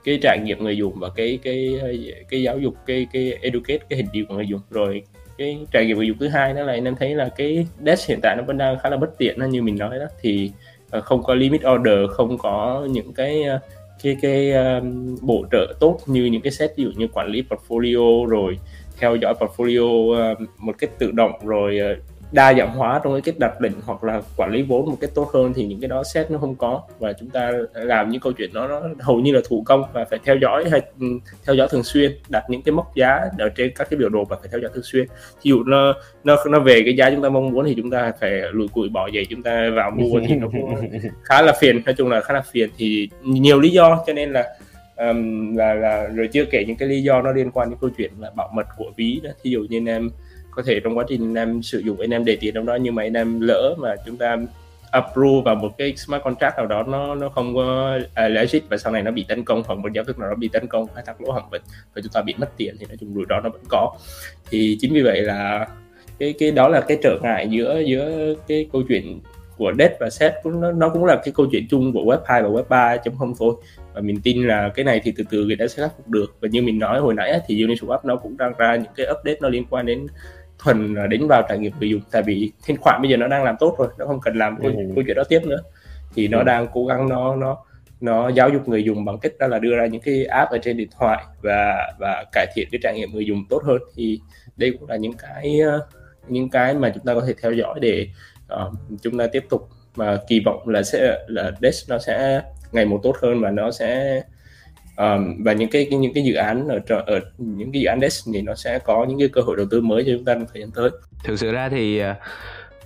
cái 0.05 0.19
trải 0.23 0.39
nghiệm 0.45 0.65
người 0.65 0.77
dùng 0.77 0.93
và 0.97 1.09
cái 1.17 1.39
cái 1.43 1.81
cái 2.29 2.43
giáo 2.43 2.59
dục 2.59 2.75
cái 2.87 3.07
cái 3.13 3.39
educate 3.41 3.79
cái 3.89 3.97
hình 3.97 4.09
điều 4.13 4.25
của 4.29 4.35
người 4.35 4.47
dùng. 4.47 4.61
Rồi 4.71 5.03
cái 5.39 5.59
trải 5.73 5.87
nghiệm 5.87 5.97
người 5.97 6.07
dùng 6.07 6.19
thứ 6.19 6.29
hai 6.29 6.55
đó 6.55 6.63
là 6.63 6.73
anh 6.73 6.85
em 6.85 6.97
thấy 6.97 7.15
là 7.15 7.29
cái 7.37 7.67
desk 7.87 8.09
hiện 8.09 8.19
tại 8.23 8.37
nó 8.37 8.43
vẫn 8.43 8.59
đang 8.59 8.79
khá 8.79 8.89
là 8.89 8.97
bất 8.97 9.19
tiện 9.19 9.51
như 9.51 9.63
mình 9.63 9.79
nói 9.79 9.99
đó. 9.99 10.07
Thì 10.21 10.51
ờ, 10.91 11.01
không 11.01 11.23
có 11.23 11.35
limit 11.35 11.61
order 11.75 12.11
không 12.11 12.39
có 12.39 12.87
những 12.91 13.13
cái 13.13 13.43
ờ, 13.43 13.59
cái 14.03 14.17
cái 14.23 14.53
um, 14.53 15.17
bổ 15.21 15.45
trợ 15.53 15.75
tốt 15.81 15.99
như 16.07 16.25
những 16.25 16.43
cái 16.43 16.53
set 16.53 16.77
ví 16.77 16.85
dụ 16.85 16.91
như 16.97 17.09
quản 17.13 17.27
lý 17.27 17.45
portfolio 17.49 18.27
rồi 18.27 18.59
theo 18.99 19.17
dõi 19.17 19.35
portfolio 19.41 20.33
uh, 20.33 20.39
một 20.59 20.75
cách 20.79 20.91
tự 20.99 21.11
động 21.11 21.33
rồi 21.45 21.79
uh, 21.93 21.99
đa 22.33 22.55
dạng 22.55 22.75
hóa 22.75 23.01
trong 23.05 23.13
cái 23.13 23.21
cách 23.21 23.39
đặt 23.39 23.61
định 23.61 23.73
hoặc 23.87 24.05
là 24.05 24.23
quản 24.37 24.53
lý 24.53 24.63
vốn 24.63 24.91
một 24.91 24.97
cách 25.01 25.11
tốt 25.15 25.31
hơn 25.35 25.53
thì 25.53 25.67
những 25.67 25.81
cái 25.81 25.89
đó 25.89 26.03
set 26.05 26.31
nó 26.31 26.39
không 26.39 26.55
có. 26.55 26.83
Và 26.99 27.13
chúng 27.13 27.31
ta 27.31 27.53
làm 27.75 28.11
những 28.11 28.21
câu 28.21 28.33
chuyện 28.33 28.53
đó 28.53 28.69
nó 28.69 28.83
hầu 29.01 29.21
như 29.21 29.33
là 29.33 29.41
thủ 29.49 29.63
công 29.67 29.85
và 29.93 30.05
phải 30.05 30.19
theo 30.25 30.37
dõi 30.37 30.65
hay 30.71 30.81
ừ, 31.01 31.07
theo 31.47 31.55
dõi 31.55 31.69
thường 31.71 31.83
xuyên 31.83 32.13
đặt 32.29 32.45
những 32.49 32.63
cái 32.63 32.73
mốc 32.73 32.95
giá 32.95 33.21
ở 33.39 33.49
trên 33.49 33.73
các 33.75 33.91
cái 33.91 33.99
biểu 33.99 34.09
đồ 34.09 34.25
và 34.25 34.37
phải 34.41 34.49
theo 34.53 34.61
dõi 34.61 34.71
thường 34.75 34.85
xuyên. 34.85 35.07
Ví 35.43 35.49
dụ 35.49 35.63
nó 35.63 35.95
nó 36.25 36.37
nó 36.51 36.61
về 36.61 36.83
cái 36.85 36.97
giá 36.97 37.11
chúng 37.11 37.23
ta 37.23 37.29
mong 37.29 37.51
muốn 37.51 37.65
thì 37.67 37.75
chúng 37.77 37.91
ta 37.91 38.13
phải 38.21 38.31
lùi 38.53 38.69
cùi 38.69 38.89
bỏ 38.89 39.09
giày 39.15 39.25
chúng 39.25 39.43
ta 39.43 39.71
vào 39.77 39.91
mua 39.91 40.21
thì 40.29 40.35
nó 40.35 40.49
cũng 40.53 40.75
khá 41.25 41.43
là 41.43 41.53
phiền 41.61 41.83
nói 41.87 41.95
chung 41.95 42.09
là 42.09 42.21
khá 42.21 42.35
là 42.35 42.43
phiền. 42.53 42.71
Thì 42.77 43.09
nhiều 43.23 43.61
lý 43.61 43.69
do 43.69 44.05
cho 44.07 44.13
nên 44.13 44.33
là 44.33 44.45
um, 44.97 45.55
là 45.57 45.75
là 45.75 46.09
rồi 46.15 46.29
chưa 46.33 46.45
kể 46.45 46.65
những 46.67 46.77
cái 46.77 46.89
lý 46.89 47.03
do 47.03 47.23
nó 47.23 47.33
liên 47.33 47.51
quan 47.51 47.71
đến 47.71 47.79
câu 47.81 47.91
chuyện 47.97 48.11
là 48.19 48.31
bảo 48.37 48.51
mật 48.55 48.67
của 48.77 48.91
ví 48.97 49.21
đó 49.23 49.31
ví 49.43 49.51
dụ 49.51 49.67
như 49.69 49.83
em 49.87 50.11
có 50.57 50.63
thể 50.67 50.81
trong 50.85 50.99
quá 50.99 51.05
trình 51.09 51.21
anh 51.21 51.35
em 51.35 51.63
sử 51.63 51.79
dụng 51.79 52.01
anh 52.01 52.11
em 52.11 52.25
để 52.25 52.37
tiền 52.41 52.55
trong 52.55 52.67
đó 52.67 52.75
nhưng 52.75 52.95
mà 52.95 53.03
anh 53.03 53.15
em 53.15 53.41
lỡ 53.41 53.75
mà 53.79 53.95
chúng 54.07 54.17
ta 54.17 54.37
approve 54.93 55.43
vào 55.45 55.55
một 55.55 55.79
cái 55.79 55.97
smart 55.97 56.23
contract 56.23 56.57
nào 56.57 56.67
đó 56.67 56.83
nó 56.83 57.15
nó 57.15 57.29
không 57.29 57.55
có 57.55 57.99
à, 58.15 58.27
uh, 58.27 58.33
legit 58.33 58.63
và 58.69 58.77
sau 58.77 58.93
này 58.93 59.03
nó 59.03 59.11
bị 59.11 59.25
tấn 59.29 59.45
công 59.45 59.63
hoặc 59.67 59.75
một 59.75 59.93
giao 59.93 60.05
thức 60.05 60.19
nào 60.19 60.29
đó 60.29 60.35
bị 60.35 60.49
tấn 60.53 60.67
công 60.67 60.87
khai 60.95 61.05
thác 61.07 61.21
lỗ 61.21 61.33
hỏng 61.33 61.51
bệnh 61.51 61.63
và 61.95 62.03
chúng 62.03 62.13
ta 62.13 62.23
bị 62.23 62.35
mất 62.39 62.51
tiền 62.57 62.77
thì 62.81 62.87
nói 62.87 62.97
chung 63.01 63.15
rủi 63.15 63.25
ro 63.29 63.41
nó 63.41 63.51
vẫn 63.51 63.63
có. 63.69 63.97
Thì 64.51 64.77
chính 64.81 64.95
vì 64.95 65.03
vậy 65.03 65.23
là 65.23 65.67
cái 66.19 66.35
cái 66.39 66.51
đó 66.51 66.69
là 66.69 66.81
cái 66.81 66.99
trở 67.03 67.19
ngại 67.23 67.49
giữa 67.51 67.83
giữa 67.87 68.35
cái 68.49 68.69
câu 68.73 68.83
chuyện 68.89 69.21
của 69.57 69.73
debt 69.79 69.93
và 70.01 70.11
set 70.11 70.33
cũng 70.43 70.61
nó, 70.61 70.73
nó 70.73 70.89
cũng 70.89 71.05
là 71.05 71.17
cái 71.25 71.33
câu 71.37 71.47
chuyện 71.53 71.67
chung 71.71 71.93
của 71.93 72.01
web 72.01 72.19
2 72.27 72.43
và 72.43 72.49
web 72.49 72.65
3.0 72.65 73.35
thôi. 73.39 73.55
Và 73.95 74.01
mình 74.01 74.21
tin 74.23 74.47
là 74.47 74.69
cái 74.75 74.85
này 74.85 75.01
thì 75.05 75.13
từ 75.17 75.25
từ 75.31 75.45
người 75.45 75.57
ta 75.57 75.67
sẽ 75.67 75.83
khắc 75.83 75.97
phục 75.97 76.09
được. 76.09 76.37
Và 76.41 76.49
như 76.49 76.63
mình 76.63 76.79
nói 76.79 77.01
hồi 77.01 77.15
nãy 77.15 77.41
thì 77.47 77.67
Uniswap 77.67 77.99
nó 78.05 78.17
cũng 78.17 78.37
đang 78.37 78.53
ra 78.59 78.77
những 78.77 78.93
cái 78.97 79.07
update 79.11 79.39
nó 79.41 79.49
liên 79.49 79.65
quan 79.71 79.87
đến 79.87 80.07
thuần 80.63 80.95
đến 81.09 81.27
vào 81.29 81.43
trải 81.49 81.59
nghiệm 81.59 81.73
người 81.81 81.91
dùng 81.91 82.01
tại 82.11 82.23
vì 82.23 82.53
thanh 82.67 82.77
khoản 82.77 83.03
bây 83.03 83.11
giờ 83.11 83.17
nó 83.17 83.29
đang 83.29 83.45
làm 83.45 83.57
tốt 83.61 83.75
rồi 83.79 83.89
nó 83.99 84.07
không 84.07 84.21
cần 84.21 84.37
làm 84.37 84.57
câu, 84.63 84.71
ừ. 84.71 84.77
câu 84.95 85.05
chuyện 85.07 85.17
đó 85.17 85.25
tiếp 85.29 85.41
nữa 85.45 85.61
thì 86.15 86.29
nó 86.29 86.39
ừ. 86.39 86.45
đang 86.45 86.67
cố 86.73 86.87
gắng 86.87 87.09
nó 87.09 87.37
nó 87.37 87.57
nó 88.01 88.29
giáo 88.29 88.49
dục 88.49 88.69
người 88.69 88.85
dùng 88.85 89.05
bằng 89.05 89.19
cách 89.19 89.33
đó 89.39 89.47
là 89.47 89.59
đưa 89.59 89.77
ra 89.77 89.87
những 89.87 90.01
cái 90.01 90.25
app 90.25 90.51
ở 90.51 90.59
trên 90.59 90.77
điện 90.77 90.89
thoại 90.99 91.25
và 91.43 91.93
và 91.99 92.25
cải 92.33 92.47
thiện 92.55 92.69
cái 92.73 92.79
trải 92.83 92.95
nghiệm 92.95 93.13
người 93.13 93.27
dùng 93.27 93.45
tốt 93.49 93.63
hơn 93.65 93.79
thì 93.97 94.21
đây 94.57 94.77
cũng 94.81 94.89
là 94.89 94.97
những 94.97 95.13
cái 95.13 95.61
những 96.29 96.51
cái 96.51 96.75
mà 96.75 96.91
chúng 96.95 97.05
ta 97.05 97.15
có 97.15 97.21
thể 97.27 97.35
theo 97.43 97.53
dõi 97.53 97.79
để 97.81 98.07
uh, 98.55 98.73
chúng 99.03 99.19
ta 99.19 99.27
tiếp 99.27 99.45
tục 99.51 99.69
mà 99.97 100.19
kỳ 100.29 100.41
vọng 100.45 100.69
là 100.69 100.83
sẽ 100.83 101.19
là 101.27 101.51
Dex 101.61 101.91
nó 101.91 101.99
sẽ 101.99 102.43
ngày 102.73 102.85
một 102.85 103.01
tốt 103.03 103.17
hơn 103.23 103.41
và 103.41 103.51
nó 103.51 103.71
sẽ 103.71 104.23
um, 104.97 105.43
và 105.45 105.53
những 105.53 105.71
cái 105.71 105.87
những 105.87 106.15
cái 106.15 106.25
dự 106.25 106.35
án 106.35 106.69
ở 106.69 106.81
ở 107.07 107.21
những 107.39 107.73
cái 107.73 107.83
dự 107.83 107.89
án 107.89 108.01
desk 108.01 108.29
thì 108.35 108.43
nó 108.43 108.55
sẽ 108.55 108.79
có 108.79 109.07
những 109.09 109.19
cái 109.19 109.29
cơ 109.29 109.41
hội 109.41 109.57
đầu 109.57 109.67
tư 109.71 109.81
mới 109.81 110.05
cho 110.07 110.13
chúng 110.17 110.25
ta 110.25 110.35
trong 110.35 110.47
thời 110.53 110.63
gian 110.63 110.71
tới. 110.71 110.91
Thực 111.25 111.39
sự 111.39 111.53
ra 111.53 111.69
thì 111.69 111.99
ờ, 111.99 112.15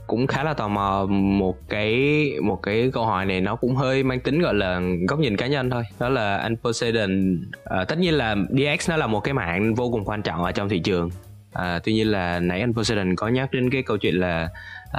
cũng 0.06 0.26
khá 0.26 0.44
là 0.44 0.54
tò 0.54 0.68
mò 0.68 1.06
một 1.10 1.68
cái 1.68 2.26
một 2.42 2.62
cái 2.62 2.90
câu 2.92 3.06
hỏi 3.06 3.26
này 3.26 3.40
nó 3.40 3.56
cũng 3.56 3.76
hơi 3.76 4.02
mang 4.02 4.20
tính 4.20 4.42
gọi 4.42 4.54
là 4.54 4.80
góc 5.08 5.18
nhìn 5.18 5.36
cá 5.36 5.46
nhân 5.46 5.70
thôi. 5.70 5.82
Đó 6.00 6.08
là 6.08 6.36
anh 6.36 6.56
Poseidon 6.56 7.34
uh, 7.34 7.64
ờ, 7.64 7.84
tất 7.84 7.98
nhiên 7.98 8.14
là 8.14 8.36
DX 8.50 8.90
nó 8.90 8.96
là 8.96 9.06
một 9.06 9.20
cái 9.20 9.34
mạng 9.34 9.74
vô 9.74 9.90
cùng 9.90 10.04
quan 10.04 10.22
trọng 10.22 10.44
ở 10.44 10.52
trong 10.52 10.68
thị 10.68 10.78
trường. 10.78 11.10
Uh, 11.58 11.82
tuy 11.84 11.92
nhiên 11.92 12.10
là 12.10 12.40
nãy 12.40 12.60
anh 12.60 12.74
Poseidon 12.74 13.16
có 13.16 13.28
nhắc 13.28 13.52
đến 13.52 13.70
cái 13.70 13.82
câu 13.82 13.96
chuyện 13.96 14.14
là 14.14 14.48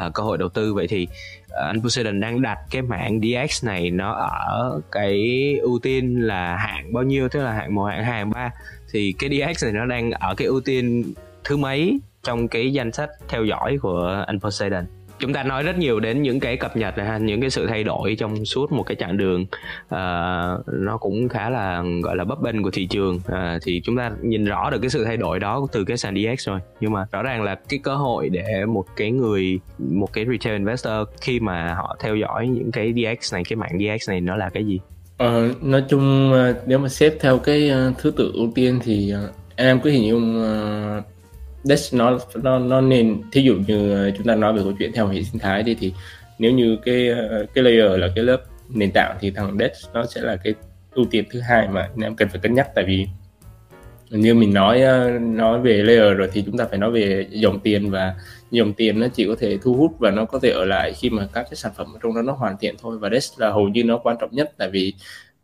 uh, 0.08 0.14
cơ 0.14 0.24
hội 0.24 0.38
đầu 0.38 0.50
tư. 0.50 0.74
Vậy 0.74 0.88
thì 0.88 1.08
uh, 1.12 1.37
Ờ, 1.50 1.68
anh 1.68 1.82
Poseidon 1.82 2.20
đang 2.20 2.42
đặt 2.42 2.58
cái 2.72 2.82
mạng 2.82 3.22
DX 3.22 3.66
này 3.66 3.92
nó 3.92 4.12
ở 4.12 4.82
cái 4.92 5.18
ưu 5.62 5.80
tiên 5.80 6.22
là 6.22 6.58
hạng 6.58 6.94
bao 6.94 7.04
nhiêu, 7.04 7.30
tức 7.30 7.44
là 7.44 7.54
hạng 7.54 7.76
một, 7.76 7.86
hạng 7.86 8.04
hai, 8.04 8.14
hạng 8.14 8.30
ba. 8.30 8.52
Thì 8.92 9.16
cái 9.20 9.30
DX 9.30 9.64
này 9.64 9.74
nó 9.74 9.86
đang 9.86 10.12
ở 10.12 10.36
cái 10.36 10.48
ưu 10.48 10.62
tiên 10.62 11.14
thứ 11.44 11.58
mấy 11.58 12.00
trong 12.24 12.48
cái 12.48 12.74
danh 12.74 12.92
sách 12.92 13.10
theo 13.28 13.44
dõi 13.44 13.78
của 13.82 14.24
anh 14.28 14.40
Poseidon 14.40 14.86
chúng 15.20 15.34
ta 15.34 15.44
nói 15.44 15.64
rất 15.64 15.78
nhiều 15.78 16.00
đến 16.00 16.22
những 16.22 16.40
cái 16.40 16.58
cập 16.58 16.78
nhật 16.78 16.98
này 16.98 17.20
những 17.20 17.42
cái 17.42 17.50
sự 17.50 17.68
thay 17.68 17.84
đổi 17.84 18.16
trong 18.20 18.46
suốt 18.46 18.72
một 18.72 18.84
cái 18.84 18.96
chặng 18.96 19.18
đường. 19.18 19.42
Uh, 19.86 20.68
nó 20.74 20.98
cũng 21.00 21.30
khá 21.30 21.50
là 21.50 21.84
gọi 22.04 22.16
là 22.16 22.24
bấp 22.24 22.42
bênh 22.42 22.64
của 22.64 22.72
thị 22.72 22.88
trường. 22.88 23.16
Uh, 23.16 23.62
thì 23.64 23.82
chúng 23.84 23.98
ta 23.98 24.12
nhìn 24.22 24.46
rõ 24.46 24.70
được 24.70 24.80
cái 24.82 24.90
sự 24.90 25.06
thay 25.06 25.18
đổi 25.18 25.40
đó 25.40 25.68
từ 25.72 25.84
cái 25.84 25.98
sàn 25.98 26.16
DX 26.16 26.48
rồi. 26.48 26.60
Nhưng 26.80 26.92
mà 26.92 27.06
rõ 27.12 27.24
ràng 27.24 27.44
là 27.44 27.56
cái 27.70 27.80
cơ 27.84 27.96
hội 27.96 28.30
để 28.30 28.66
một 28.66 28.86
cái 28.96 29.12
người 29.12 29.60
một 29.78 30.14
cái 30.14 30.26
retail 30.32 30.58
investor 30.58 30.94
khi 31.22 31.40
mà 31.40 31.74
họ 31.74 31.96
theo 32.00 32.16
dõi 32.16 32.48
những 32.48 32.72
cái 32.72 32.94
DX 32.94 33.34
này 33.34 33.44
cái 33.50 33.58
mạng 33.58 33.80
DX 33.80 34.10
này 34.10 34.22
nó 34.22 34.36
là 34.36 34.50
cái 34.50 34.66
gì? 34.66 34.80
Ờ, 35.18 35.50
nói 35.62 35.84
chung 35.90 36.32
ờ, 36.34 36.54
nếu 36.66 36.80
mà 36.80 36.90
xếp 36.90 37.14
theo 37.20 37.38
cái 37.38 37.72
thứ 37.98 38.12
tự 38.12 38.32
ưu 38.34 38.52
tiên 38.56 38.80
thì 38.84 39.14
em 39.56 39.80
cứ 39.80 39.90
hình 39.90 40.08
dung 40.08 40.44
Desk 41.64 41.94
nó 41.94 42.20
nó 42.44 42.60
nó 42.60 42.82
nên 42.82 43.22
thí 43.32 43.42
dụ 43.42 43.56
như 43.68 44.12
chúng 44.18 44.28
ta 44.28 44.36
nói 44.36 44.54
về 44.54 44.62
câu 44.64 44.74
chuyện 44.80 44.92
theo 44.94 45.08
hệ 45.08 45.24
sinh 45.24 45.40
thái 45.40 45.64
đi 45.64 45.76
thì 45.80 45.94
nếu 46.40 46.52
như 46.52 46.78
cái 46.86 47.10
cái 47.54 47.64
layer 47.64 48.00
là 48.00 48.08
cái 48.16 48.24
lớp 48.24 48.42
nền 48.70 48.92
tảng 48.94 49.18
thì 49.22 49.32
thằng 49.32 49.58
Desk 49.60 49.94
nó 49.94 50.06
sẽ 50.06 50.22
là 50.22 50.36
cái 50.36 50.54
ưu 50.94 51.06
tiên 51.06 51.26
thứ 51.32 51.40
hai 51.40 51.68
mà 51.68 51.90
em 52.02 52.16
cần 52.16 52.30
phải 52.30 52.40
cân 52.40 52.54
nhắc. 52.54 52.68
Tại 52.76 52.84
vì 52.88 53.08
như 54.10 54.34
mình 54.34 54.54
nói 54.54 54.82
nói 55.20 55.60
về 55.60 55.84
layer 55.84 56.18
rồi 56.18 56.30
thì 56.34 56.44
chúng 56.46 56.58
ta 56.58 56.66
phải 56.70 56.80
nói 56.80 56.92
về 56.92 57.28
dòng 57.30 57.60
tiền 57.60 57.90
và 57.90 58.16
dòng 58.52 58.74
tiền 58.74 59.00
nó 59.00 59.08
chỉ 59.08 59.28
có 59.28 59.36
thể 59.40 59.58
thu 59.62 59.74
hút 59.74 59.92
và 60.00 60.12
nó 60.12 60.26
có 60.26 60.40
thể 60.40 60.50
ở 60.50 60.66
lại 60.66 60.94
khi 60.94 61.10
mà 61.10 61.28
các 61.34 61.44
cái 61.44 61.56
sản 61.56 61.72
phẩm 61.76 61.88
ở 61.96 62.00
trong 62.04 62.16
đó 62.16 62.22
nó 62.22 62.34
hoàn 62.34 62.58
thiện 62.58 62.76
thôi. 62.82 62.98
Và 62.98 63.10
Desk 63.10 63.40
là 63.40 63.50
hầu 63.50 63.68
như 63.68 63.84
nó 63.84 63.98
quan 63.98 64.18
trọng 64.20 64.30
nhất 64.32 64.52
tại 64.58 64.70
vì 64.70 64.94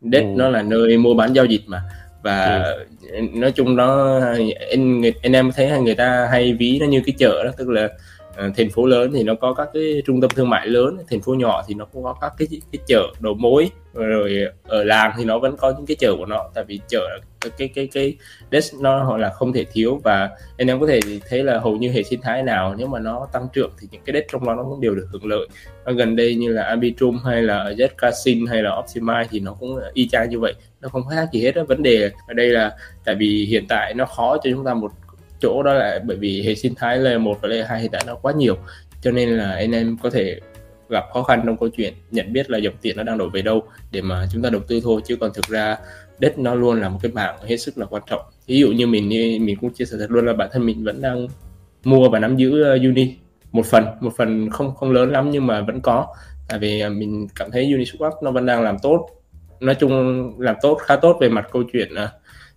Desk 0.00 0.24
ừ. 0.24 0.32
nó 0.36 0.48
là 0.48 0.62
nơi 0.62 0.98
mua 0.98 1.14
bán 1.14 1.32
giao 1.32 1.44
dịch 1.44 1.62
mà 1.66 1.82
và 2.24 2.64
ừ. 3.10 3.20
nói 3.34 3.52
chung 3.52 3.76
đó 3.76 4.20
anh 4.70 5.02
anh 5.22 5.32
em 5.32 5.52
thấy 5.52 5.80
người 5.80 5.94
ta 5.94 6.28
hay 6.30 6.54
ví 6.54 6.78
nó 6.80 6.86
như 6.86 7.02
cái 7.06 7.14
chợ 7.18 7.44
đó 7.44 7.50
tức 7.56 7.68
là 7.68 7.84
uh, 7.84 8.56
thành 8.56 8.70
phố 8.70 8.86
lớn 8.86 9.10
thì 9.14 9.22
nó 9.22 9.34
có 9.34 9.54
các 9.54 9.68
cái 9.74 10.02
trung 10.06 10.20
tâm 10.20 10.30
thương 10.34 10.50
mại 10.50 10.66
lớn 10.66 10.96
thành 11.10 11.20
phố 11.20 11.34
nhỏ 11.34 11.62
thì 11.68 11.74
nó 11.74 11.84
cũng 11.84 12.04
có 12.04 12.16
các 12.20 12.32
cái 12.38 12.48
cái 12.72 12.78
chợ 12.86 13.02
đầu 13.20 13.34
mối 13.34 13.70
rồi 13.94 14.46
ở 14.64 14.84
làng 14.84 15.12
thì 15.18 15.24
nó 15.24 15.38
vẫn 15.38 15.56
có 15.56 15.70
những 15.76 15.86
cái 15.86 15.96
chợ 16.00 16.14
của 16.18 16.26
nó, 16.26 16.50
tại 16.54 16.64
vì 16.64 16.80
chợ, 16.88 17.18
cái 17.58 17.68
cái 17.74 17.88
cái 17.92 18.16
desk 18.52 18.74
nó 18.80 19.04
họ 19.04 19.16
là 19.16 19.30
không 19.30 19.52
thể 19.52 19.64
thiếu 19.72 20.00
và 20.04 20.30
anh 20.58 20.68
em 20.68 20.80
có 20.80 20.86
thể 20.86 21.00
thấy 21.28 21.44
là 21.44 21.58
hầu 21.58 21.76
như 21.76 21.90
hệ 21.90 22.02
sinh 22.02 22.20
thái 22.20 22.42
nào 22.42 22.74
nếu 22.78 22.86
mà 22.86 22.98
nó 22.98 23.28
tăng 23.32 23.48
trưởng 23.52 23.70
thì 23.80 23.88
những 23.90 24.02
cái 24.04 24.14
desk 24.14 24.32
trong 24.32 24.46
đó 24.46 24.54
nó 24.54 24.62
cũng 24.62 24.80
đều 24.80 24.94
được 24.94 25.06
hưởng 25.12 25.26
lợi 25.26 25.48
và 25.84 25.92
gần 25.92 26.16
đây 26.16 26.34
như 26.34 26.52
là 26.52 26.62
Arbitrum 26.62 27.18
hay 27.24 27.42
là 27.42 27.70
Zcasin 27.70 28.48
hay 28.48 28.62
là 28.62 28.70
Optimize 28.70 29.26
thì 29.30 29.40
nó 29.40 29.56
cũng 29.60 29.78
y 29.92 30.08
chang 30.08 30.30
như 30.30 30.38
vậy, 30.38 30.54
nó 30.80 30.88
không 30.88 31.02
khác 31.08 31.28
gì 31.32 31.42
hết 31.42 31.52
đó. 31.52 31.64
vấn 31.68 31.82
đề 31.82 32.10
ở 32.28 32.34
đây 32.34 32.48
là 32.48 32.76
tại 33.04 33.14
vì 33.14 33.46
hiện 33.50 33.64
tại 33.68 33.94
nó 33.94 34.06
khó 34.06 34.36
cho 34.36 34.50
chúng 34.50 34.64
ta 34.64 34.74
một 34.74 34.92
chỗ 35.40 35.62
đó 35.62 35.74
là 35.74 36.00
bởi 36.04 36.16
vì 36.16 36.42
hệ 36.42 36.54
sinh 36.54 36.74
thái 36.74 36.98
layer 36.98 37.20
1 37.20 37.38
và 37.42 37.48
layer 37.48 37.66
2 37.66 37.80
hiện 37.80 37.90
tại 37.90 38.02
nó 38.06 38.14
quá 38.14 38.32
nhiều, 38.32 38.56
cho 39.02 39.10
nên 39.10 39.28
là 39.28 39.52
anh 39.52 39.72
em 39.72 39.96
có 40.02 40.10
thể 40.10 40.40
gặp 40.88 41.04
khó 41.12 41.22
khăn 41.22 41.42
trong 41.46 41.56
câu 41.56 41.68
chuyện 41.68 41.94
nhận 42.10 42.32
biết 42.32 42.50
là 42.50 42.58
dòng 42.58 42.74
tiền 42.80 42.96
nó 42.96 43.02
đang 43.02 43.18
đổ 43.18 43.28
về 43.28 43.42
đâu 43.42 43.62
để 43.92 44.02
mà 44.02 44.26
chúng 44.32 44.42
ta 44.42 44.50
đầu 44.50 44.60
tư 44.68 44.80
thôi 44.84 45.00
chứ 45.04 45.16
còn 45.16 45.30
thực 45.34 45.44
ra 45.44 45.76
đất 46.18 46.38
nó 46.38 46.54
luôn 46.54 46.80
là 46.80 46.88
một 46.88 46.98
cái 47.02 47.12
mảng 47.12 47.36
hết 47.46 47.56
sức 47.56 47.78
là 47.78 47.86
quan 47.86 48.02
trọng. 48.10 48.20
Ví 48.46 48.58
dụ 48.58 48.68
như 48.68 48.86
mình 48.86 49.08
mình 49.46 49.56
cũng 49.60 49.72
chia 49.72 49.84
sẻ 49.84 49.96
thật 50.00 50.10
luôn 50.10 50.26
là 50.26 50.32
bản 50.32 50.48
thân 50.52 50.66
mình 50.66 50.84
vẫn 50.84 51.02
đang 51.02 51.26
mua 51.84 52.08
và 52.08 52.18
nắm 52.18 52.36
giữ 52.36 52.74
uh, 52.74 52.82
uni. 52.82 53.16
Một 53.52 53.66
phần 53.66 53.84
một 54.00 54.12
phần 54.16 54.50
không 54.50 54.74
không 54.74 54.92
lớn 54.92 55.12
lắm 55.12 55.30
nhưng 55.30 55.46
mà 55.46 55.60
vẫn 55.60 55.80
có. 55.80 56.06
Tại 56.48 56.58
vì 56.58 56.80
à, 56.80 56.88
mình 56.88 57.28
cảm 57.34 57.50
thấy 57.50 57.66
Uniswap 57.66 58.12
nó 58.22 58.30
vẫn 58.30 58.46
đang 58.46 58.62
làm 58.62 58.78
tốt. 58.78 59.08
Nói 59.60 59.74
chung 59.74 60.32
làm 60.38 60.56
tốt 60.62 60.74
khá 60.74 60.96
tốt 60.96 61.16
về 61.20 61.28
mặt 61.28 61.48
câu 61.52 61.62
chuyện 61.72 61.92
uh, 61.92 62.08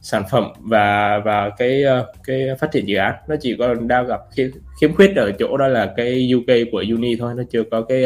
sản 0.02 0.24
phẩm 0.32 0.52
và 0.60 1.20
và 1.26 1.50
cái 1.58 1.84
uh, 1.86 2.06
cái 2.24 2.48
phát 2.60 2.72
triển 2.72 2.88
dự 2.88 2.98
án. 2.98 3.16
Nó 3.28 3.36
chỉ 3.42 3.56
còn 3.60 3.88
đang 3.88 4.08
gặp 4.08 4.20
khiếm, 4.36 4.50
khiếm 4.82 4.94
khuyết 4.94 5.16
ở 5.16 5.32
chỗ 5.40 5.58
đó 5.58 5.68
là 5.68 5.94
cái 5.98 6.32
UK 6.36 6.72
của 6.72 6.84
Uni 6.92 7.16
thôi. 7.16 7.34
Nó 7.38 7.44
chưa 7.52 7.64
có 7.72 7.82
cái 7.82 8.06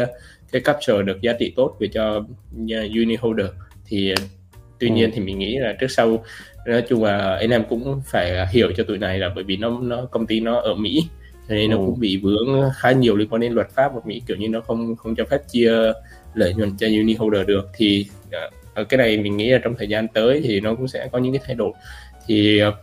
cái 0.52 0.62
capture 0.62 1.02
được 1.02 1.22
giá 1.22 1.34
trị 1.40 1.54
tốt 1.56 1.78
về 1.80 1.88
cho 1.88 2.18
uh, 2.18 2.92
Uni 2.96 3.16
holder. 3.16 3.48
Thì 3.86 4.12
uh, 4.12 4.20
tuy 4.80 4.90
ừ. 4.90 4.94
nhiên 4.94 5.12
thì 5.14 5.22
mình 5.22 5.40
nghĩ 5.40 5.58
là 5.58 5.76
trước 5.80 5.92
sau 5.92 6.24
nói 6.68 6.84
chung 6.90 7.04
là 7.04 7.36
anh 7.36 7.50
em 7.50 7.64
cũng 7.70 8.02
phải 8.06 8.48
hiểu 8.52 8.72
cho 8.78 8.84
tụi 8.84 8.98
này 8.98 9.20
là 9.20 9.30
bởi 9.36 9.44
vì 9.44 9.58
nó 9.58 9.80
nó 9.82 10.06
công 10.06 10.28
ty 10.28 10.40
nó 10.40 10.60
ở 10.60 10.76
Mỹ 10.76 11.08
cho 11.50 11.56
nên 11.56 11.72
ừ. 11.72 11.76
nó 11.76 11.78
cũng 11.78 12.00
bị 12.00 12.18
vướng 12.18 12.70
khá 12.76 12.92
nhiều 12.92 13.16
liên 13.16 13.28
quan 13.30 13.42
đến 13.42 13.54
luật 13.54 13.70
pháp 13.70 13.92
của 13.94 14.02
Mỹ. 14.06 14.22
Kiểu 14.28 14.38
như 14.38 14.50
nó 14.50 14.62
không 14.62 14.96
không 14.96 15.16
cho 15.16 15.26
phép 15.26 15.42
chia 15.52 15.72
lợi 16.34 16.54
nhuận 16.54 16.78
cho 16.78 16.88
uni 16.88 17.16
holder 17.16 17.48
được. 17.48 17.70
Thì 17.78 18.06
ở 18.74 18.84
cái 18.84 18.98
này 18.98 19.18
mình 19.18 19.38
nghĩ 19.38 19.50
là 19.50 19.60
trong 19.64 19.76
thời 19.76 19.88
gian 19.88 20.08
tới 20.08 20.42
thì 20.44 20.60
nó 20.60 20.76
cũng 20.76 20.88
sẽ 20.88 21.10
có 21.12 21.20
những 21.20 21.34
cái 21.34 21.42
thay 21.46 21.56
đổi 21.56 21.72
thì 22.28 22.60
ờ, 22.60 22.74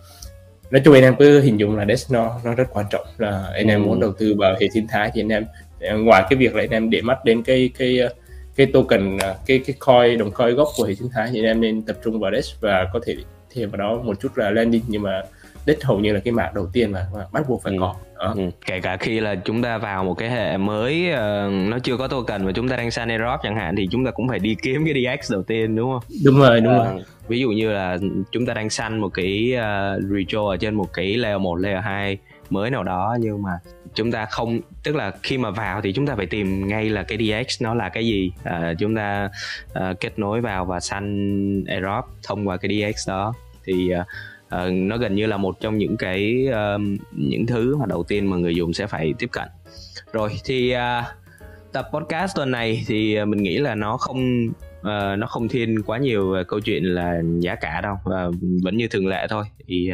nói 0.70 0.82
chung 0.84 0.94
anh 0.94 1.02
em 1.02 1.16
cứ 1.18 1.40
hình 1.40 1.60
dung 1.60 1.76
là 1.76 1.84
Dex 1.86 2.12
nó 2.12 2.40
nó 2.44 2.54
rất 2.54 2.64
quan 2.70 2.86
trọng 2.90 3.06
là 3.18 3.50
anh 3.54 3.66
em 3.66 3.82
ừ. 3.82 3.86
muốn 3.86 4.00
đầu 4.00 4.12
tư 4.18 4.34
vào 4.38 4.56
hệ 4.60 4.68
sinh 4.74 4.86
thái 4.88 5.10
thì 5.14 5.20
anh 5.20 5.28
em 5.28 5.46
ờ, 5.80 5.98
ngoài 5.98 6.24
cái 6.30 6.36
việc 6.36 6.54
là 6.54 6.62
anh 6.62 6.70
em 6.70 6.90
để 6.90 7.02
mắt 7.02 7.24
đến 7.24 7.42
cái 7.42 7.70
cái 7.78 7.98
ờ, 7.98 8.08
cái 8.56 8.66
token 8.66 9.18
cái 9.46 9.60
cái 9.66 9.76
coin 9.78 10.18
đồng 10.18 10.30
coin 10.30 10.54
gốc 10.54 10.68
của 10.76 10.84
hệ 10.84 10.94
sinh 10.94 11.08
thái 11.12 11.28
thì 11.32 11.38
anh 11.38 11.44
em 11.44 11.60
nên 11.60 11.82
tập 11.82 11.96
trung 12.04 12.20
vào 12.20 12.32
Dex 12.34 12.52
và 12.60 12.86
có 12.92 13.00
thể 13.06 13.16
thêm 13.54 13.70
vào 13.70 13.78
đó 13.78 14.02
một 14.02 14.20
chút 14.20 14.36
là 14.36 14.50
landing 14.50 14.82
nhưng 14.88 15.02
mà 15.02 15.22
đích 15.66 15.84
hầu 15.84 15.98
như 15.98 16.12
là 16.12 16.20
cái 16.20 16.32
mạng 16.32 16.52
đầu 16.54 16.66
tiên 16.72 16.92
mà, 16.92 17.06
mà 17.14 17.26
bắt 17.32 17.48
buộc 17.48 17.62
phải 17.62 17.72
ừ. 17.72 17.78
có 17.80 17.94
đó. 18.18 18.34
Ừ. 18.36 18.50
kể 18.66 18.80
cả 18.80 18.96
khi 18.96 19.20
là 19.20 19.34
chúng 19.34 19.62
ta 19.62 19.78
vào 19.78 20.04
một 20.04 20.14
cái 20.14 20.30
hệ 20.30 20.56
mới 20.56 21.10
uh, 21.12 21.52
nó 21.52 21.78
chưa 21.78 21.96
có 21.96 22.08
token 22.08 22.46
và 22.46 22.52
chúng 22.52 22.68
ta 22.68 22.76
đang 22.76 22.90
săn 22.90 23.08
airdrop 23.08 23.40
chẳng 23.42 23.56
hạn 23.56 23.76
thì 23.76 23.88
chúng 23.90 24.04
ta 24.04 24.10
cũng 24.10 24.28
phải 24.28 24.38
đi 24.38 24.56
kiếm 24.62 24.84
cái 24.84 24.94
DX 24.94 25.32
đầu 25.32 25.42
tiên 25.42 25.76
đúng 25.76 25.90
không 25.92 26.02
đúng 26.24 26.38
rồi 26.38 26.60
đúng 26.60 26.78
uh, 26.78 26.86
rồi 26.86 27.02
ví 27.28 27.40
dụ 27.40 27.50
như 27.50 27.72
là 27.72 27.98
chúng 28.32 28.46
ta 28.46 28.54
đang 28.54 28.70
săn 28.70 29.00
một 29.00 29.08
cái 29.08 29.54
uh, 29.54 30.02
retro 30.10 30.48
ở 30.48 30.56
trên 30.56 30.74
một 30.74 30.92
cái 30.92 31.16
layer 31.16 31.40
1, 31.40 31.54
layer 31.56 31.84
2 31.84 32.18
mới 32.50 32.70
nào 32.70 32.84
đó 32.84 33.16
nhưng 33.20 33.42
mà 33.42 33.50
chúng 33.94 34.12
ta 34.12 34.26
không 34.26 34.60
tức 34.82 34.96
là 34.96 35.12
khi 35.22 35.38
mà 35.38 35.50
vào 35.50 35.80
thì 35.80 35.92
chúng 35.92 36.06
ta 36.06 36.14
phải 36.16 36.26
tìm 36.26 36.68
ngay 36.68 36.90
là 36.90 37.02
cái 37.02 37.18
DX 37.18 37.62
nó 37.62 37.74
là 37.74 37.88
cái 37.88 38.06
gì 38.06 38.32
à, 38.44 38.74
chúng 38.78 38.96
ta 38.96 39.28
uh, 39.70 40.00
kết 40.00 40.18
nối 40.18 40.40
vào 40.40 40.64
và 40.64 40.80
săn 40.80 41.64
airdrop 41.68 42.04
thông 42.22 42.48
qua 42.48 42.56
cái 42.56 42.92
DX 42.94 43.08
đó 43.08 43.34
thì 43.64 43.90
uh, 44.00 44.06
uh, 44.54 44.72
nó 44.72 44.96
gần 44.96 45.14
như 45.14 45.26
là 45.26 45.36
một 45.36 45.60
trong 45.60 45.78
những 45.78 45.96
cái 45.96 46.46
uh, 46.48 46.80
những 47.12 47.46
thứ 47.46 47.76
mà 47.76 47.86
đầu 47.86 48.04
tiên 48.08 48.30
mà 48.30 48.36
người 48.36 48.54
dùng 48.54 48.72
sẽ 48.72 48.86
phải 48.86 49.14
tiếp 49.18 49.28
cận. 49.32 49.48
Rồi 50.12 50.30
thì 50.44 50.74
uh, 50.74 51.04
tập 51.72 51.88
podcast 51.92 52.36
tuần 52.36 52.50
này 52.50 52.84
thì 52.86 53.24
mình 53.24 53.42
nghĩ 53.42 53.58
là 53.58 53.74
nó 53.74 53.96
không 53.96 54.46
uh, 54.80 55.18
nó 55.18 55.26
không 55.26 55.48
thiên 55.48 55.82
quá 55.82 55.98
nhiều 55.98 56.32
về 56.32 56.44
câu 56.44 56.60
chuyện 56.60 56.84
là 56.84 57.22
giá 57.38 57.54
cả 57.54 57.80
đâu 57.80 57.94
uh, 57.94 58.34
vẫn 58.62 58.76
như 58.76 58.88
thường 58.88 59.06
lệ 59.06 59.26
thôi. 59.30 59.44
Thì 59.66 59.90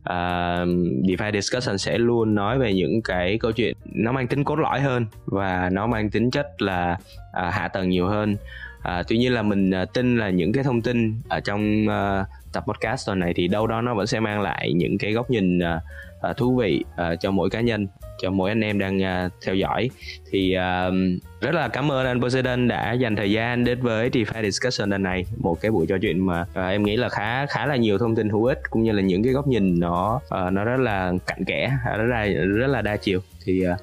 uh, 0.00 0.68
DeFi 1.04 1.32
discussion 1.32 1.78
sẽ 1.78 1.98
luôn 1.98 2.34
nói 2.34 2.58
về 2.58 2.74
những 2.74 3.02
cái 3.02 3.38
câu 3.38 3.52
chuyện 3.52 3.76
nó 3.84 4.12
mang 4.12 4.26
tính 4.26 4.44
cốt 4.44 4.56
lõi 4.56 4.80
hơn 4.80 5.06
và 5.24 5.70
nó 5.72 5.86
mang 5.86 6.10
tính 6.10 6.30
chất 6.30 6.62
là 6.62 6.98
uh, 7.30 7.54
hạ 7.54 7.68
tầng 7.68 7.88
nhiều 7.88 8.06
hơn. 8.06 8.36
Uh, 8.78 9.06
tuy 9.08 9.18
nhiên 9.18 9.32
là 9.32 9.42
mình 9.42 9.70
uh, 9.82 9.92
tin 9.92 10.18
là 10.18 10.30
những 10.30 10.52
cái 10.52 10.64
thông 10.64 10.82
tin 10.82 11.14
ở 11.28 11.40
trong 11.40 11.86
uh, 11.86 12.26
tập 12.52 12.64
podcast 12.66 13.06
tuần 13.06 13.18
này 13.18 13.32
thì 13.36 13.48
đâu 13.48 13.66
đó 13.66 13.80
nó 13.80 13.94
vẫn 13.94 14.06
sẽ 14.06 14.20
mang 14.20 14.40
lại 14.40 14.72
những 14.72 14.98
cái 14.98 15.12
góc 15.12 15.30
nhìn 15.30 15.58
uh, 15.58 16.36
thú 16.36 16.56
vị 16.56 16.84
uh, 16.94 17.20
cho 17.20 17.30
mỗi 17.30 17.50
cá 17.50 17.60
nhân 17.60 17.86
cho 18.22 18.30
mỗi 18.30 18.50
anh 18.50 18.60
em 18.60 18.78
đang 18.78 18.98
uh, 18.98 19.32
theo 19.46 19.54
dõi. 19.54 19.90
Thì 20.30 20.56
uh, 20.56 20.94
rất 21.40 21.54
là 21.54 21.68
cảm 21.68 21.92
ơn 21.92 22.06
anh 22.06 22.20
Poseidon 22.20 22.68
đã 22.68 22.92
dành 22.92 23.16
thời 23.16 23.30
gian 23.30 23.64
đến 23.64 23.80
với 23.80 24.10
DeFi 24.10 24.42
Discussion 24.42 24.90
lần 24.90 25.02
này. 25.02 25.24
Một 25.36 25.60
cái 25.60 25.70
buổi 25.70 25.86
trò 25.86 25.96
chuyện 26.02 26.26
mà 26.26 26.40
uh, 26.40 26.56
em 26.56 26.82
nghĩ 26.82 26.96
là 26.96 27.08
khá 27.08 27.46
khá 27.46 27.66
là 27.66 27.76
nhiều 27.76 27.98
thông 27.98 28.16
tin 28.16 28.28
hữu 28.28 28.44
ích 28.44 28.60
cũng 28.70 28.82
như 28.82 28.92
là 28.92 29.02
những 29.02 29.22
cái 29.22 29.32
góc 29.32 29.46
nhìn 29.46 29.80
nó 29.80 30.20
uh, 30.24 30.52
nó 30.52 30.64
rất 30.64 30.80
là 30.80 31.12
cặn 31.26 31.44
kẽ 31.44 31.72
rất 31.98 32.06
là 32.06 32.26
rất 32.56 32.66
là 32.66 32.82
đa 32.82 32.96
chiều. 32.96 33.20
Thì 33.44 33.68
uh, 33.68 33.78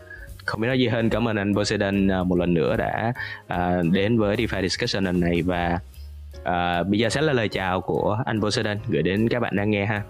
không 0.46 0.62
biết 0.62 0.68
nói 0.68 0.80
gì 0.80 0.88
hơn. 0.88 1.10
Cảm 1.10 1.28
ơn 1.28 1.36
anh 1.36 1.56
Poseidon 1.56 2.08
một 2.08 2.36
lần 2.36 2.54
nữa 2.54 2.76
đã 2.78 3.14
đến 3.91 4.20
với 4.20 4.36
DeFi 4.36 4.62
Discussion 4.62 5.04
lần 5.04 5.20
này 5.20 5.41
và 5.41 5.80
à, 6.44 6.84
bây 6.84 7.00
giờ 7.00 7.10
sẽ 7.10 7.22
là 7.22 7.34
lời 7.34 7.48
chào 7.48 7.82
của 7.82 8.18
anh 8.26 8.42
Poseidon 8.42 8.78
gửi 8.90 9.02
đến 9.02 9.30
các 9.30 9.40
bạn 9.40 9.56
đang 9.56 9.72
nghe 9.72 9.86
ha. 9.86 10.04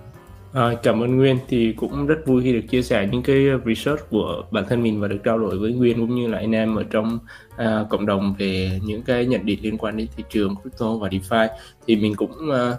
À, 0.54 0.70
cảm 0.84 1.04
ơn 1.04 1.18
Nguyên 1.18 1.38
thì 1.48 1.74
cũng 1.74 2.08
rất 2.08 2.16
vui 2.26 2.44
khi 2.44 2.54
được 2.54 2.68
chia 2.70 2.82
sẻ 2.82 3.08
những 3.12 3.24
cái 3.24 3.46
research 3.66 4.10
của 4.10 4.44
bản 4.52 4.66
thân 4.70 4.84
mình 4.84 5.02
và 5.02 5.08
được 5.08 5.18
trao 5.24 5.40
đổi 5.40 5.58
với 5.58 5.74
Nguyên 5.74 6.00
cũng 6.00 6.16
như 6.16 6.28
là 6.28 6.38
anh 6.38 6.56
em 6.56 6.76
ở 6.76 6.84
trong 6.90 7.20
à, 7.58 7.86
cộng 7.90 8.06
đồng 8.06 8.36
về 8.38 8.80
những 8.84 9.04
cái 9.04 9.26
nhận 9.26 9.46
định 9.46 9.60
liên 9.62 9.78
quan 9.78 9.98
đến 9.98 10.08
thị 10.18 10.24
trường 10.30 10.56
crypto 10.56 10.96
và 10.96 11.08
DeFi. 11.08 11.48
Thì 11.88 11.96
mình 11.96 12.16
cũng 12.16 12.52
à, 12.52 12.74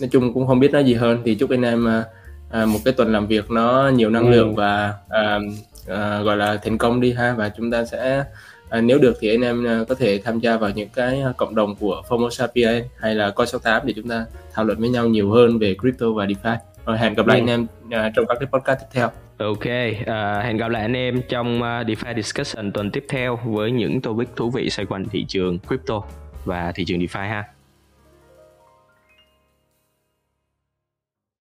nói 0.00 0.08
chung 0.12 0.34
cũng 0.34 0.46
không 0.46 0.60
biết 0.60 0.72
nói 0.72 0.84
gì 0.84 0.94
hơn. 0.94 1.22
Thì 1.24 1.34
chúc 1.34 1.50
anh 1.50 1.62
em 1.62 1.88
à, 2.50 2.66
một 2.66 2.78
cái 2.84 2.94
tuần 2.94 3.12
làm 3.12 3.26
việc 3.26 3.50
nó 3.50 3.90
nhiều 3.94 4.10
năng 4.10 4.26
ừ. 4.26 4.30
lượng 4.30 4.54
và 4.54 4.94
à, 5.08 5.38
à, 5.88 6.20
gọi 6.20 6.36
là 6.36 6.56
thành 6.64 6.78
công 6.78 7.00
đi 7.00 7.12
ha. 7.12 7.34
Và 7.38 7.48
chúng 7.56 7.70
ta 7.70 7.84
sẽ 7.84 8.24
à, 8.76 8.80
nếu 8.80 8.98
được 8.98 9.16
thì 9.20 9.28
anh 9.28 9.40
em 9.40 9.66
à, 9.66 9.84
có 9.88 9.94
thể 9.94 10.20
tham 10.24 10.38
gia 10.38 10.56
vào 10.56 10.70
những 10.70 10.88
cái 10.94 11.22
cộng 11.36 11.54
đồng 11.54 11.76
của 11.76 12.02
Formosa 12.08 12.46
PA 12.46 12.86
hay 13.00 13.14
là 13.14 13.30
Coi 13.30 13.46
68 13.46 13.86
để 13.86 13.92
chúng 13.96 14.08
ta 14.08 14.26
thảo 14.52 14.64
luận 14.64 14.80
với 14.80 14.88
nhau 14.88 15.06
nhiều 15.06 15.30
hơn 15.30 15.58
về 15.58 15.76
crypto 15.80 16.06
và 16.10 16.24
DeFi. 16.24 16.56
Rồi 16.86 16.98
hẹn 16.98 17.14
gặp 17.14 17.26
lại 17.26 17.38
ừ. 17.38 17.42
anh 17.42 17.46
em 17.46 17.66
à, 17.90 18.12
trong 18.16 18.26
các 18.26 18.36
cái 18.40 18.48
podcast 18.52 18.80
tiếp 18.80 18.86
theo. 18.92 19.10
Ok, 19.38 19.54
uh, 19.60 20.44
hẹn 20.44 20.56
gặp 20.56 20.68
lại 20.68 20.82
anh 20.82 20.96
em 20.96 21.22
trong 21.28 21.56
uh, 21.56 21.62
DeFi 21.62 22.14
Discussion 22.16 22.72
tuần 22.72 22.90
tiếp 22.90 23.04
theo 23.08 23.38
với 23.44 23.70
những 23.70 24.00
topic 24.00 24.28
thú 24.36 24.50
vị 24.50 24.70
xoay 24.70 24.86
quanh 24.86 25.04
thị 25.08 25.24
trường 25.28 25.58
crypto 25.58 26.02
và 26.44 26.72
thị 26.72 26.84
trường 26.84 26.98
DeFi 26.98 27.28
ha. 27.28 27.44